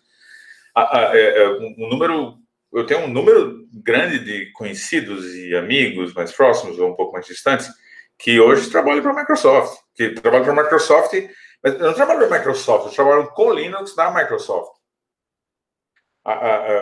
A, 0.74 1.12
é, 1.14 1.42
é 1.42 1.48
um 1.48 1.88
número, 1.88 2.38
eu 2.72 2.86
tenho 2.86 3.00
um 3.00 3.08
número 3.08 3.66
grande 3.72 4.18
de 4.18 4.52
conhecidos 4.52 5.34
e 5.34 5.54
amigos 5.54 6.14
mais 6.14 6.32
próximos 6.32 6.78
ou 6.78 6.90
um 6.90 6.94
pouco 6.94 7.12
mais 7.12 7.26
distantes 7.26 7.68
que 8.18 8.40
hoje 8.40 8.70
trabalham 8.70 9.02
para 9.02 9.12
a 9.12 9.16
Microsoft, 9.16 9.78
que 9.94 10.10
trabalham 10.10 10.44
para 10.44 10.52
a 10.52 10.62
Microsoft, 10.64 11.12
mas 11.62 11.78
não 11.78 11.92
trabalham 11.92 12.28
para 12.28 12.36
a 12.36 12.38
Microsoft, 12.38 12.94
trabalham 12.94 13.26
com 13.26 13.52
Linux 13.52 13.94
da 13.94 14.10
Microsoft. 14.10 14.72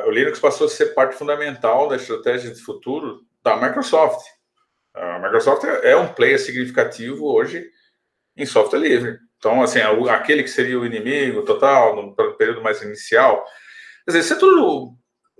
o 0.06 0.10
Linux 0.10 0.38
passou 0.38 0.66
a 0.66 0.70
ser 0.70 0.94
parte 0.94 1.16
fundamental 1.16 1.88
da 1.88 1.96
estratégia 1.96 2.52
de 2.52 2.60
futuro 2.60 3.22
da 3.42 3.56
Microsoft. 3.56 4.24
A 4.94 5.18
Microsoft 5.18 5.64
é, 5.64 5.90
é 5.90 5.96
um 5.96 6.12
player 6.12 6.38
significativo 6.38 7.26
hoje 7.26 7.68
em 8.36 8.46
software 8.46 8.80
livre. 8.80 9.18
Então, 9.38 9.62
assim, 9.62 9.80
aquele 10.08 10.42
que 10.42 10.50
seria 10.50 10.78
o 10.78 10.86
inimigo 10.86 11.42
total, 11.42 11.96
no 11.96 12.14
período 12.36 12.62
mais 12.62 12.80
inicial. 12.82 13.44
Quer 14.04 14.12
dizer, 14.12 14.20
isso 14.20 14.32
é 14.34 14.38
tudo. 14.38 14.94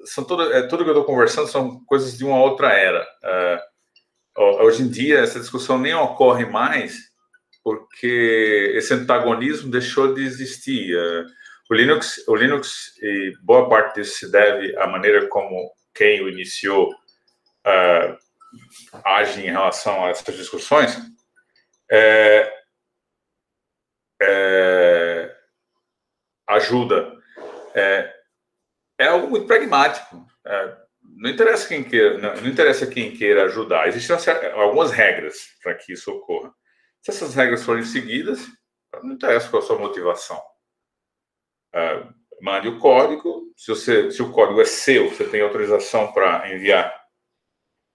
São 0.05 0.25
tudo, 0.25 0.53
é, 0.53 0.67
tudo 0.67 0.85
que 0.85 0.91
eu 0.91 0.95
estou 0.95 1.05
conversando 1.05 1.49
são 1.49 1.83
coisas 1.87 2.17
de 2.17 2.25
uma 2.25 2.39
outra 2.39 2.73
era. 2.73 3.07
Uh, 4.37 4.65
hoje 4.65 4.83
em 4.83 4.89
dia, 4.89 5.21
essa 5.21 5.41
discussão 5.41 5.79
nem 5.79 5.95
ocorre 5.95 6.45
mais, 6.45 6.99
porque 7.63 8.73
esse 8.75 8.93
antagonismo 8.93 9.71
deixou 9.71 10.13
de 10.13 10.23
existir. 10.23 10.95
Uh, 10.95 11.25
o 11.71 11.75
Linux, 11.75 12.23
o 12.29 12.35
Linux, 12.35 12.95
e 13.03 13.33
boa 13.43 13.69
parte 13.71 13.95
disso 13.95 14.19
se 14.19 14.31
deve 14.31 14.77
à 14.77 14.87
maneira 14.87 15.27
como 15.29 15.73
quem 15.95 16.23
o 16.23 16.29
iniciou 16.29 16.91
uh, 16.91 18.19
age 19.03 19.41
em 19.41 19.51
relação 19.51 20.05
a 20.05 20.11
essas 20.11 20.37
discussões. 20.37 20.99
É, 21.91 22.64
é, 24.25 25.37
ajuda. 26.49 27.13
É, 27.75 28.15
é, 28.99 29.07
algo 29.07 29.29
muito 29.29 29.47
pragmático. 29.47 30.27
É, 30.47 30.77
não 31.17 31.31
interessa 31.31 31.69
quem 31.69 31.85
queira, 31.85 32.19
não, 32.19 32.35
não, 32.35 32.49
interessa 32.49 32.87
quem 32.87 33.17
queira 33.17 33.45
ajudar. 33.45 33.89
Existem 33.89 34.17
algumas 34.55 34.91
regras 34.91 35.49
para 35.63 35.75
que 35.75 35.93
isso 35.93 36.11
ocorra. 36.11 36.53
Se 37.03 37.11
essas 37.11 37.35
regras 37.35 37.65
forem 37.65 37.85
seguidas, 37.85 38.47
não 39.03 39.13
interessa 39.13 39.49
qual 39.49 39.63
a 39.63 39.67
sua 39.67 39.79
motivação. 39.79 40.41
É, 41.75 42.07
mande 42.41 42.69
o 42.69 42.79
código. 42.79 43.53
Se, 43.57 43.69
você, 43.69 44.11
se 44.11 44.23
o 44.23 44.33
código 44.33 44.61
é 44.61 44.65
seu, 44.65 45.11
você 45.11 45.25
tem 45.29 45.41
autorização 45.41 46.13
para 46.13 46.53
enviar 46.53 47.05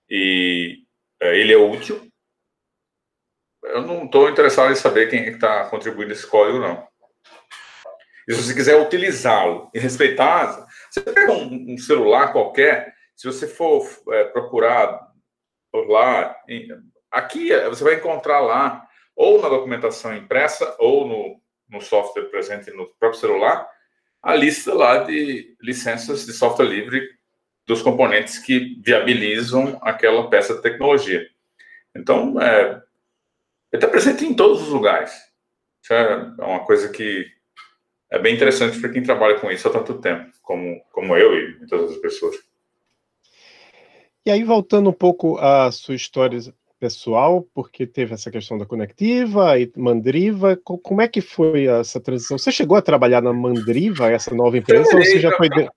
e 0.10 0.84
é, 1.22 1.38
ele 1.38 1.54
é 1.54 1.58
útil, 1.58 2.09
eu 3.70 3.82
não 3.84 4.06
estou 4.06 4.30
interessado 4.30 4.72
em 4.72 4.76
saber 4.76 5.10
quem 5.10 5.26
é 5.26 5.30
está 5.30 5.66
contribuindo 5.66 6.14
esse 6.14 6.26
código, 6.26 6.60
não. 6.60 6.88
E 8.28 8.34
se 8.34 8.44
você 8.44 8.54
quiser 8.54 8.80
utilizá-lo 8.80 9.70
e 9.74 9.80
respeitar, 9.80 10.68
você 10.90 11.02
pega 11.02 11.32
um, 11.32 11.74
um, 11.74 11.78
celular 11.78 12.32
qualquer, 12.32 12.94
se 13.16 13.28
você 13.28 13.48
for 13.48 13.88
é, 14.12 14.26
procurar 14.26 15.00
por 15.72 15.88
lá, 15.88 16.36
em, 16.48 16.68
aqui 17.12 17.50
você 17.68 17.84
vai 17.84 17.96
encontrar 17.96 18.40
lá 18.40 18.86
ou 19.16 19.42
na 19.42 19.50
documentação 19.50 20.16
impressa, 20.16 20.76
ou 20.80 21.08
no, 21.08 21.42
no 21.70 21.82
software 21.82 22.30
presente 22.30 22.72
no 22.72 22.88
próprio 23.00 23.20
celular, 23.20 23.68
a 24.22 24.36
lista 24.36 24.74
lá 24.74 25.04
de 25.04 25.56
licenças 25.62 26.26
de 26.26 26.34
software 26.34 26.66
livre 26.66 27.08
dos 27.68 27.82
componentes 27.82 28.40
que 28.40 28.82
viabilizam 28.82 29.78
aquela 29.82 30.30
peça 30.30 30.56
de 30.56 30.62
tecnologia. 30.62 31.28
Então, 31.96 32.42
é, 32.42 32.82
ele 33.72 33.84
está 33.84 33.88
presente 33.88 34.26
em 34.26 34.34
todos 34.34 34.62
os 34.64 34.70
lugares. 34.70 35.12
Isso 35.84 35.94
é 35.94 36.16
uma 36.40 36.66
coisa 36.66 36.90
que 36.90 37.26
é 38.12 38.18
bem 38.18 38.36
interessante 38.36 38.80
para 38.80 38.90
quem 38.90 39.04
trabalha 39.04 39.40
com 39.40 39.52
isso 39.52 39.68
há 39.68 39.72
tanto 39.72 40.00
tempo, 40.02 40.32
como, 40.42 40.82
como 40.92 41.16
eu 41.16 41.36
e 41.36 41.58
muitas 41.58 41.80
outras 41.80 42.00
pessoas. 42.00 42.36
E 44.26 44.32
aí, 44.32 44.44
voltando 44.44 44.90
um 44.90 44.94
pouco 44.94 45.38
à 45.38 45.72
sua 45.72 45.96
história 45.96 46.40
pessoal, 46.80 47.44
porque 47.54 47.86
teve 47.86 48.14
essa 48.14 48.32
questão 48.32 48.58
da 48.58 48.66
conectiva 48.66 49.60
e 49.60 49.72
Mandriva, 49.76 50.58
como 50.64 51.02
é 51.02 51.08
que 51.08 51.22
foi 51.22 51.68
essa 51.68 52.00
transição? 52.00 52.38
Você 52.38 52.52
chegou 52.52 52.78
a 52.78 52.82
trabalhar 52.82 53.22
na 53.22 53.34
Mandriva, 53.34 54.10
essa 54.10 54.34
nova 54.34 54.58
empresa, 54.58 54.84
trabalhei, 54.84 55.08
ou 55.08 55.14
você 55.14 55.20
já 55.20 55.36
foi... 55.36 55.50
De... 55.50 55.70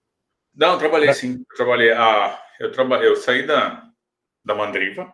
Não, 0.54 0.78
trabalhei 0.78 1.12
sim, 1.12 1.44
eu 1.50 1.56
trabalhei, 1.56 1.92
ah, 1.92 2.40
eu, 2.60 2.70
traba... 2.70 3.02
eu 3.02 3.16
saí 3.16 3.46
da, 3.46 3.90
da 4.44 4.54
Mandriva 4.54 5.12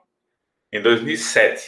em 0.72 0.82
2007, 0.82 1.62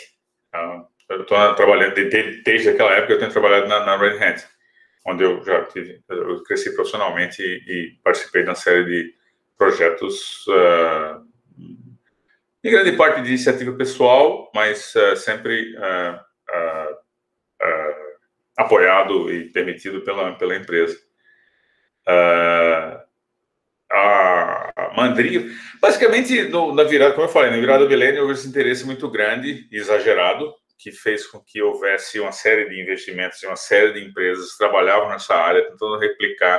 ah, 0.52 0.86
eu 1.10 1.22
estou 1.22 1.54
trabalhando, 1.54 1.94
desde, 1.94 2.42
desde 2.42 2.68
aquela 2.70 2.92
época 2.94 3.14
eu 3.14 3.18
tenho 3.18 3.32
trabalhado 3.32 3.66
na, 3.68 3.84
na 3.84 3.96
Red 3.96 4.22
Hat, 4.22 4.46
onde 5.04 5.24
eu 5.24 5.44
já 5.44 5.64
tive, 5.64 6.00
eu 6.08 6.42
cresci 6.44 6.72
profissionalmente 6.74 7.42
e, 7.42 7.56
e 7.66 7.90
participei 8.04 8.44
de 8.44 8.48
uma 8.48 8.54
série 8.54 8.84
de 8.84 9.14
projetos 9.58 10.46
uh, 10.46 11.20
em 12.62 12.70
grande 12.70 12.92
parte 12.92 13.22
de 13.22 13.28
iniciativa 13.28 13.72
pessoal, 13.72 14.50
mas 14.54 14.94
uh, 14.94 15.16
sempre 15.16 15.74
uh, 15.76 16.20
apoiado 18.56 19.32
e 19.32 19.44
permitido 19.50 20.02
pela, 20.02 20.34
pela 20.34 20.54
empresa. 20.54 20.96
a 23.90 24.92
Mandriva, 24.96 25.48
basicamente, 25.80 26.42
no, 26.44 26.74
na 26.74 26.84
virada, 26.84 27.14
como 27.14 27.26
eu 27.26 27.32
falei, 27.32 27.50
na 27.50 27.56
virada 27.56 27.84
do 27.84 27.88
milênio 27.88 28.22
houve 28.22 28.34
esse 28.34 28.46
interesse 28.46 28.84
muito 28.84 29.08
grande 29.08 29.66
exagerado, 29.72 30.54
que 30.80 30.90
fez 30.90 31.26
com 31.26 31.38
que 31.40 31.62
houvesse 31.62 32.18
uma 32.18 32.32
série 32.32 32.68
de 32.68 32.80
investimentos 32.80 33.42
e 33.42 33.46
uma 33.46 33.56
série 33.56 33.92
de 33.92 34.02
empresas 34.02 34.52
que 34.52 34.58
trabalhavam 34.58 35.10
nessa 35.10 35.34
área, 35.34 35.68
tentando 35.68 35.98
replicar 35.98 36.58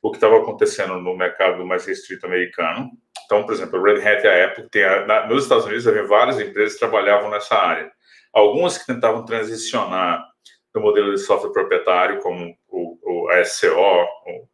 o 0.00 0.10
que 0.10 0.16
estava 0.16 0.38
acontecendo 0.38 0.94
no 1.00 1.16
mercado 1.16 1.66
mais 1.66 1.84
restrito 1.84 2.26
americano. 2.26 2.90
Então, 3.24 3.44
por 3.44 3.52
exemplo, 3.52 3.78
a 3.78 3.82
Red 3.82 4.06
Hat 4.06 4.24
e 4.24 4.28
a 4.28 4.44
Apple, 4.46 4.68
tem 4.70 4.84
a, 4.84 5.04
na, 5.04 5.26
nos 5.26 5.42
Estados 5.42 5.66
Unidos, 5.66 5.86
havia 5.86 6.06
várias 6.06 6.40
empresas 6.40 6.74
que 6.74 6.78
trabalhavam 6.78 7.28
nessa 7.28 7.56
área. 7.56 7.90
Algumas 8.32 8.78
que 8.78 8.86
tentavam 8.86 9.24
transicionar 9.24 10.24
do 10.72 10.80
modelo 10.80 11.12
de 11.12 11.18
software 11.18 11.52
proprietário, 11.52 12.20
como 12.20 12.56
o, 12.68 12.98
o 13.02 13.28
a 13.30 13.44
SCO, 13.44 13.68
o 13.68 14.48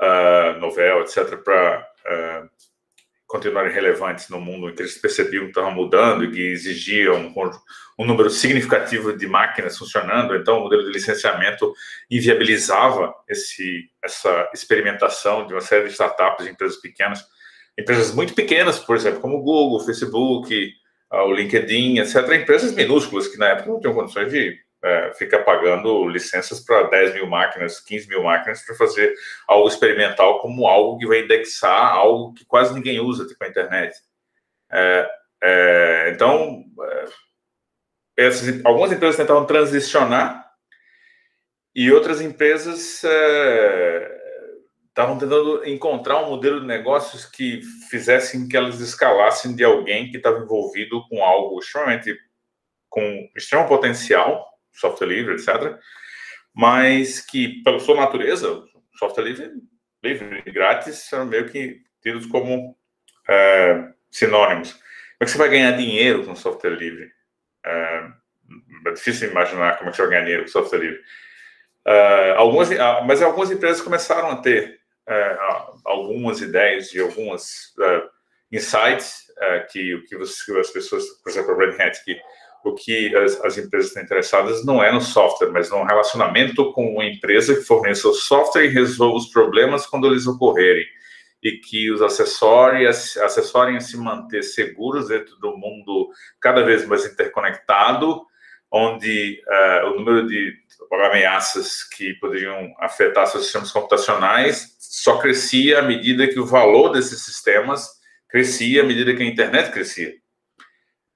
uh, 0.00 0.58
Novell, 0.58 1.02
etc., 1.02 1.36
para 1.44 1.86
uh, 2.06 2.50
continuarem 3.34 3.72
relevantes 3.72 4.28
no 4.28 4.40
mundo 4.40 4.68
em 4.68 4.74
que 4.76 4.82
eles 4.82 4.96
percebiam 4.96 5.42
que 5.42 5.50
estavam 5.50 5.72
mudando 5.72 6.22
e 6.22 6.30
que 6.30 6.40
exigiam 6.40 7.16
um, 7.16 7.50
um, 7.98 8.06
número 8.06 8.30
significativo 8.30 9.12
de 9.12 9.26
máquinas 9.26 9.76
funcionando. 9.76 10.36
Então, 10.36 10.58
o 10.58 10.60
modelo 10.60 10.84
de 10.84 10.92
licenciamento 10.92 11.74
inviabilizava 12.08 13.12
esse, 13.28 13.90
essa 14.04 14.48
experimentação 14.54 15.48
de 15.48 15.52
uma 15.52 15.60
série 15.60 15.88
de 15.88 15.90
startups, 15.90 16.46
de 16.46 16.52
empresas 16.52 16.80
pequenas, 16.80 17.24
empresas 17.76 18.14
muito 18.14 18.34
pequenas, 18.34 18.78
por 18.78 18.94
exemplo, 18.94 19.18
como 19.18 19.38
o 19.38 19.42
Google, 19.42 19.80
o 19.80 19.84
Facebook, 19.84 20.72
o 21.10 21.32
LinkedIn, 21.32 21.98
etc., 21.98 22.40
empresas 22.40 22.72
minúsculas 22.72 23.26
que 23.26 23.36
na 23.36 23.48
época 23.48 23.68
não 23.68 23.80
tinham 23.80 23.94
condições 23.94 24.30
de 24.30 24.56
é, 24.84 25.14
ficar 25.14 25.38
pagando 25.40 26.06
licenças 26.08 26.60
para 26.60 26.82
10 26.84 27.14
mil 27.14 27.26
máquinas, 27.26 27.80
15 27.80 28.06
mil 28.06 28.22
máquinas 28.22 28.62
para 28.62 28.74
fazer 28.76 29.14
algo 29.48 29.66
experimental 29.66 30.40
como 30.40 30.66
algo 30.66 30.98
que 30.98 31.06
vai 31.06 31.20
indexar 31.20 31.94
algo 31.94 32.34
que 32.34 32.44
quase 32.44 32.74
ninguém 32.74 33.00
usa, 33.00 33.26
tipo 33.26 33.42
a 33.42 33.48
internet. 33.48 33.96
É, 34.70 35.10
é, 35.42 36.10
então, 36.14 36.64
é, 36.82 37.04
essas, 38.18 38.64
algumas 38.64 38.92
empresas 38.92 39.16
tentavam 39.16 39.46
transicionar 39.46 40.44
e 41.74 41.90
outras 41.90 42.20
empresas 42.20 43.02
é, 43.04 44.20
estavam 44.88 45.18
tentando 45.18 45.64
encontrar 45.64 46.22
um 46.22 46.30
modelo 46.30 46.60
de 46.60 46.66
negócios 46.66 47.24
que 47.24 47.62
fizessem 47.88 48.46
que 48.46 48.56
elas 48.56 48.80
escalassem 48.80 49.56
de 49.56 49.64
alguém 49.64 50.10
que 50.10 50.18
estava 50.18 50.38
envolvido 50.38 51.02
com 51.08 51.24
algo 51.24 51.58
extremamente 51.58 52.16
com 52.88 53.28
extremo 53.34 53.66
potencial, 53.66 54.53
software 54.74 55.08
livre, 55.08 55.34
etc., 55.34 55.78
mas 56.52 57.20
que, 57.20 57.62
pela 57.62 57.80
sua 57.80 57.96
natureza, 57.96 58.62
software 58.96 59.24
livre, 59.24 59.52
livre 60.02 60.42
e 60.46 60.50
grátis, 60.52 60.98
são 60.98 61.26
meio 61.26 61.48
que 61.48 61.80
tidos 62.00 62.26
como 62.26 62.76
é, 63.28 63.88
sinônimos. 64.10 64.72
Como 64.72 64.82
é 65.20 65.24
que 65.24 65.30
você 65.30 65.38
vai 65.38 65.48
ganhar 65.48 65.72
dinheiro 65.72 66.24
com 66.24 66.36
software 66.36 66.76
livre? 66.76 67.10
É, 67.64 68.08
é 68.86 68.90
difícil 68.92 69.30
imaginar 69.30 69.78
como 69.78 69.88
é 69.88 69.90
que 69.90 69.96
você 69.96 70.02
vai 70.02 70.10
ganhar 70.12 70.24
dinheiro 70.24 70.42
com 70.44 70.50
software 70.50 70.78
livre. 70.78 71.00
Uh, 71.86 72.34
algumas, 72.36 72.70
uh, 72.70 73.04
mas 73.04 73.20
algumas 73.20 73.50
empresas 73.50 73.82
começaram 73.82 74.30
a 74.30 74.36
ter 74.36 74.80
é, 75.06 75.38
algumas 75.84 76.40
ideias 76.40 76.92
e 76.94 77.00
algumas 77.00 77.74
uh, 77.78 78.08
insights 78.50 79.26
uh, 79.36 79.66
que 79.70 80.00
que, 80.08 80.16
que, 80.16 80.58
as 80.58 80.70
pessoas, 80.70 81.04
por 81.22 81.30
exemplo, 81.30 81.52
a 81.52 81.58
Red 81.58 81.82
Hat, 81.82 82.02
que 82.04 82.18
o 82.64 82.74
que 82.74 83.14
as, 83.14 83.40
as, 83.44 83.58
empresas 83.58 83.88
estão 83.88 84.02
interessadas 84.02 84.64
não 84.64 84.82
é 84.82 84.90
no 84.90 85.00
software, 85.00 85.50
mas 85.50 85.70
no 85.70 85.84
relacionamento 85.84 86.72
com 86.72 86.94
uma 86.94 87.04
empresa 87.04 87.54
que 87.54 87.62
forneça 87.62 88.08
o 88.08 88.14
software 88.14 88.64
e 88.64 88.68
resolva 88.68 89.18
os 89.18 89.26
problemas 89.26 89.86
quando 89.86 90.06
eles 90.06 90.26
ocorrerem 90.26 90.86
e 91.42 91.58
que 91.58 91.90
os 91.90 92.00
assessorem, 92.00 92.86
assessorem 92.86 93.76
a 93.76 93.80
se 93.80 93.98
manter 93.98 94.42
seguros 94.42 95.08
dentro 95.08 95.36
do 95.36 95.54
mundo 95.58 96.08
cada 96.40 96.62
vez 96.62 96.86
mais 96.86 97.04
interconectado, 97.04 98.22
onde 98.72 99.42
uh, 99.46 99.88
o 99.88 99.98
número 99.98 100.26
de 100.26 100.54
ameaças 101.04 101.84
que 101.84 102.14
poderiam 102.14 102.74
afetar 102.80 103.26
seus 103.26 103.44
sistemas 103.44 103.70
computacionais 103.70 104.74
só 104.80 105.18
crescia 105.18 105.80
à 105.80 105.82
medida 105.82 106.26
que 106.26 106.40
o 106.40 106.46
valor 106.46 106.90
desses 106.90 107.22
sistemas 107.22 107.88
crescia, 108.28 108.82
à 108.82 108.84
medida 108.84 109.14
que 109.14 109.22
a 109.22 109.26
internet 109.26 109.70
crescia. 109.70 110.23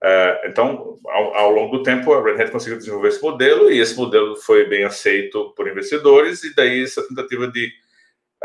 Uh, 0.03 0.47
então, 0.47 0.99
ao, 1.09 1.35
ao, 1.35 1.51
longo 1.51 1.79
do 1.79 1.83
tempo, 1.83 2.13
a 2.13 2.23
Red 2.23 2.41
Hat 2.41 2.53
conseguiu 2.53 2.79
desenvolver 2.79 3.09
esse 3.09 3.21
modelo 3.21 3.71
e 3.71 3.81
esse 3.81 3.97
modelo 3.97 4.37
foi 4.37 4.65
bem 4.67 4.85
aceito 4.85 5.53
por 5.57 5.69
investidores 5.69 6.45
e 6.45 6.55
daí 6.55 6.85
essa 6.85 7.07
tentativa 7.09 7.49
de 7.49 7.73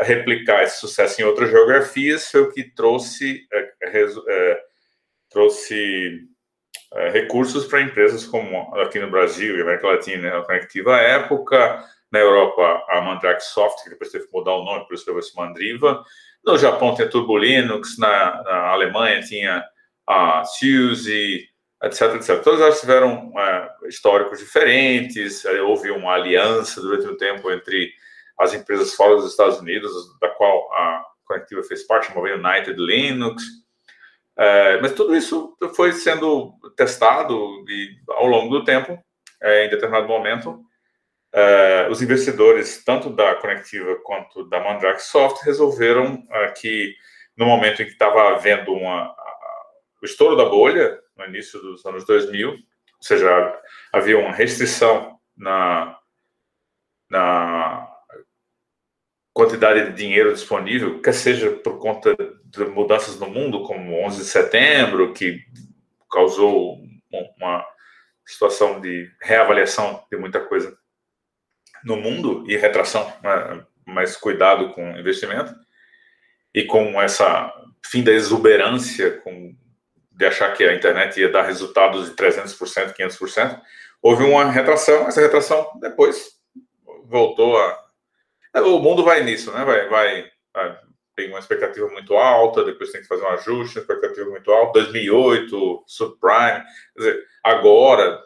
replicar 0.00 0.64
esse 0.64 0.80
sucesso 0.80 1.20
em 1.20 1.24
outras 1.24 1.50
geografias 1.50 2.28
foi 2.28 2.40
o 2.40 2.50
que 2.50 2.64
trouxe, 2.74 3.46
trouxe 5.30 6.26
é, 6.94 7.10
recursos 7.10 7.66
para 7.66 7.82
empresas 7.82 8.24
como 8.24 8.72
aqui 8.76 9.00
no 9.00 9.10
Brasil 9.10 9.56
e 9.56 9.62
América 9.62 9.88
Latina, 9.88 10.38
a 10.38 10.44
Conectiva 10.44 10.96
época, 10.98 11.84
na 12.10 12.20
Europa 12.20 12.84
a 12.88 13.00
Mandrake 13.00 13.42
Soft, 13.42 13.82
que 13.82 13.90
depois 13.90 14.12
teve 14.12 14.26
que 14.26 14.32
mudar 14.32 14.54
o 14.54 14.64
nome, 14.64 14.86
por 14.86 14.94
isso 14.94 15.04
levou-se 15.06 15.34
Mandriva, 15.34 16.04
no 16.44 16.56
Japão 16.56 16.94
tem 16.94 17.06
a 17.06 17.08
Turbo 17.08 17.36
Linux, 17.36 17.98
na, 17.98 18.42
na 18.44 18.68
Alemanha 18.68 19.22
tinha 19.22 19.64
a 20.06 20.44
SUSE, 20.44 21.48
etc, 21.82 22.14
etc. 22.16 22.42
Todas 22.42 22.60
elas 22.60 22.80
tiveram 22.80 23.32
é, 23.38 23.88
históricos 23.88 24.38
diferentes, 24.38 25.44
é, 25.44 25.60
houve 25.62 25.90
uma 25.90 26.12
aliança 26.14 26.80
durante 26.80 27.06
um 27.06 27.16
tempo 27.16 27.50
entre 27.50 27.92
as 28.38 28.52
empresas 28.52 28.94
fora 28.94 29.16
dos 29.16 29.30
Estados 29.30 29.58
Unidos, 29.60 29.92
da 30.20 30.28
qual 30.28 30.72
a 30.72 31.04
Conectiva 31.24 31.62
fez 31.62 31.84
parte, 31.84 32.08
chamada 32.08 32.34
United 32.34 32.78
Linux, 32.78 33.42
é, 34.36 34.80
mas 34.80 34.92
tudo 34.92 35.14
isso 35.14 35.56
foi 35.74 35.92
sendo 35.92 36.54
testado 36.76 37.64
e, 37.68 37.96
ao 38.08 38.26
longo 38.26 38.58
do 38.58 38.64
tempo, 38.64 38.98
é, 39.40 39.66
em 39.66 39.70
determinado 39.70 40.08
momento, 40.08 40.60
é, 41.32 41.88
os 41.90 42.02
investidores, 42.02 42.82
tanto 42.84 43.10
da 43.10 43.34
Conectiva 43.36 43.96
quanto 44.02 44.48
da 44.48 44.60
Mandrake 44.60 45.02
Soft, 45.02 45.42
resolveram 45.44 46.24
é, 46.30 46.48
que, 46.48 46.94
no 47.36 47.46
momento 47.46 47.82
em 47.82 47.86
que 47.86 47.92
estava 47.92 48.30
havendo 48.30 48.72
uma, 48.72 49.14
o 50.04 50.06
estouro 50.06 50.36
da 50.36 50.44
bolha, 50.44 51.00
no 51.16 51.24
início 51.24 51.58
dos 51.60 51.84
anos 51.86 52.04
2000, 52.04 52.50
ou 52.50 52.58
seja, 53.00 53.58
havia 53.90 54.18
uma 54.18 54.34
restrição 54.34 55.18
na, 55.34 55.98
na 57.08 57.90
quantidade 59.32 59.86
de 59.86 59.96
dinheiro 59.96 60.34
disponível, 60.34 61.00
quer 61.00 61.14
seja 61.14 61.50
por 61.52 61.78
conta 61.78 62.14
de 62.44 62.64
mudanças 62.66 63.18
no 63.18 63.30
mundo, 63.30 63.62
como 63.62 64.04
11 64.04 64.18
de 64.18 64.24
setembro, 64.26 65.14
que 65.14 65.40
causou 66.12 66.82
uma 67.10 67.66
situação 68.26 68.82
de 68.82 69.10
reavaliação 69.22 70.04
de 70.10 70.18
muita 70.18 70.38
coisa 70.38 70.76
no 71.82 71.96
mundo 71.96 72.44
e 72.46 72.58
retração, 72.58 73.10
né, 73.22 73.66
mais 73.86 74.18
cuidado 74.18 74.74
com 74.74 74.98
investimento, 74.98 75.54
e 76.54 76.64
com 76.64 77.00
essa 77.00 77.50
fim 77.86 78.02
da 78.04 78.12
exuberância, 78.12 79.18
com, 79.22 79.56
de 80.14 80.24
achar 80.24 80.52
que 80.54 80.64
a 80.64 80.74
internet 80.74 81.20
ia 81.20 81.28
dar 81.28 81.42
resultados 81.42 82.08
de 82.08 82.16
300%, 82.16 82.94
500%, 82.94 83.60
houve 84.00 84.22
uma 84.22 84.50
retração, 84.50 85.06
essa 85.08 85.20
retração 85.20 85.70
depois 85.80 86.34
voltou 87.04 87.56
a. 87.56 87.84
O 88.62 88.78
mundo 88.78 89.02
vai 89.02 89.22
nisso, 89.24 89.52
né? 89.52 89.64
Vai, 89.64 89.88
vai, 89.88 90.30
vai 90.52 90.78
tem 91.16 91.28
uma 91.28 91.38
expectativa 91.38 91.88
muito 91.88 92.14
alta, 92.14 92.64
depois 92.64 92.90
tem 92.90 93.00
que 93.00 93.06
fazer 93.06 93.24
um 93.24 93.28
ajuste, 93.28 93.78
expectativa 93.78 94.28
muito 94.30 94.50
alta. 94.50 94.80
2008, 94.80 95.84
subprime, 95.86 96.62
quer 96.94 96.98
dizer, 96.98 97.24
agora, 97.42 98.20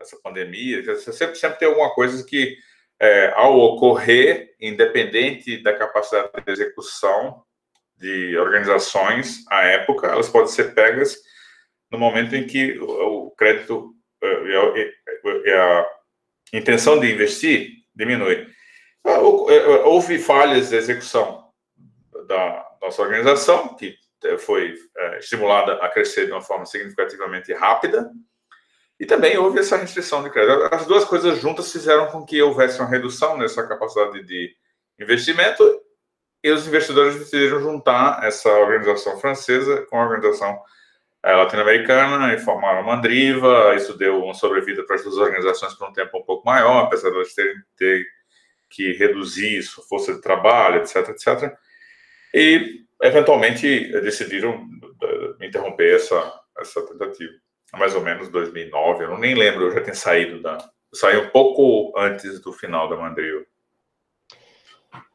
essa 0.00 0.18
pandemia, 0.22 0.82
você 0.82 1.12
sempre, 1.12 1.36
sempre 1.36 1.58
tem 1.58 1.68
alguma 1.68 1.90
coisa 1.94 2.24
que, 2.24 2.56
é, 2.98 3.32
ao 3.34 3.58
ocorrer, 3.58 4.54
independente 4.60 5.62
da 5.62 5.76
capacidade 5.76 6.30
de 6.44 6.52
execução 6.52 7.42
de 8.00 8.36
organizações, 8.38 9.44
à 9.50 9.62
época, 9.62 10.06
elas 10.06 10.28
podem 10.28 10.48
ser 10.48 10.74
pegas 10.74 11.16
no 11.90 11.98
momento 11.98 12.34
em 12.34 12.46
que 12.46 12.78
o, 12.80 13.30
crédito 13.36 13.94
é, 14.22 14.42
e 15.44 15.52
a, 15.52 15.80
a 15.80 15.86
intenção 16.52 16.98
de 16.98 17.12
investir 17.12 17.70
diminui. 17.94 18.46
Ah, 19.04 19.18
é, 19.50 19.66
houve 19.84 20.18
falhas 20.18 20.70
de 20.70 20.76
execução 20.76 21.44
da 22.26 22.66
nossa 22.80 23.02
organização, 23.02 23.76
que 23.76 23.94
eh, 24.24 24.38
foi 24.38 24.74
é, 24.96 25.18
estimulada 25.18 25.74
a 25.74 25.88
crescer 25.88 26.26
de 26.26 26.32
uma 26.32 26.40
forma 26.40 26.64
significativamente 26.64 27.52
rápida, 27.52 28.10
e 28.98 29.06
também 29.06 29.36
houve 29.36 29.58
essa 29.58 29.76
restrição 29.76 30.22
de 30.22 30.30
crédito. 30.30 30.72
As 30.72 30.86
duas 30.86 31.04
coisas 31.04 31.38
juntas 31.38 31.72
fizeram 31.72 32.06
com 32.08 32.24
que 32.24 32.40
houvesse 32.40 32.78
uma 32.78 32.88
redução 32.88 33.36
nessa 33.36 33.66
capacidade 33.66 34.22
de 34.24 34.54
investimento, 34.98 35.62
e 36.42 36.50
os 36.50 36.66
investidores 36.66 37.16
decidiram 37.16 37.60
juntar 37.60 38.24
essa 38.24 38.48
organização 38.50 39.18
francesa 39.18 39.86
com 39.90 39.98
a 39.98 40.04
organização 40.04 40.58
é, 41.22 41.34
latino-americana 41.34 42.32
e 42.34 42.38
formaram 42.38 42.80
a 42.80 42.82
Mandriva. 42.82 43.74
Isso 43.76 43.96
deu 43.96 44.22
uma 44.22 44.34
sobrevida 44.34 44.84
para 44.84 44.96
as 44.96 45.02
duas 45.02 45.18
organizações 45.18 45.74
por 45.74 45.88
um 45.88 45.92
tempo 45.92 46.18
um 46.18 46.22
pouco 46.22 46.46
maior, 46.46 46.84
apesar 46.84 47.10
de 47.10 47.16
elas 47.16 47.34
terem 47.34 47.56
ter 47.76 48.06
que 48.70 48.92
reduzir 48.92 49.62
sua 49.62 49.84
força 49.84 50.14
de 50.14 50.20
trabalho, 50.20 50.76
etc, 50.76 51.08
etc 51.08 51.54
e 52.34 52.84
eventualmente 53.02 53.90
decidiram 54.00 54.66
eh, 55.02 55.46
interromper 55.46 55.96
essa, 55.96 56.40
essa 56.58 56.86
tentativa. 56.86 57.32
Mais 57.74 57.94
ou 57.94 58.00
menos 58.00 58.28
2009, 58.28 59.04
eu 59.04 59.10
não 59.10 59.18
nem 59.18 59.34
lembro, 59.34 59.66
eu 59.66 59.72
já 59.72 59.82
tinha 59.82 59.94
saído 59.94 60.42
da. 60.42 60.58
Eu 60.92 60.98
saí 60.98 61.16
um 61.16 61.30
pouco 61.30 61.96
antes 61.96 62.40
do 62.40 62.52
final 62.52 62.88
da 62.88 62.96
Mandrio. 62.96 63.46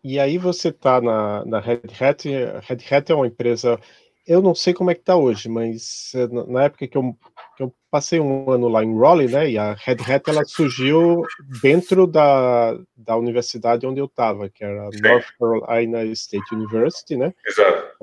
E 0.04 0.20
aí 0.20 0.38
você 0.38 0.70
está 0.70 1.02
na, 1.02 1.46
na 1.46 1.60
Red 1.60 1.82
Hat. 2.00 2.28
Red 2.28 2.96
Hat 2.96 3.12
é 3.12 3.16
uma 3.16 3.28
empresa 3.28 3.80
eu 4.28 4.42
não 4.42 4.56
sei 4.56 4.74
como 4.74 4.90
é 4.90 4.96
que 4.96 5.02
está 5.02 5.16
hoje, 5.16 5.48
mas 5.48 6.12
eh, 6.16 6.28
na 6.48 6.64
época 6.64 6.88
que 6.88 6.98
eu, 6.98 7.16
que 7.56 7.64
eu, 7.64 7.74
passei 7.92 8.20
um 8.20 8.50
ano 8.50 8.68
lá 8.68 8.84
em 8.84 8.98
Raleigh, 8.98 9.32
né, 9.32 9.52
e 9.52 9.58
a 9.58 9.74
Red 9.74 9.98
Hat 10.10 10.30
ela 10.30 10.44
surgiu 10.44 11.22
dentro 11.62 12.08
da, 12.08 12.78
da 12.98 13.16
universidade 13.16 13.86
onde 13.86 14.02
eu 14.02 14.06
estava, 14.06 14.50
que 14.50 14.64
era 14.64 14.90
Sim. 14.92 15.02
North 15.02 15.28
Carolina 15.40 16.04
State 16.06 16.54
University, 16.54 17.16
né? 17.16 17.34
Exato. 17.46 17.96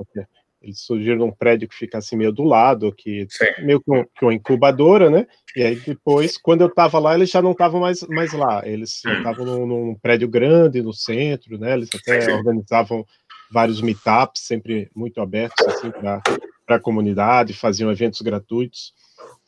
Eles 0.63 0.79
surgiram 0.79 1.17
num 1.17 1.31
prédio 1.31 1.67
que 1.67 1.75
fica 1.75 1.97
assim 1.97 2.15
meio 2.15 2.31
do 2.31 2.43
lado, 2.43 2.93
que 2.95 3.27
Sim. 3.29 3.65
meio 3.65 3.81
que, 3.81 3.91
um, 3.91 4.03
que, 4.03 4.23
uma 4.23 4.33
incubadora, 4.33 5.09
né? 5.09 5.27
E 5.55 5.61
aí 5.61 5.75
depois, 5.75 6.37
quando 6.37 6.61
eu 6.61 6.67
estava 6.67 6.97
lá, 6.99 7.13
eles 7.13 7.29
já 7.29 7.41
não 7.41 7.51
estavam 7.51 7.81
mais, 7.81 8.01
mais 8.03 8.31
lá. 8.31 8.61
Eles 8.65 9.01
hum. 9.05 9.11
estavam 9.13 9.45
num, 9.45 9.65
num, 9.67 9.95
prédio 9.95 10.27
grande 10.27 10.81
no 10.81 10.93
centro, 10.93 11.57
né? 11.57 11.73
Eles 11.73 11.89
até 11.93 12.21
Sim. 12.21 12.31
organizavam 12.31 13.05
vários 13.51 13.81
meetups, 13.81 14.41
sempre 14.41 14.89
muito 14.95 15.19
abertos 15.19 15.67
assim, 15.67 15.91
para 15.91 16.21
a 16.69 16.79
comunidade, 16.79 17.53
faziam 17.53 17.91
eventos 17.91 18.21
gratuitos. 18.21 18.93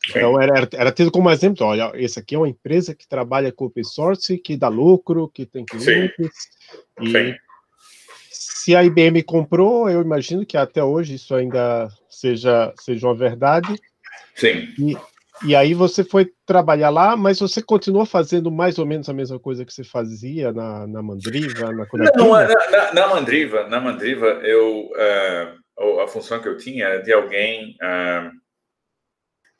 Então, 0.08 0.40
era, 0.40 0.68
era 0.72 0.92
tido 0.92 1.10
como 1.10 1.30
exemplo, 1.30 1.66
olha, 1.66 1.90
esse 1.94 2.18
aqui 2.18 2.34
é 2.34 2.38
uma 2.38 2.48
empresa 2.48 2.94
que 2.94 3.08
trabalha 3.08 3.50
com 3.50 3.64
open 3.64 3.82
source, 3.82 4.38
que 4.38 4.56
dá 4.56 4.68
lucro, 4.68 5.28
que 5.28 5.44
tem 5.44 5.64
clientes. 5.64 6.14
Sim. 6.14 7.02
E 7.02 7.10
Sim. 7.10 7.34
Se 8.66 8.74
a 8.74 8.82
IBM 8.82 9.22
comprou, 9.22 9.88
eu 9.88 10.02
imagino 10.02 10.44
que 10.44 10.56
até 10.56 10.82
hoje 10.82 11.14
isso 11.14 11.32
ainda 11.36 11.88
seja, 12.10 12.74
seja 12.80 13.06
uma 13.06 13.14
verdade. 13.14 13.80
Sim. 14.34 14.74
E, 14.76 14.96
e 15.44 15.54
aí 15.54 15.72
você 15.72 16.02
foi 16.02 16.32
trabalhar 16.44 16.90
lá, 16.90 17.16
mas 17.16 17.38
você 17.38 17.62
continuou 17.62 18.04
fazendo 18.04 18.50
mais 18.50 18.76
ou 18.76 18.84
menos 18.84 19.08
a 19.08 19.12
mesma 19.12 19.38
coisa 19.38 19.64
que 19.64 19.72
você 19.72 19.84
fazia 19.84 20.52
na, 20.52 20.84
na 20.84 21.00
Mandriva, 21.00 21.70
na 21.72 21.86
Não, 22.16 22.32
na, 22.32 22.48
na, 22.48 22.92
na, 22.92 23.06
Mandriva, 23.06 23.68
na 23.68 23.80
Mandriva, 23.80 24.26
eu 24.42 24.90
uh, 25.78 26.00
a 26.00 26.08
função 26.08 26.42
que 26.42 26.48
eu 26.48 26.56
tinha 26.56 26.86
era 26.86 27.02
de 27.04 27.12
alguém 27.12 27.76
uh, 27.80 28.32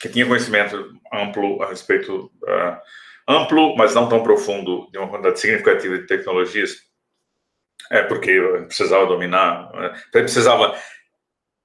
que 0.01 0.09
tinha 0.09 0.27
conhecimento 0.27 0.85
amplo 1.13 1.63
a 1.63 1.69
respeito 1.69 2.29
uh, 2.43 2.77
amplo, 3.25 3.73
mas 3.77 3.95
não 3.95 4.09
tão 4.09 4.21
profundo 4.21 4.89
de 4.91 4.97
uma 4.97 5.07
quantidade 5.07 5.39
significativa 5.39 5.97
de 5.97 6.07
tecnologias, 6.07 6.86
é 7.91 8.01
porque 8.03 8.39
precisava 8.65 9.05
dominar, 9.05 9.69
então, 10.09 10.21
precisava 10.21 10.77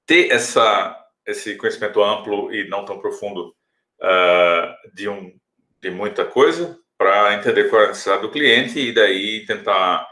ter 0.05 0.31
essa 0.31 0.99
esse 1.25 1.55
conhecimento 1.55 2.03
amplo 2.03 2.53
e 2.53 2.67
não 2.67 2.85
tão 2.85 2.99
profundo 2.99 3.55
uh, 4.01 4.93
de, 4.93 5.07
um, 5.07 5.33
de 5.81 5.89
muita 5.89 6.25
coisa 6.25 6.77
para 6.97 7.33
entender 7.33 7.69
qual 7.69 7.81
é 7.81 7.85
a 7.85 7.87
necessidade 7.89 8.21
do 8.21 8.31
cliente 8.31 8.79
e 8.79 8.93
daí 8.93 9.45
tentar 9.45 10.03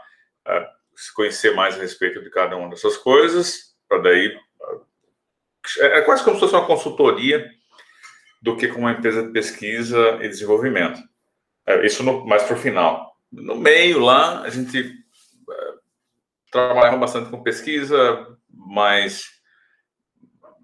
uh, 0.46 0.66
se 0.96 1.12
conhecer 1.14 1.54
mais 1.54 1.74
a 1.74 1.80
respeito 1.80 2.22
de 2.22 2.30
cada 2.30 2.56
uma 2.56 2.70
dessas 2.70 2.96
coisas, 2.96 3.74
para 3.88 3.98
daí. 3.98 4.28
Uh, 4.28 4.86
é 5.80 6.00
quase 6.02 6.24
como 6.24 6.36
se 6.36 6.40
fosse 6.40 6.54
uma 6.54 6.66
consultoria 6.66 7.48
do 8.40 8.56
que 8.56 8.68
com 8.68 8.80
uma 8.80 8.92
empresa 8.92 9.22
de 9.22 9.32
pesquisa 9.32 10.18
e 10.20 10.28
desenvolvimento. 10.28 11.00
É, 11.64 11.86
isso 11.86 12.02
no, 12.02 12.26
mais 12.26 12.42
para 12.42 12.56
o 12.56 12.60
final. 12.60 13.16
No 13.30 13.54
meio 13.54 14.00
lá, 14.00 14.42
a 14.42 14.50
gente 14.50 14.92
trabalhava 16.52 16.98
bastante 16.98 17.30
com 17.30 17.42
pesquisa, 17.42 18.28
mas 18.48 19.24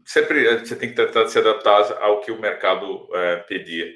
sempre 0.05 0.59
você 0.59 0.77
tem 0.77 0.91
que 0.91 0.95
tratar 0.95 1.25
de 1.25 1.33
se 1.33 1.39
adaptar 1.39 2.01
ao 2.03 2.21
que 2.21 2.31
o 2.31 2.41
mercado 2.41 3.09
é, 3.15 3.37
pedia. 3.39 3.87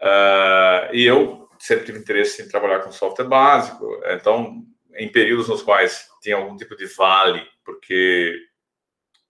Uh, 0.00 0.92
e 0.92 1.06
eu 1.06 1.48
sempre 1.58 1.86
tive 1.86 1.98
interesse 1.98 2.42
em 2.42 2.48
trabalhar 2.48 2.80
com 2.80 2.92
software 2.92 3.24
básico, 3.24 4.00
então, 4.04 4.62
em 4.94 5.10
períodos 5.10 5.48
nos 5.48 5.62
quais 5.62 6.06
tinha 6.20 6.36
algum 6.36 6.56
tipo 6.56 6.76
de 6.76 6.86
vale, 6.86 7.42
porque 7.64 8.34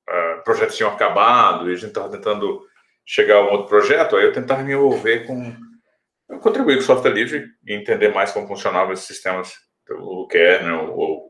uh, 0.08 0.42
projetos 0.42 0.76
tinham 0.76 0.90
acabado 0.90 1.70
e 1.70 1.72
a 1.72 1.76
gente 1.76 1.88
estava 1.88 2.10
tentando 2.10 2.66
chegar 3.04 3.36
a 3.36 3.42
um 3.42 3.52
outro 3.52 3.68
projeto, 3.68 4.16
aí 4.16 4.24
eu 4.24 4.32
tentava 4.32 4.62
me 4.62 4.72
envolver 4.72 5.26
com. 5.26 5.54
contribuir 6.40 6.76
com 6.76 6.82
software 6.82 7.12
livre 7.12 7.46
e 7.64 7.72
entender 7.72 8.12
mais 8.12 8.32
como 8.32 8.48
funcionavam 8.48 8.92
esses 8.92 9.06
sistemas, 9.06 9.54
o 9.88 10.26
kernel, 10.26 10.92
ou 10.96 11.25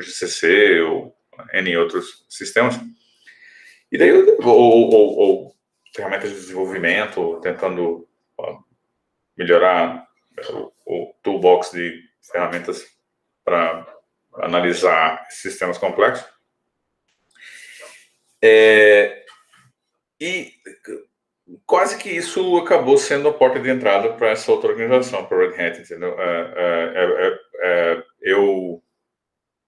GCC, 0.00 0.80
ou 0.80 1.16
N 1.52 1.76
outros 1.76 2.24
sistemas. 2.28 2.78
E 3.90 3.98
daí, 3.98 4.12
ou, 4.12 4.34
ou, 4.44 5.18
ou 5.18 5.56
ferramentas 5.94 6.30
de 6.30 6.36
desenvolvimento, 6.36 7.40
tentando 7.42 8.08
melhorar 9.36 10.06
o, 10.50 10.72
o 10.84 11.14
toolbox 11.22 11.72
de 11.72 12.02
ferramentas 12.32 12.86
para 13.44 13.86
analisar 14.34 15.26
sistemas 15.30 15.78
complexos. 15.78 16.28
É, 18.42 19.24
e 20.20 20.52
quase 21.66 21.98
que 21.98 22.10
isso 22.10 22.56
acabou 22.58 22.96
sendo 22.96 23.28
a 23.28 23.32
porta 23.32 23.58
de 23.58 23.70
entrada 23.70 24.12
para 24.14 24.30
essa 24.30 24.50
outra 24.52 24.70
organização, 24.70 25.26
para 25.26 25.38
Red 25.38 25.66
Hat, 25.66 25.80
entendeu? 25.80 26.14
É, 26.20 26.52
é, 26.56 27.38
é, 27.62 28.04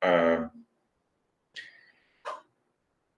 é 0.03 0.49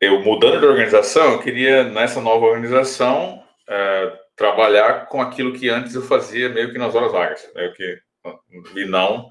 eu 0.00 0.20
mudando 0.20 0.60
de 0.60 0.66
organização, 0.66 1.32
eu 1.32 1.38
queria 1.40 1.84
nessa 1.84 2.20
nova 2.20 2.44
organização 2.44 3.42
é, 3.66 4.18
trabalhar 4.36 5.06
com 5.06 5.20
aquilo 5.20 5.54
que 5.54 5.70
antes 5.70 5.94
eu 5.94 6.02
fazia 6.02 6.48
meio 6.48 6.70
que 6.70 6.78
nas 6.78 6.94
horas 6.94 7.12
vagas, 7.12 7.50
meio 7.54 7.72
que 7.72 8.02
e 8.74 8.84
não 8.86 9.28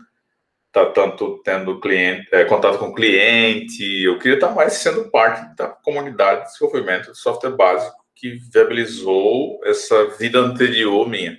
tá 0.72 0.88
tanto 0.88 1.40
tendo 1.44 1.80
cliente, 1.80 2.28
é, 2.32 2.44
contato 2.46 2.80
com 2.80 2.94
cliente. 2.94 3.84
Eu 4.04 4.18
queria 4.18 4.36
estar 4.36 4.50
mais 4.50 4.74
sendo 4.74 5.12
parte 5.12 5.56
da 5.56 5.68
comunidade 5.68 6.42
de 6.42 6.52
desenvolvimento 6.52 7.12
de 7.12 7.18
software 7.20 7.52
básico 7.52 8.04
que 8.16 8.40
viabilizou 8.52 9.62
essa 9.64 10.08
vida 10.18 10.40
anterior 10.40 11.08
minha. 11.08 11.38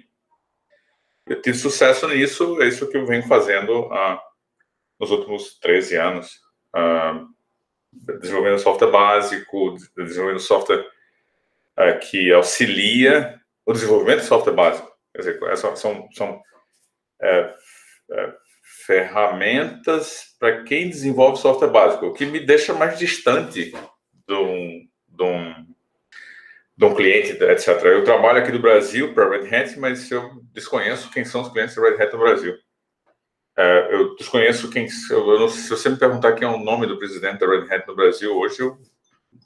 Eu 1.26 1.42
tive 1.42 1.58
sucesso 1.58 2.06
nisso, 2.06 2.62
é 2.62 2.68
isso 2.68 2.88
que 2.88 2.96
eu 2.96 3.06
venho 3.06 3.26
fazendo 3.26 3.92
ah, 3.92 4.22
nos 4.98 5.10
últimos 5.10 5.58
13 5.58 5.96
anos. 5.96 6.40
Ah, 6.74 7.24
desenvolvendo 7.94 8.58
software 8.58 8.90
básico, 8.90 9.76
desenvolvendo 9.96 10.40
software 10.40 10.84
uh, 11.78 11.98
que 12.00 12.32
auxilia 12.32 13.40
o 13.64 13.72
desenvolvimento 13.72 14.20
de 14.20 14.26
software 14.26 14.54
básico. 14.54 14.92
Quer 15.12 15.18
dizer, 15.18 15.56
são, 15.56 15.76
são, 15.76 16.08
são 16.12 16.42
é, 17.22 17.54
é, 18.10 18.34
ferramentas 18.84 20.34
para 20.38 20.64
quem 20.64 20.88
desenvolve 20.88 21.40
software 21.40 21.70
básico, 21.70 22.06
o 22.06 22.12
que 22.12 22.26
me 22.26 22.40
deixa 22.40 22.74
mais 22.74 22.98
distante 22.98 23.72
de 24.26 24.34
um, 24.34 24.88
de 25.08 25.22
um, 25.22 25.66
de 26.76 26.84
um 26.84 26.94
cliente, 26.94 27.42
etc. 27.44 27.68
Eu 27.84 28.02
trabalho 28.02 28.38
aqui 28.40 28.50
do 28.50 28.58
Brasil 28.58 29.14
para 29.14 29.30
Red 29.30 29.54
Hat, 29.54 29.78
mas 29.78 30.10
eu 30.10 30.42
desconheço 30.52 31.10
quem 31.12 31.24
são 31.24 31.42
os 31.42 31.52
clientes 31.52 31.76
da 31.76 31.82
Red 31.82 32.02
Hat 32.02 32.12
no 32.12 32.18
Brasil. 32.18 32.54
É, 33.56 33.94
eu 33.94 34.16
desconheço 34.16 34.70
quem. 34.70 34.88
Eu 35.10 35.38
não, 35.38 35.48
se 35.48 35.68
você 35.70 35.88
me 35.88 35.96
perguntar 35.96 36.32
quem 36.32 36.46
é 36.46 36.50
o 36.50 36.58
nome 36.58 36.86
do 36.86 36.98
presidente 36.98 37.38
da 37.38 37.46
Red 37.46 37.72
Hat 37.72 37.86
no 37.86 37.94
Brasil 37.94 38.36
hoje, 38.36 38.60
eu, 38.60 38.76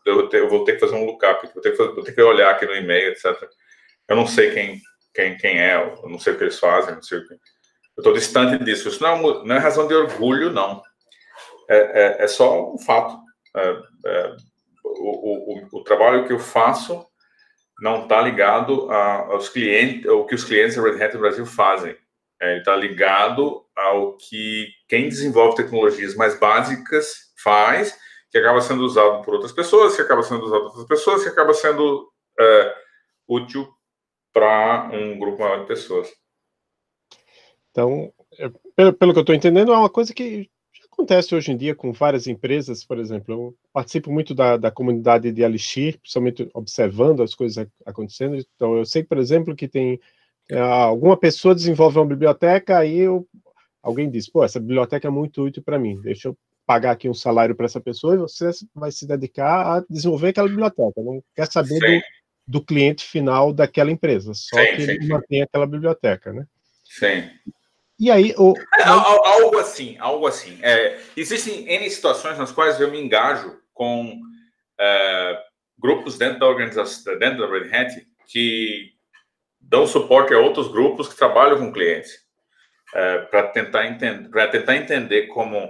eu, 0.06 0.28
eu 0.30 0.48
vou 0.48 0.64
ter 0.64 0.74
que 0.74 0.80
fazer 0.80 0.94
um 0.94 1.04
lookup, 1.04 1.46
vou 1.52 1.62
ter, 1.62 1.76
vou 1.76 2.02
ter 2.02 2.12
que 2.12 2.22
olhar 2.22 2.50
aqui 2.50 2.64
no 2.64 2.74
e-mail, 2.74 3.10
etc. 3.10 3.48
Eu 4.08 4.16
não 4.16 4.26
sei 4.26 4.52
quem, 4.52 4.80
quem, 5.14 5.36
quem 5.36 5.60
é, 5.60 5.76
eu 5.76 6.08
não 6.08 6.18
sei 6.18 6.32
o 6.32 6.38
que 6.38 6.44
eles 6.44 6.58
fazem, 6.58 6.94
não 6.94 7.02
sei 7.02 7.18
o 7.18 7.28
que. 7.28 7.34
Eu 7.34 8.00
estou 8.00 8.12
distante 8.12 8.64
disso. 8.64 8.88
Isso 8.88 9.02
não 9.02 9.08
é, 9.08 9.44
não 9.44 9.56
é 9.56 9.58
razão 9.58 9.86
de 9.86 9.94
orgulho, 9.94 10.50
não. 10.50 10.82
É, 11.68 11.76
é, 11.76 12.24
é 12.24 12.28
só 12.28 12.72
um 12.72 12.78
fato. 12.78 13.18
É, 13.54 13.82
é, 14.06 14.36
o, 14.84 15.54
o, 15.54 15.80
o, 15.80 15.84
trabalho 15.84 16.26
que 16.26 16.32
eu 16.32 16.38
faço 16.38 17.04
não 17.80 18.04
está 18.04 18.22
ligado 18.22 18.90
aos 18.90 19.48
clientes, 19.48 20.08
ao 20.08 20.24
que 20.26 20.34
os 20.34 20.44
clientes 20.44 20.76
da 20.76 20.82
Red 20.82 21.02
Hat 21.02 21.14
no 21.14 21.20
Brasil 21.20 21.44
fazem. 21.44 21.96
É, 22.40 22.52
ele 22.52 22.58
está 22.60 22.76
ligado 22.76 23.64
ao 23.76 24.16
que 24.16 24.68
quem 24.88 25.08
desenvolve 25.08 25.56
tecnologias 25.56 26.14
mais 26.14 26.38
básicas 26.38 27.32
faz, 27.42 27.96
que 28.30 28.38
acaba 28.38 28.60
sendo 28.60 28.84
usado 28.84 29.22
por 29.24 29.34
outras 29.34 29.52
pessoas, 29.52 29.96
que 29.96 30.02
acaba 30.02 30.22
sendo 30.22 30.44
usado 30.44 30.60
por 30.60 30.68
outras 30.68 30.86
pessoas, 30.86 31.22
que 31.22 31.28
acaba 31.28 31.54
sendo 31.54 32.10
é, 32.38 32.74
útil 33.26 33.68
para 34.32 34.90
um 34.92 35.18
grupo 35.18 35.42
maior 35.42 35.60
de 35.60 35.66
pessoas. 35.66 36.08
Então, 37.70 38.12
é, 38.38 38.50
pelo, 38.76 38.92
pelo 38.92 39.12
que 39.12 39.18
eu 39.18 39.22
estou 39.22 39.34
entendendo, 39.34 39.72
é 39.72 39.76
uma 39.76 39.90
coisa 39.90 40.14
que 40.14 40.48
acontece 40.92 41.34
hoje 41.34 41.52
em 41.52 41.56
dia 41.56 41.74
com 41.74 41.92
várias 41.92 42.26
empresas, 42.26 42.84
por 42.84 42.98
exemplo, 42.98 43.34
eu 43.34 43.56
participo 43.72 44.12
muito 44.12 44.34
da, 44.34 44.56
da 44.56 44.70
comunidade 44.70 45.30
de 45.30 45.44
Alixir, 45.44 45.98
principalmente 46.00 46.50
observando 46.52 47.22
as 47.22 47.34
coisas 47.34 47.66
acontecendo, 47.86 48.36
então 48.36 48.76
eu 48.76 48.84
sei, 48.84 49.04
por 49.04 49.16
exemplo, 49.16 49.54
que 49.54 49.68
tem 49.68 50.00
alguma 50.56 51.16
pessoa 51.16 51.54
desenvolve 51.54 51.98
uma 51.98 52.06
biblioteca, 52.06 52.78
aí 52.78 52.98
eu, 52.98 53.26
alguém 53.82 54.10
diz, 54.10 54.28
pô, 54.30 54.44
essa 54.44 54.58
biblioteca 54.58 55.06
é 55.06 55.10
muito 55.10 55.42
útil 55.42 55.62
para 55.62 55.78
mim, 55.78 56.00
deixa 56.00 56.28
eu 56.28 56.38
pagar 56.66 56.92
aqui 56.92 57.08
um 57.08 57.14
salário 57.14 57.54
para 57.54 57.66
essa 57.66 57.80
pessoa 57.80 58.14
e 58.14 58.18
você 58.18 58.50
vai 58.74 58.92
se 58.92 59.06
dedicar 59.06 59.78
a 59.78 59.84
desenvolver 59.88 60.28
aquela 60.28 60.48
biblioteca, 60.48 61.02
não 61.02 61.22
quer 61.34 61.50
saber 61.50 61.78
do, 62.46 62.60
do, 62.60 62.64
cliente 62.64 63.04
final 63.04 63.52
daquela 63.52 63.90
empresa, 63.90 64.32
só 64.34 64.56
sim, 64.56 64.66
que 64.66 64.82
sim, 64.82 64.90
ele 64.90 65.02
sim. 65.02 65.08
mantém 65.08 65.42
aquela 65.42 65.66
biblioteca, 65.66 66.32
né? 66.32 66.46
Sim. 66.84 67.30
E 67.98 68.10
aí, 68.10 68.32
o... 68.38 68.54
É, 68.78 68.84
algo 68.84 69.58
assim, 69.58 69.96
algo 69.98 70.26
assim. 70.26 70.58
É, 70.62 71.00
existem 71.16 71.66
N 71.68 71.90
situações 71.90 72.38
nas 72.38 72.52
quais 72.52 72.80
eu 72.80 72.90
me 72.90 73.00
engajo 73.00 73.58
com 73.74 74.20
é, 74.78 75.42
grupos 75.78 76.16
dentro 76.16 76.38
da 76.38 76.46
organização, 76.46 77.18
dentro 77.18 77.38
da 77.38 77.50
Red 77.50 77.74
Hat, 77.74 78.06
que 78.26 78.92
dão 79.68 79.86
suporte 79.86 80.32
a 80.32 80.38
outros 80.38 80.68
grupos 80.68 81.08
que 81.08 81.16
trabalham 81.16 81.58
com 81.58 81.72
clientes 81.72 82.12
é, 82.94 83.18
para 83.18 83.48
tentar 83.48 83.86
entender 83.86 84.28
para 84.30 84.48
tentar 84.48 84.76
entender 84.76 85.26
como 85.28 85.68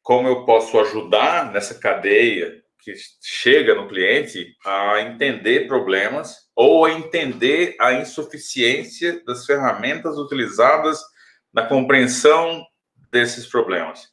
como 0.00 0.28
eu 0.28 0.44
posso 0.44 0.78
ajudar 0.80 1.50
nessa 1.52 1.78
cadeia 1.78 2.62
que 2.84 2.94
chega 3.22 3.74
no 3.74 3.88
cliente 3.88 4.54
a 4.64 5.00
entender 5.00 5.66
problemas 5.66 6.36
ou 6.54 6.84
a 6.84 6.92
entender 6.92 7.74
a 7.80 7.94
insuficiência 7.94 9.24
das 9.24 9.46
ferramentas 9.46 10.18
utilizadas 10.18 11.00
na 11.52 11.66
compreensão 11.66 12.64
desses 13.10 13.46
problemas. 13.46 14.04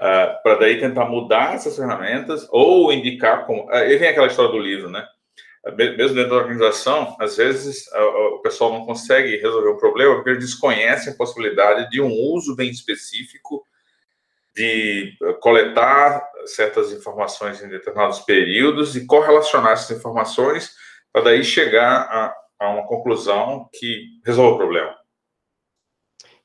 Uh, 0.00 0.42
para 0.42 0.58
daí 0.58 0.80
tentar 0.80 1.04
mudar 1.04 1.54
essas 1.54 1.76
ferramentas 1.76 2.44
ou 2.50 2.92
indicar 2.92 3.46
como. 3.46 3.66
Uh, 3.66 3.74
aí 3.74 3.96
vem 3.96 4.08
aquela 4.08 4.26
história 4.26 4.50
do 4.50 4.58
livro, 4.58 4.90
né? 4.90 5.06
Mesmo 5.76 6.16
dentro 6.16 6.30
da 6.30 6.36
organização, 6.36 7.16
às 7.20 7.36
vezes 7.36 7.86
o 7.92 8.40
pessoal 8.40 8.72
não 8.72 8.84
consegue 8.84 9.36
resolver 9.36 9.68
o 9.68 9.78
problema 9.78 10.14
porque 10.14 10.30
eles 10.30 10.44
desconhecem 10.44 11.12
a 11.12 11.16
possibilidade 11.16 11.88
de 11.88 12.00
um 12.00 12.10
uso 12.10 12.56
bem 12.56 12.68
específico 12.68 13.64
de 14.54 15.16
coletar 15.40 16.22
certas 16.46 16.92
informações 16.92 17.62
em 17.62 17.68
determinados 17.68 18.20
períodos 18.20 18.96
e 18.96 19.06
correlacionar 19.06 19.72
essas 19.72 19.96
informações 19.96 20.72
para 21.12 21.22
daí 21.22 21.44
chegar 21.44 22.02
a, 22.02 22.34
a 22.58 22.70
uma 22.70 22.86
conclusão 22.86 23.68
que 23.72 24.20
resolve 24.24 24.54
o 24.54 24.58
problema. 24.58 24.96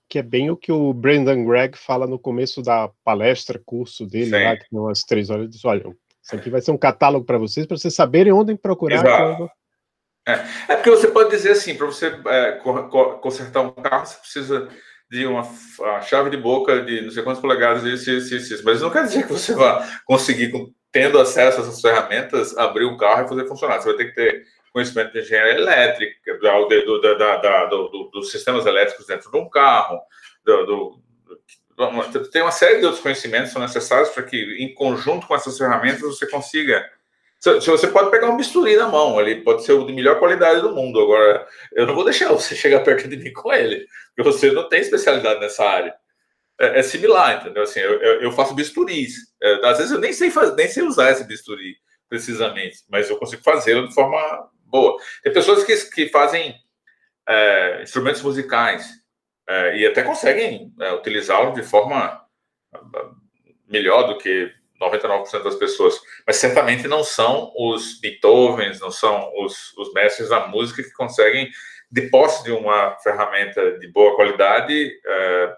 Que 0.07 0.19
é 0.19 0.23
bem 0.23 0.49
o 0.49 0.55
que 0.55 0.71
o 0.71 0.93
Brendan 0.93 1.43
Gregg 1.43 1.77
fala 1.77 2.07
no 2.07 2.19
começo 2.19 2.61
da 2.61 2.89
palestra, 3.03 3.61
curso 3.65 4.05
dele, 4.05 4.31
lá, 4.31 4.55
que 4.55 4.69
tem 4.69 4.79
umas 4.79 5.03
três 5.03 5.29
horas, 5.29 5.43
ele 5.43 5.51
diz, 5.51 5.65
olha, 5.65 5.93
isso 6.27 6.35
aqui 6.35 6.49
vai 6.49 6.59
ser 6.59 6.71
um 6.71 6.77
catálogo 6.77 7.25
para 7.25 7.37
vocês, 7.37 7.65
para 7.65 7.77
vocês 7.77 7.95
saberem 7.95 8.33
onde 8.33 8.53
procurar. 8.57 9.01
Quando... 9.01 9.49
É. 10.27 10.33
é. 10.67 10.75
porque 10.75 10.89
você 10.89 11.07
pode 11.07 11.29
dizer 11.29 11.51
assim, 11.51 11.75
para 11.75 11.85
você 11.85 12.07
é, 12.27 12.51
consertar 13.21 13.61
um 13.61 13.71
carro, 13.71 14.05
você 14.05 14.17
precisa 14.19 14.67
de 15.09 15.25
uma 15.25 15.43
chave 16.01 16.29
de 16.29 16.35
boca 16.35 16.81
de 16.81 16.99
não 16.99 17.11
sei 17.11 17.23
quantas 17.23 17.41
polegadas, 17.41 17.85
isso, 17.85 18.11
isso, 18.11 18.35
isso, 18.35 18.53
isso. 18.55 18.65
Mas 18.65 18.81
não 18.81 18.89
quer 18.89 19.05
dizer 19.05 19.25
que 19.25 19.31
você 19.31 19.53
vá 19.53 19.87
conseguir, 20.05 20.51
tendo 20.91 21.17
acesso 21.17 21.59
a 21.59 21.63
essas 21.63 21.79
ferramentas, 21.79 22.57
abrir 22.57 22.83
um 22.83 22.97
carro 22.97 23.25
e 23.25 23.29
fazer 23.29 23.47
funcionar. 23.47 23.79
Você 23.79 23.87
vai 23.87 23.97
ter 23.97 24.05
que 24.09 24.15
ter 24.15 24.43
conhecimento 24.73 25.13
de 25.13 25.21
engenharia 25.21 25.53
elétrica, 25.53 26.37
do, 26.39 26.99
do, 26.99 27.17
da, 27.17 27.65
do, 27.67 28.09
dos 28.11 28.31
sistemas 28.31 28.65
elétricos 28.65 29.07
dentro 29.07 29.31
de 29.31 29.37
um 29.37 29.49
carro, 29.49 29.97
do, 30.43 31.01
tem 32.31 32.41
uma 32.41 32.51
série 32.51 32.79
de 32.79 32.85
outros 32.85 33.03
conhecimentos 33.03 33.49
que 33.49 33.53
são 33.53 33.61
necessários 33.61 34.09
para 34.09 34.23
que, 34.23 34.37
em 34.59 34.73
conjunto 34.73 35.27
com 35.27 35.35
essas 35.35 35.57
ferramentas, 35.57 36.01
você 36.01 36.27
consiga. 36.27 36.83
Se 37.39 37.69
você 37.69 37.87
pode 37.87 38.09
pegar 38.09 38.31
um 38.31 38.37
bisturi 38.37 38.75
na 38.75 38.87
mão, 38.87 39.21
ele 39.21 39.41
pode 39.41 39.63
ser 39.63 39.73
o 39.73 39.85
de 39.85 39.93
melhor 39.93 40.17
qualidade 40.17 40.59
do 40.61 40.73
mundo. 40.73 40.99
Agora, 40.99 41.47
eu 41.73 41.85
não 41.85 41.93
vou 41.93 42.03
deixar 42.03 42.29
você 42.33 42.55
chegar 42.55 42.79
perto 42.79 43.07
de 43.07 43.15
mim 43.15 43.31
com 43.31 43.53
ele, 43.53 43.85
porque 44.15 44.27
você 44.27 44.51
não 44.51 44.67
tem 44.67 44.81
especialidade 44.81 45.39
nessa 45.39 45.63
área. 45.63 45.93
É, 46.59 46.79
é 46.79 46.83
similar, 46.83 47.41
entendeu? 47.41 47.61
Assim, 47.61 47.79
eu, 47.79 48.21
eu 48.21 48.31
faço 48.31 48.55
bisturis. 48.55 49.13
É, 49.39 49.67
às 49.67 49.77
vezes 49.77 49.93
eu 49.93 49.99
nem 49.99 50.11
sei, 50.11 50.31
fazer, 50.31 50.55
nem 50.55 50.67
sei 50.67 50.81
usar 50.81 51.11
esse 51.11 51.23
bisturi 51.25 51.75
precisamente, 52.09 52.79
mas 52.89 53.07
eu 53.07 53.17
consigo 53.17 53.43
fazê-lo 53.43 53.87
de 53.87 53.93
forma 53.93 54.49
boa. 54.65 54.97
Tem 55.23 55.31
pessoas 55.31 55.63
que, 55.63 55.75
que 55.91 56.09
fazem 56.09 56.55
é, 57.29 57.83
instrumentos 57.83 58.23
musicais 58.23 58.87
é, 59.47 59.77
e 59.77 59.85
até 59.85 60.03
conseguem 60.03 60.73
é, 60.79 60.93
utilizá-lo 60.93 61.53
de 61.53 61.63
forma 61.63 62.25
melhor 63.67 64.03
do 64.03 64.17
que 64.17 64.53
99% 64.79 65.43
das 65.43 65.55
pessoas, 65.55 65.99
mas 66.25 66.35
certamente 66.37 66.87
não 66.87 67.03
são 67.03 67.51
os 67.55 67.99
Beethovens, 67.99 68.79
não 68.79 68.91
são 68.91 69.31
os, 69.37 69.75
os 69.77 69.91
mestres 69.93 70.29
da 70.29 70.47
música 70.47 70.83
que 70.83 70.91
conseguem, 70.91 71.49
de 71.89 72.09
posse 72.09 72.43
de 72.43 72.51
uma 72.51 72.97
ferramenta 72.99 73.79
de 73.79 73.87
boa 73.87 74.15
qualidade, 74.15 74.99
é, 75.05 75.55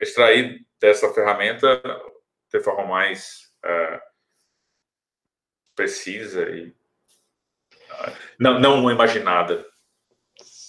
extrair 0.00 0.60
dessa 0.80 1.12
ferramenta 1.12 1.80
de 2.52 2.60
forma 2.60 2.86
mais 2.86 3.50
é, 3.64 4.00
precisa 5.74 6.42
e 6.50 6.74
não, 8.38 8.58
não 8.58 8.90
imaginada. 8.90 9.66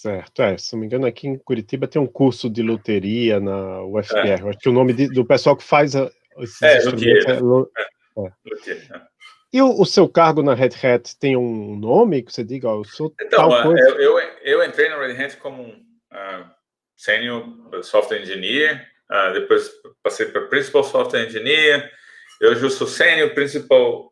Certo, 0.01 0.41
é, 0.41 0.57
se 0.57 0.73
não 0.73 0.79
me 0.79 0.87
engano, 0.87 1.05
aqui 1.05 1.27
em 1.27 1.37
Curitiba 1.37 1.87
tem 1.87 2.01
um 2.01 2.07
curso 2.07 2.49
de 2.49 2.63
loteria 2.63 3.39
na 3.39 3.83
UFPR. 3.83 4.47
É. 4.47 4.49
Acho 4.49 4.57
que 4.57 4.69
o 4.69 4.73
nome 4.73 4.93
de, 4.93 5.07
do 5.07 5.23
pessoal 5.23 5.55
que 5.55 5.63
faz 5.63 5.95
a, 5.95 6.09
esses 6.39 6.59
é, 6.63 6.77
instrumentos 6.77 7.25
é, 7.27 7.39
lo, 7.39 7.71
é. 7.77 8.23
é. 8.25 9.01
E 9.53 9.61
o, 9.61 9.79
o, 9.79 9.85
seu 9.85 10.09
cargo 10.09 10.41
na 10.41 10.55
Red 10.55 10.71
Hat 10.81 11.15
tem 11.19 11.37
um 11.37 11.75
nome 11.75 12.23
que 12.23 12.33
você 12.33 12.43
diga, 12.43 12.67
ó, 12.67 12.79
eu 12.79 12.83
sou 12.83 13.13
então, 13.21 13.47
tal 13.47 13.61
coisa? 13.61 13.89
Eu, 13.89 13.99
eu, 13.99 14.29
eu, 14.41 14.63
entrei 14.63 14.89
na 14.89 14.97
Red 14.97 15.23
Hat 15.23 15.37
como 15.37 15.67
uh, 15.67 16.49
Senior 16.97 17.45
Software 17.83 18.23
Engineer, 18.23 18.87
uh, 19.11 19.33
depois 19.33 19.69
passei 20.01 20.25
para 20.25 20.47
Principal 20.47 20.83
Software 20.83 21.27
Engineer, 21.27 21.91
eu 22.39 22.49
hoje 22.49 22.71
sou 22.71 22.87
Senior 22.87 23.35
Principal 23.35 24.11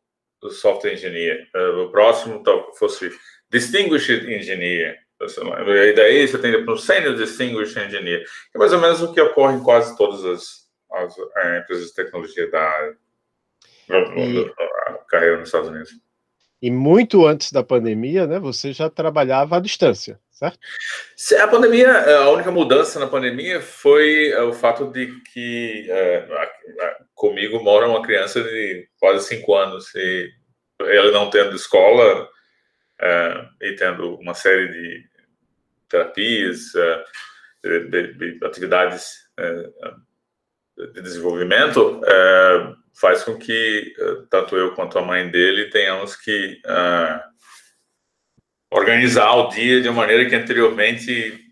Software 0.51 0.93
Engineer. 0.93 1.49
Uh, 1.55 1.85
o 1.85 1.91
próximo 1.91 2.43
tal, 2.43 2.75
fosse 2.75 3.09
Distinguished 3.49 4.31
Engineer. 4.31 5.08
E 5.21 5.93
daí 5.93 6.27
você 6.27 6.37
tem 6.37 6.63
para 6.63 6.73
um 6.73 6.77
Senior 6.77 7.15
Distinguished 7.15 7.77
Engineer, 7.77 8.23
que 8.23 8.57
é 8.57 8.57
mais 8.57 8.71
ou 8.71 8.79
menos 8.79 9.01
o 9.01 9.13
que 9.13 9.19
ocorre 9.19 9.55
em 9.55 9.63
quase 9.63 9.97
todas 9.97 10.23
as, 10.23 10.69
as 10.93 11.15
é, 11.37 11.59
empresas 11.59 11.87
de 11.87 11.93
tecnologia 11.93 12.49
da 12.49 12.61
área, 12.61 12.97
e, 14.15 14.53
carreira 15.09 15.37
nos 15.37 15.49
Estados 15.49 15.69
Unidos. 15.69 15.91
E 16.61 16.71
muito 16.71 17.25
antes 17.25 17.51
da 17.51 17.63
pandemia, 17.63 18.27
né, 18.27 18.39
você 18.39 18.71
já 18.71 18.89
trabalhava 18.89 19.57
à 19.57 19.59
distância, 19.59 20.19
certo? 20.31 20.59
A 21.41 21.47
pandemia, 21.47 21.91
a 22.17 22.29
única 22.29 22.51
mudança 22.51 22.99
na 22.99 23.07
pandemia 23.07 23.61
foi 23.61 24.29
é, 24.29 24.41
o 24.41 24.53
fato 24.53 24.89
de 24.91 25.07
que 25.33 25.85
é, 25.89 26.27
comigo 27.13 27.61
mora 27.61 27.87
uma 27.87 28.01
criança 28.01 28.41
de 28.41 28.87
quase 28.99 29.27
cinco 29.27 29.55
anos 29.55 29.93
e 29.95 30.29
ela 30.79 31.11
não 31.11 31.29
tendo 31.29 31.55
escola, 31.55 32.29
e 33.61 33.73
tendo 33.75 34.15
uma 34.15 34.33
série 34.33 34.67
de 34.67 35.08
terapias, 35.89 36.71
de, 37.63 38.39
atividades 38.43 39.15
uh, 39.39 40.87
de 40.93 41.01
desenvolvimento, 41.01 41.99
faz 42.93 43.23
com 43.23 43.37
que 43.37 43.93
tanto 44.29 44.55
eu 44.55 44.73
quanto 44.73 44.97
a 44.97 45.01
mãe 45.01 45.29
dele 45.29 45.69
tenhamos 45.69 46.15
que 46.15 46.61
organizar 48.71 49.33
o 49.35 49.49
dia 49.49 49.81
de 49.81 49.89
uma 49.89 50.01
maneira 50.01 50.29
que 50.29 50.35
anteriormente 50.35 51.49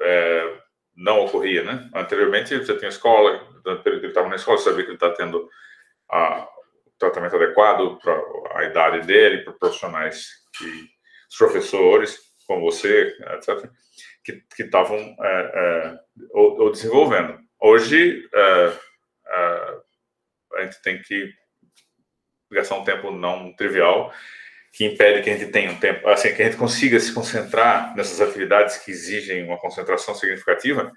é, 0.00 0.58
não 0.96 1.20
ocorria, 1.20 1.62
né? 1.62 1.90
Anteriormente 1.94 2.56
você 2.56 2.76
tinha 2.76 2.88
escola, 2.88 3.38
que 3.82 3.88
ele 3.88 4.06
estava 4.06 4.28
na 4.28 4.36
escola, 4.36 4.58
você 4.58 4.70
sabia 4.70 4.84
que 4.84 4.90
ele 4.90 4.96
está 4.96 5.10
tendo 5.10 5.48
a, 6.10 6.48
o 6.86 6.90
tratamento 6.98 7.36
adequado 7.36 7.98
para 7.98 8.20
a 8.54 8.64
idade 8.64 9.06
dele, 9.06 9.42
para 9.42 9.52
profissionais 9.52 10.28
que 10.56 10.90
os 11.30 11.36
professores, 11.36 12.18
como 12.46 12.60
você, 12.60 13.14
etc., 13.34 13.70
que 14.24 14.62
estavam 14.62 14.98
é, 14.98 15.52
é, 15.54 15.98
ou, 16.30 16.60
ou, 16.62 16.72
desenvolvendo. 16.72 17.38
Hoje 17.60 18.28
é, 18.32 18.72
é, 19.26 19.76
a 20.54 20.62
gente 20.62 20.80
tem 20.82 21.02
que 21.02 21.32
gastar 22.50 22.76
um 22.76 22.84
tempo 22.84 23.10
não 23.10 23.52
trivial 23.54 24.12
que 24.72 24.86
impede 24.86 25.22
que 25.22 25.30
a 25.30 25.36
gente 25.36 25.50
tenha 25.50 25.70
um 25.70 25.78
tempo, 25.78 26.08
assim, 26.08 26.34
que 26.34 26.42
a 26.42 26.46
gente 26.46 26.56
consiga 26.56 26.98
se 26.98 27.12
concentrar 27.12 27.94
nessas 27.94 28.20
atividades 28.20 28.78
que 28.78 28.90
exigem 28.90 29.44
uma 29.44 29.58
concentração 29.58 30.14
significativa 30.14 30.90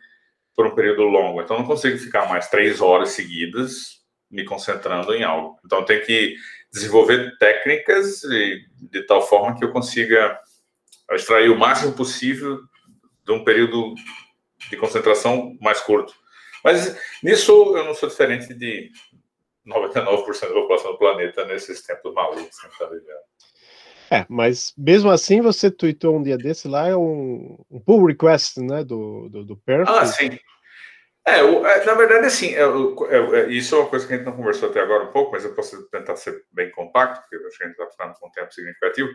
por 0.56 0.66
um 0.66 0.74
período 0.74 1.04
longo. 1.04 1.42
Então, 1.42 1.60
não 1.60 1.66
consigo 1.66 1.98
ficar 1.98 2.30
mais 2.30 2.48
três 2.50 2.80
horas 2.80 3.10
seguidas 3.10 4.02
me 4.32 4.46
concentrando 4.46 5.14
em 5.14 5.24
algo. 5.24 5.60
Então, 5.66 5.84
tem 5.84 6.02
que 6.02 6.36
desenvolver 6.72 7.38
técnicas 7.38 8.22
de 8.22 9.04
tal 9.06 9.22
forma 9.22 9.58
que 9.58 9.66
eu 9.66 9.72
consiga 9.72 10.40
extrair 11.12 11.50
o 11.50 11.58
máximo 11.58 11.94
possível 11.94 12.60
de 13.26 13.32
um 13.32 13.44
período 13.44 13.94
de 14.70 14.78
concentração 14.78 15.58
mais 15.62 15.80
curto. 15.82 16.14
Mas 16.64 16.98
nisso 17.22 17.52
eu 17.78 17.84
não 17.84 17.94
sou 17.94 18.10
diferente 18.10 18.54
de 18.54 18.92
99% 19.68 20.42
da 20.42 20.54
população 20.54 20.92
do 20.92 20.98
planeta 20.98 21.46
nesses 21.46 21.82
tempos 21.82 22.14
malucos 22.14 22.60
que 22.60 22.66
a 22.66 22.70
gente 22.70 22.74
está 22.74 22.86
vivendo. 22.86 23.26
É, 24.12 24.26
mas 24.30 24.74
mesmo 24.78 25.10
assim 25.10 25.42
você 25.42 25.72
tweetou 25.72 26.18
um 26.18 26.24
dia 26.24 26.38
desse 26.38 26.68
lá, 26.68 26.88
é 26.88 26.96
um, 26.96 27.58
um 27.70 27.80
pull 27.80 28.06
request, 28.06 28.60
né, 28.60 28.84
do, 28.84 29.28
do, 29.30 29.44
do 29.44 29.58
Perfect. 29.58 29.98
Ah, 29.98 30.06
sim. 30.06 30.40
É, 31.28 31.40
é, 31.40 31.86
na 31.86 31.96
verdade, 31.96 32.28
assim, 32.28 32.54
é, 32.54 32.62
é, 32.62 33.40
é, 33.40 33.48
isso 33.52 33.74
é 33.74 33.80
uma 33.80 33.90
coisa 33.90 34.06
que 34.06 34.14
a 34.14 34.18
gente 34.18 34.28
não 34.28 34.36
conversou 34.36 34.70
até 34.70 34.80
agora 34.80 35.06
um 35.06 35.12
pouco, 35.12 35.32
mas 35.32 35.44
eu 35.44 35.56
posso 35.56 35.90
tentar 35.90 36.16
ser 36.18 36.46
bem 36.52 36.70
compacto, 36.70 37.22
porque 37.22 37.36
eu 37.36 37.48
acho 37.48 37.58
que 37.58 37.64
a 37.64 37.68
gente 37.68 37.80
está 37.80 37.90
ficando 37.90 38.14
com 38.14 38.28
um 38.28 38.32
tempo 38.32 38.54
significativo. 38.54 39.10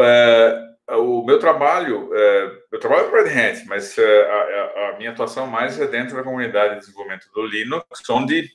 É, 0.00 0.94
o 0.96 1.24
meu 1.24 1.38
trabalho, 1.38 2.10
é, 2.14 2.58
eu 2.72 2.78
trabalho 2.78 3.10
para 3.10 3.22
Red 3.22 3.50
Hat, 3.50 3.66
mas 3.66 3.96
a, 3.98 4.88
a, 4.90 4.96
minha 4.98 5.10
atuação 5.10 5.46
mais 5.46 5.80
é 5.80 5.86
dentro 5.86 6.16
da 6.16 6.22
comunidade 6.22 6.74
de 6.74 6.80
desenvolvimento 6.80 7.28
do 7.32 7.46
Linux, 7.46 8.08
onde 8.10 8.50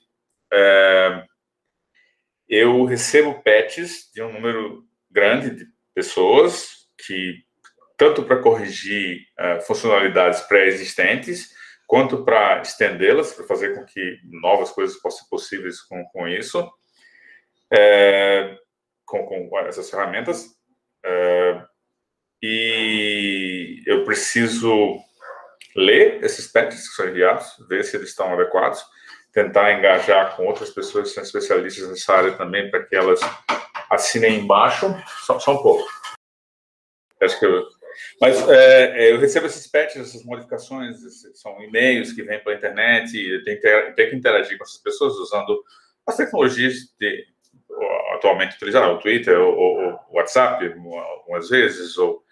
eu 2.48 2.84
recebo 2.84 3.42
patches 3.42 4.12
de 4.14 4.22
um 4.22 4.34
número 4.34 4.84
grande 5.10 5.52
de 5.52 5.66
pessoas 5.94 6.88
que 6.98 7.44
tanto 8.02 8.24
para 8.24 8.42
corrigir 8.42 9.28
uh, 9.40 9.62
funcionalidades 9.62 10.42
pré-existentes 10.42 11.52
quanto 11.86 12.26
para 12.26 12.62
estendê-las, 12.62 13.34
para 13.34 13.46
fazer 13.46 13.76
com 13.76 13.86
que 13.86 14.18
novas 14.24 14.72
coisas 14.72 14.98
possam 14.98 15.20
ser 15.20 15.30
possíveis 15.30 15.82
com, 15.82 16.04
com 16.06 16.28
isso, 16.28 16.68
é, 17.72 18.58
com, 19.06 19.26
com, 19.26 19.60
essas 19.60 19.90
ferramentas. 19.90 20.48
É, 21.04 21.64
e 22.42 23.82
eu 23.86 24.04
preciso 24.04 25.00
ler 25.76 26.24
esses 26.24 26.48
patches 26.48 26.90
que 26.90 26.96
são 26.96 27.08
enviados, 27.08 27.56
ver 27.70 27.84
se 27.84 27.96
eles 27.96 28.10
estão 28.10 28.34
adequados, 28.34 28.84
tentar 29.32 29.74
engajar 29.74 30.36
com 30.36 30.46
outras 30.46 30.70
pessoas 30.70 31.10
que 31.10 31.16
são 31.16 31.24
especialistas 31.24 31.90
nessa 31.90 32.14
área 32.14 32.34
também, 32.34 32.70
para 32.70 32.84
que 32.84 32.96
elas 32.96 33.20
assinem 33.90 34.40
embaixo, 34.40 34.88
só, 35.26 35.40
só 35.40 35.54
um 35.54 35.62
pouco. 35.62 35.88
Acho 37.22 37.40
que 37.40 37.46
eu, 37.46 37.64
mas 38.20 38.48
é, 38.50 39.06
é 39.06 39.12
eu 39.12 39.20
recebo 39.20 39.46
esses 39.46 39.68
patches, 39.68 40.10
essas 40.10 40.24
modificações, 40.24 40.98
são 41.36 41.62
e-mails 41.62 42.14
que 42.14 42.24
vêm 42.24 42.44
pela 42.44 42.56
internet, 42.56 43.16
e 43.16 43.44
tem, 43.44 43.60
tem 43.96 44.10
que 44.10 44.16
interagir 44.16 44.58
com 44.58 44.64
essas 44.64 44.82
pessoas 44.82 45.14
usando 45.16 45.64
as 46.06 46.18
tecnologias 46.18 46.76
de, 47.00 47.26
atualmente 48.22 48.56
utilizadas, 48.56 48.96
o 48.96 49.00
Twitter, 49.00 49.40
o, 49.40 49.96
o 50.10 50.16
WhatsApp, 50.16 50.64
algumas 50.66 51.50
vezes, 51.50 51.98
ou 51.98 52.24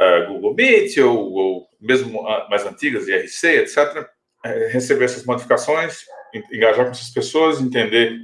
uh, 0.00 0.26
Google 0.28 0.54
Meet, 0.54 0.98
ou, 0.98 1.32
ou 1.32 1.68
mesmo 1.80 2.20
uh, 2.20 2.48
mais 2.50 2.66
antigas, 2.66 3.08
IRC, 3.08 3.46
etc. 3.46 4.06
É, 4.44 4.68
receber 4.68 5.06
essas 5.06 5.24
modificações, 5.24 6.04
engajar 6.52 6.84
com 6.84 6.90
essas 6.90 7.08
pessoas, 7.08 7.60
entender 7.60 8.18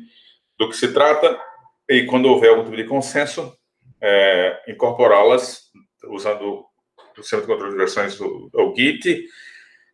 do 0.58 0.68
que 0.68 0.76
se 0.76 0.92
trata 0.92 1.40
e 1.88 2.04
quando 2.04 2.26
houver 2.26 2.50
algum 2.50 2.64
tipo 2.64 2.76
de 2.76 2.84
consenso, 2.84 3.56
é, 4.02 4.62
incorporá-las 4.68 5.70
usando 6.08 6.66
o 7.16 7.22
Centro 7.22 7.46
de 7.46 7.52
Controle 7.52 7.72
de 7.72 7.78
Versões, 7.78 8.20
o, 8.20 8.50
o 8.52 8.74
Git, 8.76 9.26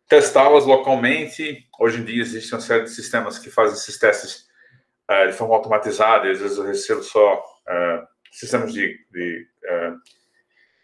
testá-las 0.09 0.65
localmente. 0.65 1.65
Hoje 1.79 2.01
em 2.01 2.03
dia 2.03 2.21
existe 2.21 2.53
uma 2.53 2.59
série 2.59 2.83
de 2.83 2.91
sistemas 2.91 3.39
que 3.39 3.49
fazem 3.49 3.77
esses 3.77 3.97
testes 3.97 4.46
de 5.27 5.33
forma 5.33 5.55
automatizada, 5.55 6.29
às 6.29 6.39
vezes 6.39 6.57
eu 6.57 6.65
recebo 6.65 7.01
só 7.01 7.43
é, 7.67 8.03
sistemas 8.31 8.73
de, 8.73 8.97
de 9.11 9.47
é, 9.65 9.93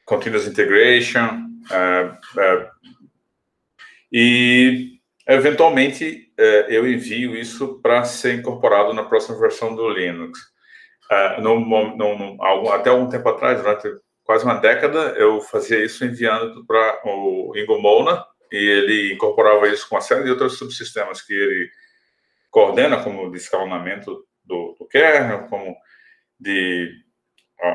continuous 0.05 0.47
integration, 0.47 1.49
e 4.11 4.99
eventualmente 5.28 6.32
eu 6.67 6.88
envio 6.88 7.36
isso 7.36 7.80
para 7.82 8.03
ser 8.03 8.36
incorporado 8.36 8.93
na 8.93 9.03
próxima 9.03 9.39
versão 9.39 9.76
do 9.76 9.89
Linux. 9.89 10.39
No, 11.41 11.59
no, 11.59 12.43
algum, 12.43 12.69
até 12.71 12.89
algum 12.89 13.07
tempo 13.07 13.30
atrás, 13.30 13.61
durante 13.61 13.88
quase 14.24 14.43
uma 14.43 14.55
década, 14.55 15.15
eu 15.17 15.41
fazia 15.41 15.84
isso 15.84 16.03
enviando 16.03 16.65
para 16.65 16.99
o 17.05 17.53
Ingo 17.55 17.82
Molnar, 17.82 18.26
e 18.51 18.57
ele 18.57 19.13
incorporava 19.13 19.67
isso 19.67 19.88
com 19.88 19.95
uma 19.95 20.01
série 20.01 20.24
de 20.26 20.32
outros 20.32 20.57
subsistemas 20.57 21.21
que 21.21 21.34
ele 21.34 21.69
coordena, 22.53 23.03
como 23.03 23.31
de 23.31 23.37
escalonamento 23.37 24.25
do, 24.45 24.75
do 24.79 24.87
kernel, 24.87 25.47
como 25.47 25.75
de 26.39 26.93
a, 27.59 27.67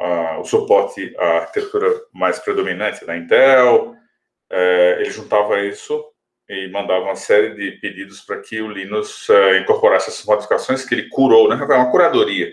a, 0.00 0.38
o 0.40 0.44
suporte 0.44 1.14
à 1.16 1.38
arquitetura 1.38 1.88
mais 2.12 2.38
predominante 2.40 3.06
da 3.06 3.16
Intel. 3.16 3.94
É, 4.50 4.96
ele 5.00 5.10
juntava 5.10 5.60
isso 5.60 6.04
e 6.48 6.68
mandava 6.68 7.04
uma 7.04 7.14
série 7.14 7.54
de 7.54 7.78
pedidos 7.78 8.20
para 8.22 8.40
que 8.40 8.60
o 8.60 8.70
Linux 8.70 9.28
uh, 9.28 9.54
incorporasse 9.60 10.08
essas 10.08 10.24
modificações 10.24 10.84
que 10.84 10.94
ele 10.94 11.08
curou, 11.10 11.48
né? 11.48 11.56
É 11.56 11.74
uma 11.74 11.90
curadoria. 11.90 12.52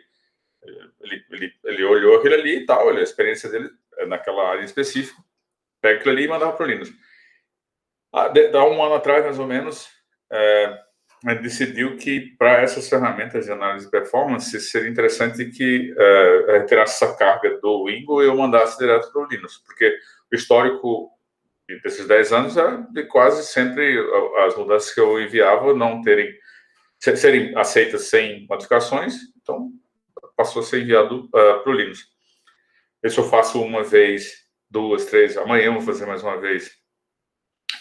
Ele, 1.02 1.26
ele, 1.32 1.54
ele 1.64 1.84
olhou 1.84 2.18
aquilo 2.18 2.36
ali 2.36 2.58
e 2.58 2.66
tal, 2.66 2.86
olha, 2.86 3.00
a 3.00 3.04
experiência 3.04 3.50
dele 3.50 3.70
é 3.98 4.06
naquela 4.06 4.50
área 4.50 4.64
específica, 4.64 5.20
pega 5.82 6.00
aquilo 6.00 6.14
ali 6.14 6.26
e 6.26 6.28
mandava 6.28 6.52
para 6.52 6.66
o 6.66 6.70
Linux. 6.70 6.92
Ah, 8.12 8.28
de, 8.28 8.48
há 8.48 8.66
um 8.66 8.84
ano 8.84 8.96
atrás, 8.96 9.24
mais 9.24 9.40
ou 9.40 9.48
menos, 9.48 9.88
é, 10.30 10.85
ele 11.26 11.40
decidiu 11.40 11.98
que 11.98 12.36
para 12.38 12.62
essas 12.62 12.88
ferramentas 12.88 13.46
de 13.46 13.52
análise 13.52 13.86
de 13.86 13.92
performance 13.92 14.60
seria 14.60 14.90
interessante 14.90 15.46
que 15.46 15.94
é, 15.98 16.60
retirasse 16.60 17.04
essa 17.04 17.16
carga 17.16 17.60
do 17.60 17.86
Wingo 17.86 18.22
e 18.22 18.28
eu 18.28 18.36
mandasse 18.36 18.78
direto 18.78 19.12
para 19.12 19.22
o 19.22 19.28
Linux, 19.28 19.58
porque 19.58 19.98
o 20.32 20.36
histórico 20.36 21.12
desses 21.84 22.08
10 22.08 22.34
anos 22.34 22.58
é 22.58 22.78
de 22.92 23.04
quase 23.06 23.44
sempre 23.48 23.98
as 24.46 24.56
mudanças 24.56 24.94
que 24.94 25.00
eu 25.00 25.20
enviava 25.20 25.74
não 25.74 26.02
terem 26.02 26.32
serem 27.00 27.56
aceitas 27.58 28.04
sem 28.10 28.48
modificações, 28.48 29.16
então 29.42 29.72
passou 30.36 30.62
a 30.62 30.66
ser 30.66 30.82
enviado 30.82 31.26
uh, 31.26 31.38
ah, 31.38 31.60
para 31.60 31.72
o 31.72 31.76
Linux. 31.76 32.08
Isso 33.04 33.20
eu 33.20 33.30
faço 33.30 33.62
uma 33.62 33.84
vez, 33.84 34.46
duas, 34.70 35.06
três, 35.06 35.38
amanhã 35.38 35.66
eu 35.66 35.74
vou 35.74 35.82
fazer 35.82 36.06
mais 36.06 36.24
uma 36.24 36.40
vez 36.40 36.72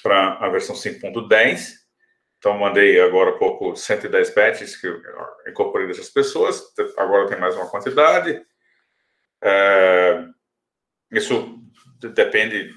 para 0.02 0.34
a 0.34 0.48
versão 0.50 0.76
5.10. 0.76 1.83
Então, 2.44 2.58
mandei 2.58 3.00
agora 3.00 3.30
há 3.30 3.38
pouco 3.38 3.74
110 3.74 4.28
patches 4.28 4.76
que 4.76 4.86
incorporei 5.48 5.86
dessas 5.86 6.10
pessoas. 6.10 6.62
Agora 6.98 7.26
tem 7.26 7.40
mais 7.40 7.56
uma 7.56 7.70
quantidade. 7.70 8.44
É, 9.42 10.26
isso 11.10 11.58
depende 12.00 12.70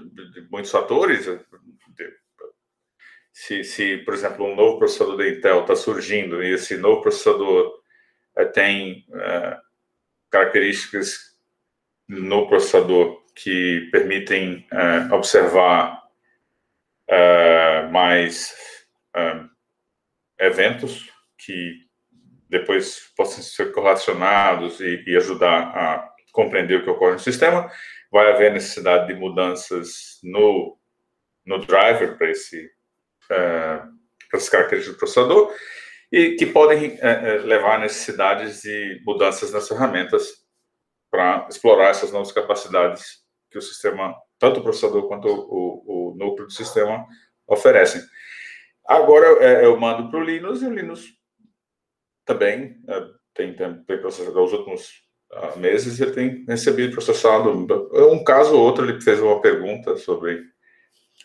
de, 0.00 0.48
muitos 0.50 0.72
fatores. 0.72 1.28
Se, 3.32 3.62
se, 3.62 3.98
por 3.98 4.14
exemplo, 4.14 4.44
um 4.44 4.56
novo 4.56 4.80
processador 4.80 5.16
da 5.16 5.28
Intel 5.28 5.60
está 5.60 5.76
surgindo 5.76 6.42
e 6.42 6.52
esse 6.52 6.76
novo 6.76 7.02
processador 7.02 7.72
é, 8.34 8.46
tem 8.46 9.06
é, 9.14 9.60
características 10.28 11.38
no 12.08 12.48
processador 12.48 13.22
que 13.32 13.88
permitem 13.92 14.66
é, 14.72 15.14
observar 15.14 16.04
mais 17.90 18.54
eventos 20.38 21.10
que 21.38 21.86
depois 22.48 23.12
possam 23.16 23.42
ser 23.42 23.72
correlacionados 23.72 24.80
e, 24.80 25.04
e, 25.06 25.16
ajudar 25.16 25.62
a 25.76 26.08
compreender 26.32 26.80
o 26.80 26.84
que 26.84 26.90
ocorre 26.90 27.12
no 27.12 27.18
sistema. 27.18 27.70
Vai 28.10 28.32
haver 28.32 28.52
necessidade 28.52 29.08
de 29.08 29.18
mudanças 29.18 30.20
no, 30.22 30.78
no 31.44 31.58
driver 31.58 32.16
para 32.16 32.30
esse 32.30 32.70
para 33.26 33.88
essas 34.32 34.48
características 34.48 34.94
do 34.94 34.98
processador 34.98 35.52
e 36.12 36.36
que 36.36 36.46
podem 36.46 36.98
é, 37.00 37.10
é, 37.10 37.38
levar 37.38 37.76
a 37.76 37.80
necessidades 37.80 38.62
de 38.62 39.02
mudanças 39.04 39.52
nas 39.52 39.66
ferramentas 39.66 40.44
para 41.10 41.46
explorar 41.50 41.90
essas 41.90 42.12
novas 42.12 42.30
capacidades 42.30 43.24
que 43.50 43.58
o 43.58 43.62
sistema, 43.62 44.14
tanto 44.38 44.60
o 44.60 44.62
processador 44.62 45.08
quanto 45.08 45.26
o, 45.26 45.40
o, 45.48 46.12
o 46.12 46.16
núcleo 46.16 46.46
do 46.46 46.52
sistema 46.52 47.06
oferecem. 47.46 48.02
Agora 48.86 49.26
é, 49.44 49.64
eu 49.64 49.78
mando 49.78 50.10
para 50.10 50.20
o 50.20 50.22
Linux 50.22 50.62
e 50.62 50.66
o 50.66 50.74
Linux 50.74 51.04
também 52.24 52.80
é, 52.88 53.00
tem, 53.34 53.54
tem, 53.54 53.82
tem 53.84 54.00
processador. 54.00 54.44
Os 54.44 54.52
últimos 54.52 55.02
uh, 55.32 55.58
meses 55.58 56.00
ele 56.00 56.12
tem 56.12 56.44
recebido 56.46 56.92
processado. 56.92 57.50
Um 58.10 58.24
caso 58.24 58.54
ou 58.56 58.62
outro 58.62 58.88
ele 58.88 59.00
fez 59.00 59.20
uma 59.20 59.40
pergunta 59.40 59.96
sobre 59.96 60.42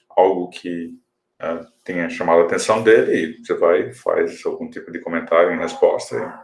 algo 0.10 0.50
que 0.50 0.98
uh, 1.42 1.66
tenha 1.84 2.10
chamado 2.10 2.42
a 2.42 2.46
atenção 2.46 2.84
dele 2.84 3.14
e 3.14 3.46
você 3.46 3.54
vai 3.54 3.94
faz 3.94 4.46
algum 4.46 4.70
tipo 4.70 4.92
de 4.92 5.00
comentário 5.00 5.52
em 5.52 5.60
resposta. 5.60 6.16
E 6.16 6.40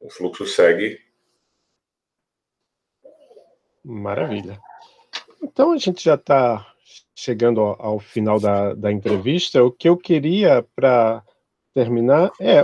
o 0.00 0.10
fluxo 0.10 0.46
segue. 0.46 0.98
Maravilha. 3.84 4.60
Então 5.42 5.72
a 5.72 5.78
gente 5.78 6.04
já 6.04 6.14
está 6.14 6.74
chegando 7.18 7.60
ao, 7.60 7.76
ao 7.84 7.98
final 7.98 8.38
da, 8.38 8.74
da 8.74 8.92
entrevista. 8.92 9.62
O 9.64 9.72
que 9.72 9.88
eu 9.88 9.96
queria 9.96 10.64
para 10.76 11.20
terminar 11.74 12.30
é 12.40 12.62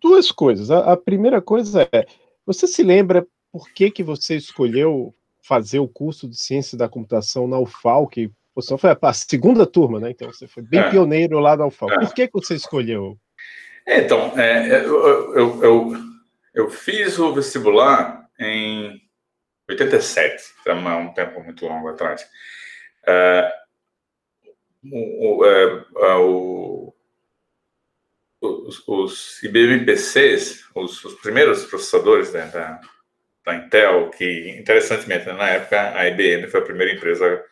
duas 0.00 0.32
coisas. 0.32 0.70
A, 0.70 0.92
a, 0.92 0.96
primeira 0.96 1.42
coisa 1.42 1.86
é: 1.92 2.06
você 2.46 2.66
se 2.66 2.82
lembra 2.82 3.26
por 3.52 3.70
que, 3.70 3.90
que 3.90 4.02
você 4.02 4.36
escolheu 4.36 5.14
fazer 5.42 5.80
o 5.80 5.88
curso 5.88 6.26
de 6.26 6.36
ciência 6.36 6.78
da 6.78 6.88
computação 6.88 7.46
na 7.46 7.58
UFAL, 7.58 8.08
que 8.08 8.30
você 8.54 8.76
foi 8.78 8.96
a 9.00 9.12
segunda 9.12 9.66
turma, 9.66 10.00
né? 10.00 10.10
Então 10.10 10.32
você 10.32 10.48
foi 10.48 10.62
bem 10.62 10.80
é. 10.80 10.90
pioneiro 10.90 11.38
lá 11.38 11.54
na 11.54 11.66
UFAL. 11.66 11.92
É. 11.92 11.98
Por 12.00 12.14
que, 12.14 12.26
que 12.26 12.32
você 12.32 12.54
escolheu? 12.54 13.18
Então, 13.86 14.32
é, 14.40 14.78
eu, 14.78 15.34
eu, 15.36 15.62
eu, 15.62 15.92
eu, 16.54 16.70
fiz 16.70 17.18
o 17.18 17.34
vestibular 17.34 18.26
em 18.40 18.98
87, 19.68 20.42
então 20.62 20.90
é 20.90 20.96
um 20.96 21.12
tempo 21.12 21.42
muito 21.42 21.66
longo 21.66 21.88
atrás. 21.88 22.26
É, 23.06 23.63
o, 24.90 25.38
o, 25.38 25.44
é, 25.46 25.84
o 26.16 26.94
os, 28.40 28.82
os 28.86 29.42
IBM-PCs, 29.42 30.64
os, 30.74 31.04
os, 31.04 31.14
primeiros 31.20 31.64
processadores 31.64 32.32
né, 32.32 32.46
da, 32.46 32.80
da 33.44 33.54
Intel, 33.56 34.10
que, 34.10 34.50
interessantemente, 34.58 35.26
na 35.26 35.48
época, 35.48 35.96
a 35.96 36.08
IBM 36.08 36.48
foi 36.48 36.60
a 36.60 36.64
primeira 36.64 36.92
empresa 36.92 37.42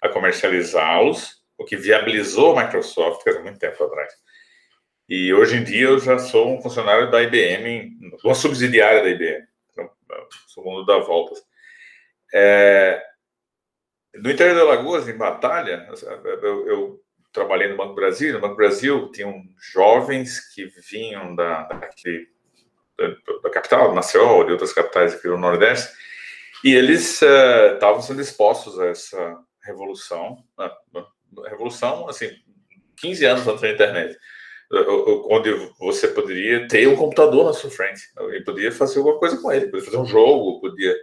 a 0.00 0.08
comercializá-los, 0.08 1.42
o 1.58 1.64
que 1.64 1.76
viabilizou 1.76 2.56
a 2.58 2.64
Microsoft, 2.64 3.22
que 3.22 3.30
era 3.30 3.42
muito 3.42 3.58
tempo 3.58 3.84
atrás. 3.84 4.12
E 5.08 5.32
hoje 5.34 5.56
em 5.56 5.64
dia 5.64 5.88
eu 5.88 5.98
já 5.98 6.18
sou 6.18 6.56
um 6.56 6.62
funcionário 6.62 7.10
da 7.10 7.22
IBM, 7.22 7.98
uma 8.24 8.34
subsidiária 8.34 9.02
da 9.02 9.10
IBM, 9.10 9.44
então, 9.70 9.90
sou 10.46 10.64
mundo 10.64 10.86
dá 10.86 10.98
voltas. 10.98 11.42
É, 12.32 13.02
no 14.14 14.30
interior 14.30 14.56
da 14.56 14.64
Lagoas, 14.64 15.08
em 15.08 15.16
Batalha, 15.16 15.88
eu, 16.42 16.66
eu 16.66 17.00
trabalhei 17.32 17.68
no 17.68 17.76
Banco 17.76 17.94
Brasil. 17.94 18.32
No 18.32 18.40
Banco 18.40 18.56
Brasil 18.56 19.10
tinham 19.12 19.42
jovens 19.72 20.52
que 20.52 20.66
vinham 20.90 21.34
da, 21.34 21.62
daquele, 21.64 22.26
da, 22.98 23.08
da 23.42 23.50
capital, 23.50 23.94
Maceió, 23.94 24.44
de 24.44 24.52
outras 24.52 24.72
capitais 24.72 25.14
aqui 25.14 25.28
do 25.28 25.36
Nordeste, 25.36 25.92
e 26.64 26.74
eles 26.74 27.22
uh, 27.22 27.74
estavam 27.74 28.02
sendo 28.02 28.20
expostos 28.20 28.78
a 28.78 28.86
essa 28.86 29.38
revolução, 29.64 30.44
uh, 30.58 31.44
revolução, 31.48 32.08
assim, 32.08 32.30
15 32.96 33.24
anos 33.24 33.48
antes 33.48 33.62
da 33.62 33.70
internet, 33.70 34.18
onde 35.28 35.50
você 35.78 36.06
poderia 36.08 36.68
ter 36.68 36.86
um 36.86 36.94
computador 36.94 37.44
na 37.44 37.52
sua 37.52 37.70
frente, 37.70 38.02
e 38.34 38.40
podia 38.42 38.70
fazer 38.70 38.98
alguma 38.98 39.18
coisa 39.18 39.40
com 39.40 39.50
ele, 39.50 39.66
podia 39.66 39.84
fazer 39.84 39.96
um 39.96 40.06
jogo, 40.06 40.60
podia 40.60 40.94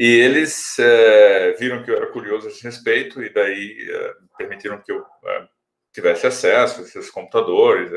e 0.00 0.06
eles 0.06 0.78
é, 0.78 1.52
viram 1.58 1.82
que 1.82 1.90
eu 1.90 1.96
era 1.96 2.06
curioso 2.06 2.46
a 2.46 2.50
esse 2.50 2.64
respeito 2.64 3.22
e 3.22 3.28
daí 3.28 3.86
é, 3.86 4.14
permitiram 4.38 4.80
que 4.80 4.90
eu 4.90 5.04
é, 5.26 5.46
tivesse 5.92 6.26
acesso 6.26 6.80
a 6.80 6.84
esses 6.84 7.10
computadores, 7.10 7.90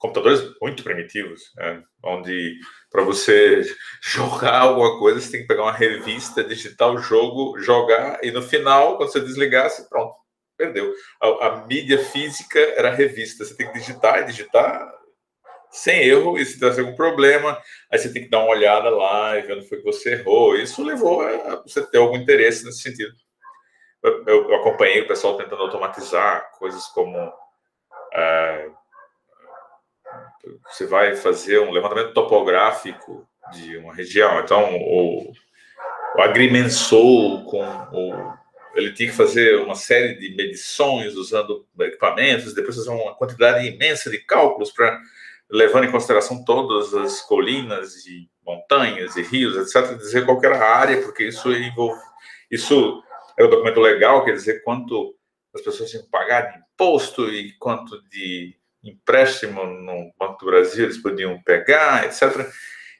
computadores 0.00 0.42
muito 0.60 0.82
primitivos, 0.82 1.52
onde 2.02 2.58
para 2.90 3.04
você 3.04 3.62
jogar 4.02 4.62
alguma 4.62 4.98
coisa 4.98 5.20
você 5.20 5.30
tem 5.30 5.42
que 5.42 5.46
pegar 5.46 5.62
uma 5.62 5.72
revista, 5.72 6.42
digitar 6.42 6.90
o 6.90 6.98
jogo, 6.98 7.56
jogar 7.60 8.18
e 8.24 8.32
no 8.32 8.42
final, 8.42 8.96
quando 8.96 9.12
você 9.12 9.20
desligasse, 9.20 9.88
pronto, 9.88 10.16
perdeu. 10.58 10.92
A, 11.22 11.46
a 11.46 11.66
mídia 11.66 12.04
física 12.06 12.58
era 12.58 12.88
a 12.88 12.94
revista, 12.94 13.44
você 13.44 13.56
tem 13.56 13.70
que 13.70 13.78
digitar 13.78 14.22
e 14.22 14.26
digitar 14.26 14.95
sem 15.70 16.02
erro, 16.02 16.38
e 16.38 16.44
se 16.44 16.58
der 16.58 16.78
algum 16.78 16.94
problema, 16.94 17.60
aí 17.90 17.98
você 17.98 18.12
tem 18.12 18.22
que 18.22 18.30
dar 18.30 18.40
uma 18.40 18.50
olhada 18.50 18.88
lá 18.88 19.36
e 19.36 19.42
ver 19.42 19.58
onde 19.58 19.68
foi 19.68 19.78
que 19.78 19.84
você 19.84 20.12
errou. 20.12 20.56
Isso 20.56 20.82
levou 20.82 21.22
a 21.22 21.56
você 21.56 21.84
ter 21.86 21.98
algum 21.98 22.16
interesse 22.16 22.64
nesse 22.64 22.80
sentido. 22.80 23.14
Eu, 24.02 24.24
eu 24.26 24.54
acompanhei 24.54 25.00
o 25.02 25.08
pessoal 25.08 25.36
tentando 25.36 25.62
automatizar 25.62 26.50
coisas 26.58 26.86
como 26.86 27.32
é, 28.12 28.68
você 30.68 30.86
vai 30.86 31.16
fazer 31.16 31.58
um 31.58 31.72
levantamento 31.72 32.12
topográfico 32.12 33.26
de 33.52 33.76
uma 33.76 33.94
região. 33.94 34.40
Então, 34.40 34.76
o, 34.76 35.32
o 36.16 36.22
agrimensor 36.22 37.44
com 37.44 37.64
o 37.92 38.36
ele 38.76 38.92
tinha 38.92 39.08
que 39.08 39.16
fazer 39.16 39.56
uma 39.56 39.74
série 39.74 40.14
de 40.14 40.36
medições 40.36 41.14
usando 41.14 41.66
equipamentos, 41.80 42.54
depois 42.54 42.76
fazer 42.76 42.90
uma 42.90 43.14
quantidade 43.14 43.66
imensa 43.66 44.10
de 44.10 44.18
cálculos 44.18 44.70
para 44.70 45.00
levando 45.50 45.84
em 45.84 45.92
consideração 45.92 46.44
todas 46.44 46.94
as 46.94 47.20
colinas 47.22 48.06
e 48.06 48.28
montanhas 48.44 49.16
e 49.16 49.22
rios, 49.22 49.56
etc., 49.56 49.96
dizer 49.96 50.24
qual 50.24 50.42
era 50.42 50.58
a 50.58 50.76
área, 50.76 51.02
porque 51.02 51.24
isso 51.24 51.52
envolve, 51.52 52.00
isso 52.50 53.02
é 53.38 53.44
um 53.44 53.50
documento 53.50 53.80
legal, 53.80 54.24
quer 54.24 54.32
dizer 54.32 54.62
quanto 54.62 55.14
as 55.54 55.60
pessoas 55.62 55.90
tinham 55.90 56.04
que 56.04 56.10
pagar 56.10 56.52
de 56.52 56.58
imposto 56.58 57.28
e 57.28 57.52
quanto 57.58 58.02
de 58.08 58.54
empréstimo 58.84 59.64
no 59.64 60.12
Banco 60.18 60.38
do 60.40 60.46
Brasil 60.46 60.84
eles 60.84 60.98
podiam 60.98 61.40
pegar, 61.42 62.04
etc. 62.04 62.48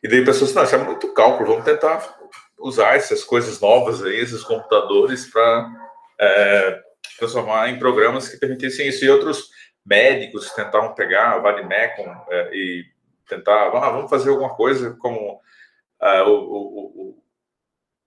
E 0.02 0.08
daí 0.08 0.24
pessoas, 0.24 0.54
não, 0.54 0.64
isso 0.64 0.74
é 0.74 0.78
muito 0.78 1.12
cálculo, 1.12 1.50
vamos 1.50 1.64
tentar 1.64 2.16
usar 2.58 2.96
essas 2.96 3.22
coisas 3.22 3.60
novas 3.60 4.02
aí, 4.02 4.16
esses 4.16 4.42
computadores 4.42 5.26
para 5.30 5.70
é, 6.18 6.80
transformar 7.18 7.68
em 7.68 7.78
programas 7.78 8.28
que 8.28 8.38
permitissem 8.38 8.88
isso. 8.88 9.04
E 9.04 9.10
outros 9.10 9.50
médicos 9.86 10.50
tentavam 10.52 10.94
pegar 10.94 11.32
a 11.32 11.38
Vadimecum 11.38 12.14
é, 12.28 12.50
e 12.52 12.84
tentar, 13.28 13.68
ah, 13.68 13.90
vamos 13.90 14.10
fazer 14.10 14.30
alguma 14.30 14.54
coisa 14.54 14.96
como 15.00 15.40
ah, 16.00 16.24
o, 16.24 16.32
o, 16.32 17.22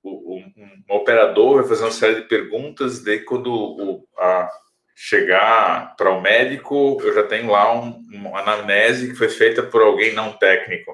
o, 0.04 0.36
um, 0.36 0.84
operador 0.90 1.56
vai 1.58 1.68
fazer 1.68 1.84
uma 1.84 1.92
série 1.92 2.16
de 2.16 2.28
perguntas, 2.28 3.04
daí 3.04 3.20
quando 3.20 3.52
o, 3.52 4.08
a, 4.18 4.50
chegar 4.96 5.96
para 5.96 6.12
o 6.12 6.22
médico, 6.22 6.98
eu 7.02 7.14
já 7.14 7.24
tenho 7.24 7.50
lá 7.50 7.74
um, 7.74 8.06
uma 8.12 8.42
anamnese 8.42 9.10
que 9.10 9.16
foi 9.16 9.30
feita 9.30 9.64
por 9.64 9.82
alguém 9.82 10.14
não 10.14 10.34
técnico. 10.34 10.94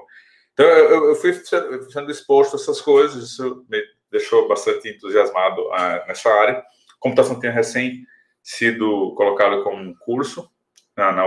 Então, 0.52 0.64
eu, 0.64 1.08
eu 1.08 1.14
fui 1.16 1.34
sendo 1.34 2.10
exposto 2.10 2.54
a 2.54 2.60
essas 2.60 2.80
coisas, 2.80 3.32
isso 3.32 3.66
me 3.68 3.82
deixou 4.10 4.46
bastante 4.46 4.88
entusiasmado 4.88 5.60
uh, 5.60 6.06
nessa 6.06 6.30
área. 6.30 6.62
Computação 7.00 7.38
tinha 7.40 7.52
recém 7.52 8.06
sido 8.42 9.12
colocado 9.16 9.64
como 9.64 9.76
um 9.76 9.94
curso, 9.96 10.48
na, 10.96 11.12
na 11.12 11.26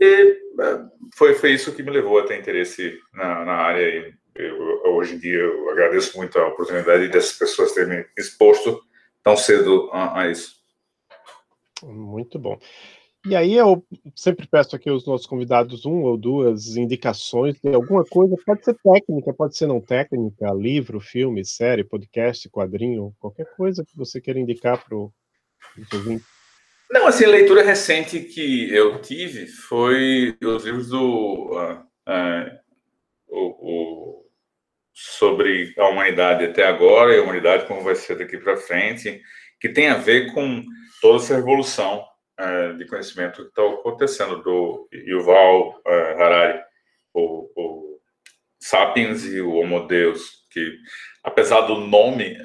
e 0.00 0.38
é, 0.60 0.84
foi, 1.14 1.34
foi 1.34 1.52
isso 1.52 1.74
que 1.74 1.82
me 1.82 1.90
levou 1.90 2.18
a 2.18 2.26
ter 2.26 2.38
interesse 2.38 2.98
na, 3.12 3.44
na 3.44 3.52
área. 3.52 3.88
E 3.88 4.14
eu, 4.34 4.82
hoje 4.94 5.14
em 5.14 5.18
dia 5.18 5.38
eu 5.38 5.70
agradeço 5.70 6.16
muito 6.16 6.38
a 6.38 6.48
oportunidade 6.48 7.08
dessas 7.08 7.38
pessoas 7.38 7.72
terem 7.72 7.98
me 7.98 8.06
exposto 8.18 8.82
tão 9.22 9.36
cedo 9.36 9.88
a, 9.92 10.20
a 10.20 10.30
isso. 10.30 10.56
Muito 11.82 12.38
bom. 12.38 12.58
E 13.26 13.34
aí 13.34 13.54
eu 13.54 13.82
sempre 14.14 14.46
peço 14.46 14.76
aqui 14.76 14.90
aos 14.90 15.06
nossos 15.06 15.26
convidados 15.26 15.86
um 15.86 16.02
ou 16.02 16.16
duas 16.16 16.76
indicações 16.76 17.58
de 17.58 17.74
alguma 17.74 18.04
coisa, 18.04 18.36
pode 18.44 18.62
ser 18.62 18.74
técnica, 18.74 19.32
pode 19.32 19.56
ser 19.56 19.66
não 19.66 19.80
técnica, 19.80 20.52
livro, 20.52 21.00
filme, 21.00 21.42
série, 21.42 21.84
podcast, 21.84 22.50
quadrinho, 22.50 23.14
qualquer 23.18 23.46
coisa 23.56 23.82
que 23.82 23.96
você 23.96 24.20
queira 24.20 24.38
indicar 24.38 24.84
para 24.84 24.94
o 24.94 25.10
ouvinte. 25.94 26.24
Não, 26.94 27.08
assim, 27.08 27.24
a 27.24 27.28
leitura 27.28 27.64
recente 27.64 28.20
que 28.20 28.72
eu 28.72 29.02
tive 29.02 29.48
foi 29.48 30.38
os 30.40 30.64
livros 30.64 30.90
do 30.90 31.50
uh, 31.50 31.80
uh, 32.08 32.58
o, 33.26 33.40
o, 33.40 34.26
sobre 34.92 35.74
a 35.76 35.88
humanidade 35.88 36.44
até 36.44 36.64
agora 36.64 37.12
e 37.12 37.18
a 37.18 37.22
humanidade 37.24 37.66
como 37.66 37.82
vai 37.82 37.96
ser 37.96 38.16
daqui 38.16 38.38
para 38.38 38.56
frente, 38.56 39.20
que 39.60 39.70
tem 39.70 39.88
a 39.88 39.96
ver 39.96 40.32
com 40.32 40.62
toda 41.00 41.16
essa 41.16 41.34
revolução 41.34 42.06
uh, 42.40 42.78
de 42.78 42.86
conhecimento 42.86 43.42
que 43.42 43.48
está 43.48 43.62
acontecendo 43.62 44.40
do 44.40 44.88
Yuval 44.92 45.82
Harari, 45.84 46.62
o, 47.12 47.50
o, 47.56 48.00
Sapiens 48.60 49.24
e 49.24 49.40
o 49.40 49.54
Homo 49.54 49.88
Deus, 49.88 50.46
que 50.48 50.78
apesar 51.24 51.62
do 51.62 51.74
nome 51.74 52.38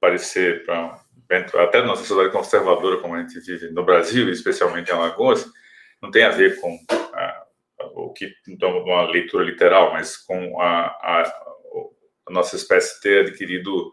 parecer 0.00 0.64
para 0.64 1.03
até 1.30 1.82
na 1.82 1.96
sociedade 1.96 2.30
conservadora 2.30 2.98
como 2.98 3.14
a 3.14 3.20
gente 3.20 3.40
vive 3.40 3.70
no 3.70 3.84
Brasil, 3.84 4.28
especialmente 4.30 4.90
em 4.90 4.94
Alagoas, 4.94 5.46
não 6.02 6.10
tem 6.10 6.24
a 6.24 6.30
ver 6.30 6.60
com 6.60 6.78
o 7.94 8.12
que 8.12 8.32
então 8.48 8.82
uma 8.82 9.10
leitura 9.10 9.44
literal, 9.44 9.92
mas 9.92 10.16
com 10.16 10.60
a, 10.60 10.86
a, 10.86 11.22
a 12.28 12.32
nossa 12.32 12.56
espécie 12.56 13.00
ter 13.00 13.26
adquirido 13.26 13.92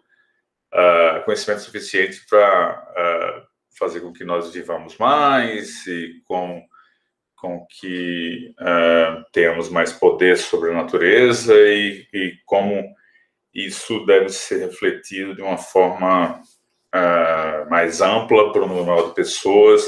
conhecimento 1.25 1.61
suficiente 1.61 2.25
para 2.29 3.45
fazer 3.77 4.01
com 4.01 4.13
que 4.13 4.23
nós 4.23 4.53
vivamos 4.53 4.97
mais 4.97 5.85
e 5.87 6.21
com 6.25 6.65
com 7.41 7.65
que 7.67 8.53
uh, 8.59 9.25
tenhamos 9.33 9.67
mais 9.67 9.91
poder 9.91 10.37
sobre 10.37 10.69
a 10.69 10.75
natureza 10.75 11.51
e, 11.55 12.07
e, 12.13 12.37
como 12.45 12.87
isso 13.51 14.05
deve 14.05 14.29
ser 14.29 14.59
refletido 14.59 15.35
de 15.35 15.41
uma 15.41 15.57
forma 15.57 16.39
uh, 16.93 17.69
mais 17.69 18.01
ampla 18.01 18.51
para 18.51 18.63
um 18.63 18.67
número 18.67 18.85
maior 18.85 19.09
de 19.09 19.15
pessoas, 19.15 19.87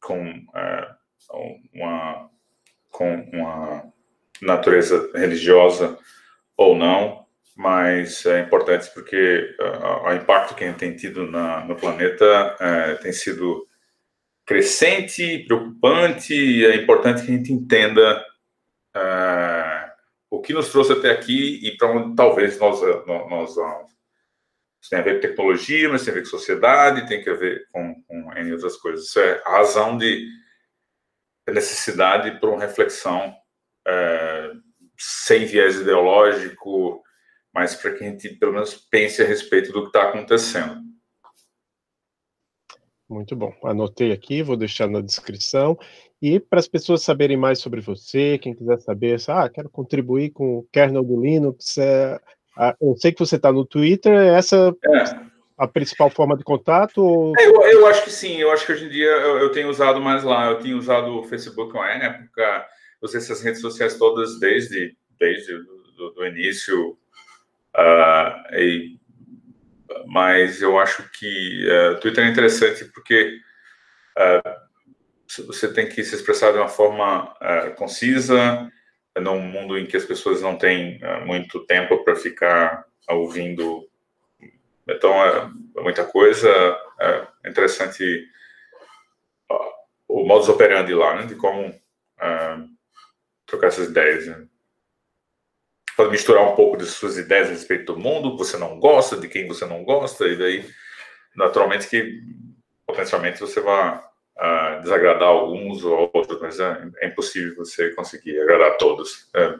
com, 0.00 0.30
uh, 0.30 1.58
uma, 1.74 2.30
com 2.90 3.14
uma 3.32 3.92
natureza 4.40 5.10
religiosa 5.14 5.98
ou 6.56 6.76
não, 6.76 7.26
mas 7.56 8.24
é 8.24 8.40
importante 8.40 8.88
porque 8.94 9.56
o 10.04 10.12
impacto 10.12 10.54
que 10.54 10.62
a 10.62 10.68
gente 10.68 10.78
tem 10.78 10.94
tido 10.94 11.28
na, 11.28 11.64
no 11.64 11.74
planeta 11.74 12.56
tem 13.02 13.12
sido 13.12 13.66
crescente, 14.48 15.44
preocupante, 15.46 16.32
e 16.32 16.64
é 16.64 16.76
importante 16.76 17.22
que 17.22 17.30
a 17.30 17.36
gente 17.36 17.52
entenda 17.52 18.24
uh, 18.96 19.90
o 20.30 20.40
que 20.40 20.54
nos 20.54 20.70
trouxe 20.70 20.92
até 20.92 21.10
aqui 21.10 21.60
e 21.62 21.76
para 21.76 21.90
onde 21.90 22.16
talvez 22.16 22.58
nós, 22.58 22.80
nós, 23.06 23.54
vamos. 23.54 23.97
Isso 24.80 24.90
tem 24.90 24.98
a 24.98 25.02
ver 25.02 25.14
com 25.14 25.20
tecnologia, 25.20 25.88
mas 25.88 26.04
tem 26.04 26.12
a 26.12 26.14
ver 26.14 26.22
com 26.22 26.28
sociedade, 26.28 27.08
tem 27.08 27.28
a 27.28 27.34
ver 27.34 27.66
com, 27.72 28.02
com 28.02 28.32
N 28.34 28.52
outras 28.52 28.76
coisas. 28.76 29.06
Isso 29.06 29.20
é 29.20 29.42
a 29.44 29.50
razão 29.50 29.98
de 29.98 30.28
necessidade 31.48 32.38
para 32.38 32.50
uma 32.50 32.60
reflexão 32.60 33.34
uh, 33.86 34.62
sem 34.96 35.46
viés 35.46 35.76
ideológico, 35.76 37.02
mas 37.52 37.74
para 37.74 37.94
que 37.94 38.04
a 38.04 38.08
gente 38.08 38.28
pelo 38.36 38.52
menos 38.52 38.74
pense 38.74 39.22
a 39.22 39.26
respeito 39.26 39.72
do 39.72 39.82
que 39.82 39.88
está 39.88 40.08
acontecendo. 40.08 40.88
Muito 43.08 43.34
bom. 43.34 43.54
Anotei 43.64 44.12
aqui, 44.12 44.42
vou 44.42 44.56
deixar 44.56 44.86
na 44.86 45.00
descrição. 45.00 45.78
E 46.20 46.38
para 46.38 46.58
as 46.58 46.68
pessoas 46.68 47.02
saberem 47.02 47.38
mais 47.38 47.58
sobre 47.58 47.80
você, 47.80 48.36
quem 48.38 48.54
quiser 48.54 48.78
saber, 48.80 49.18
ah, 49.28 49.48
quero 49.48 49.70
contribuir 49.70 50.30
com 50.30 50.58
o 50.58 50.68
kernel 50.70 51.02
do 51.02 51.18
Linux, 51.18 51.78
é, 51.78 52.20
eu 52.80 52.96
sei 52.96 53.12
que 53.12 53.18
você 53.18 53.36
está 53.36 53.52
no 53.52 53.64
Twitter, 53.64 54.12
é 54.12 54.38
essa 54.38 54.74
é. 54.84 55.20
a 55.56 55.68
principal 55.68 56.10
forma 56.10 56.36
de 56.36 56.44
contato? 56.44 56.98
Ou... 56.98 57.32
É, 57.38 57.46
eu, 57.46 57.62
eu, 57.62 57.86
acho 57.86 58.04
que 58.04 58.10
sim, 58.10 58.40
eu 58.40 58.50
acho 58.50 58.66
que 58.66 58.72
hoje 58.72 58.86
em 58.86 58.88
dia 58.88 59.08
eu, 59.08 59.38
eu 59.38 59.52
tenho 59.52 59.68
usado 59.68 60.00
mais 60.00 60.24
lá, 60.24 60.50
eu 60.50 60.58
tenho 60.58 60.78
usado 60.78 61.18
o 61.18 61.24
Facebook 61.24 61.72
uma 61.72 61.88
época, 61.88 62.66
usei 63.00 63.18
essas 63.20 63.42
redes 63.42 63.60
sociais 63.60 63.96
todas 63.96 64.38
desde, 64.40 64.96
desde 65.18 65.58
do, 65.96 66.10
do 66.10 66.26
início, 66.26 66.90
uh, 67.76 68.54
e 68.54 68.98
mas 70.06 70.62
eu 70.62 70.78
acho 70.78 71.08
que 71.12 71.66
o 71.66 71.96
uh, 71.96 72.00
Twitter 72.00 72.24
é 72.24 72.30
interessante 72.30 72.84
porque 72.86 73.38
uh, 74.16 75.46
você 75.46 75.72
tem 75.72 75.88
que 75.88 76.02
se 76.02 76.14
expressar 76.14 76.52
de 76.52 76.58
uma 76.58 76.68
forma 76.68 77.24
uh, 77.24 77.74
concisa, 77.76 78.70
num 79.20 79.40
mundo 79.40 79.78
em 79.78 79.86
que 79.86 79.96
as 79.96 80.04
pessoas 80.04 80.42
não 80.42 80.56
têm 80.56 81.00
uh, 81.02 81.26
muito 81.26 81.64
tempo 81.66 82.04
para 82.04 82.16
ficar 82.16 82.84
ouvindo. 83.08 83.88
Então, 84.86 85.12
é, 85.24 85.50
é 85.76 85.80
muita 85.80 86.04
coisa. 86.04 86.48
É 87.00 87.48
interessante 87.48 88.26
o 90.08 90.24
modus 90.26 90.48
operandi 90.48 90.94
lá, 90.94 91.16
né, 91.16 91.26
de 91.26 91.34
como 91.34 91.72
trocar 93.46 93.68
essas 93.68 93.88
ideias. 93.88 94.26
Né? 94.26 94.48
pode 95.98 96.12
misturar 96.12 96.44
um 96.44 96.54
pouco 96.54 96.76
de 96.76 96.86
suas 96.86 97.18
ideias 97.18 97.48
a 97.48 97.50
respeito 97.50 97.92
do 97.92 97.98
mundo, 97.98 98.36
você 98.36 98.56
não 98.56 98.78
gosta, 98.78 99.16
de 99.16 99.26
quem 99.26 99.48
você 99.48 99.66
não 99.66 99.82
gosta, 99.82 100.28
e 100.28 100.36
daí, 100.36 100.64
naturalmente, 101.34 101.88
que 101.88 102.22
potencialmente 102.86 103.40
você 103.40 103.60
vai 103.60 104.00
uh, 104.38 104.80
desagradar 104.82 105.28
alguns 105.28 105.84
ou 105.84 106.10
outros, 106.12 106.40
mas 106.40 106.60
é, 106.60 106.90
é, 106.98 107.08
impossível 107.08 107.56
você 107.56 107.90
conseguir 107.90 108.40
agradar 108.40 108.76
todos. 108.76 109.28
É, 109.34 109.54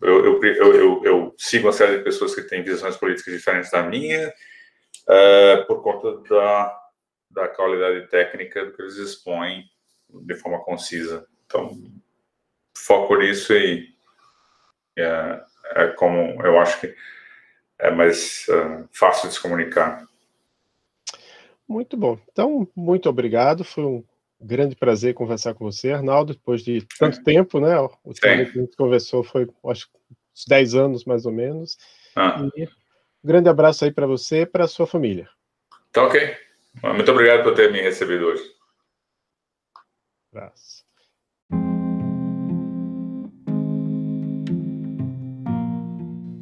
eu, 0.00 0.42
eu, 0.42 0.74
eu, 0.74 1.04
eu, 1.04 1.34
sigo 1.36 1.66
uma 1.66 1.72
série 1.72 1.98
de 1.98 2.04
pessoas 2.04 2.34
que 2.34 2.42
têm 2.42 2.62
visões 2.62 2.96
políticas 2.96 3.34
diferentes 3.34 3.70
da 3.70 3.82
minha, 3.82 4.28
uh, 4.28 5.66
por 5.66 5.82
conta 5.82 6.16
da, 6.28 6.80
da 7.30 7.48
qualidade 7.48 8.08
técnica 8.08 8.64
do 8.64 8.72
que 8.72 8.80
eles 8.80 8.96
expõem 8.96 9.64
de 10.08 10.34
forma 10.36 10.60
concisa. 10.60 11.26
Então, 11.46 11.76
foco 12.76 13.16
nisso 13.16 13.52
e 13.52 13.88
é, 14.96 15.40
é 15.74 15.86
como 15.88 16.40
eu 16.46 16.58
acho 16.58 16.80
que 16.80 16.94
é 17.78 17.90
mais 17.90 18.46
uh, 18.48 18.88
fácil 18.92 19.28
de 19.28 19.34
se 19.34 19.42
comunicar. 19.42 20.07
Muito 21.68 21.96
bom. 21.96 22.18
Então, 22.32 22.66
muito 22.74 23.08
obrigado. 23.08 23.62
Foi 23.62 23.84
um 23.84 24.04
grande 24.40 24.74
prazer 24.74 25.12
conversar 25.12 25.52
com 25.54 25.64
você, 25.64 25.92
Arnaldo, 25.92 26.32
depois 26.32 26.62
de 26.62 26.86
tanto 26.98 27.22
tempo, 27.22 27.60
né? 27.60 27.78
O 27.78 27.90
último 28.04 28.20
que 28.20 28.28
a 28.28 28.44
gente 28.44 28.76
conversou 28.76 29.22
foi, 29.22 29.46
acho, 29.66 29.88
uns 30.10 30.44
10 30.46 30.74
anos 30.74 31.04
mais 31.04 31.26
ou 31.26 31.32
menos. 31.32 31.76
Ah. 32.16 32.48
E 32.56 32.64
um 32.64 32.68
grande 33.22 33.48
abraço 33.48 33.84
aí 33.84 33.92
para 33.92 34.06
você 34.06 34.42
e 34.42 34.46
para 34.46 34.64
a 34.64 34.68
sua 34.68 34.86
família. 34.86 35.28
Tá 35.92 36.04
ok. 36.04 36.36
Muito 36.82 37.10
obrigado 37.10 37.42
por 37.42 37.54
ter 37.54 37.70
me 37.72 37.80
recebido 37.80 38.26
hoje. 38.26 38.42
Abraço. 40.32 40.86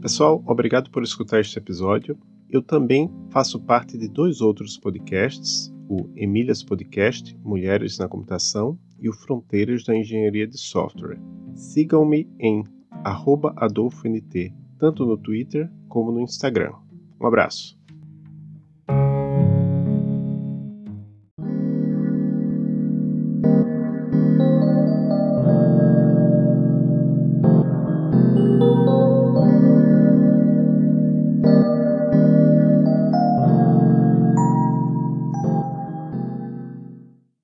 Pessoal, 0.03 0.43
obrigado 0.47 0.91
por 0.91 1.03
escutar 1.03 1.41
este 1.41 1.59
episódio. 1.59 2.17
Eu 2.57 2.63
também 2.63 3.11
faço 3.29 3.61
parte 3.61 3.99
de 3.99 4.09
dois 4.09 4.41
outros 4.41 4.79
podcasts, 4.79 5.71
o 5.91 6.09
Emílias 6.17 6.63
Podcast, 6.63 7.39
Mulheres 7.45 7.99
na 7.99 8.09
Computação, 8.09 8.79
e 8.99 9.11
o 9.11 9.13
Fronteiras 9.13 9.85
da 9.85 9.95
Engenharia 9.95 10.47
de 10.47 10.57
Software. 10.57 11.21
Sigam-me 11.55 12.27
em 12.41 12.65
AdolfoNT, 13.57 14.55
tanto 14.79 15.05
no 15.05 15.19
Twitter 15.19 15.71
como 15.87 16.11
no 16.11 16.19
Instagram. 16.19 16.73
Um 17.21 17.27
abraço. 17.27 17.76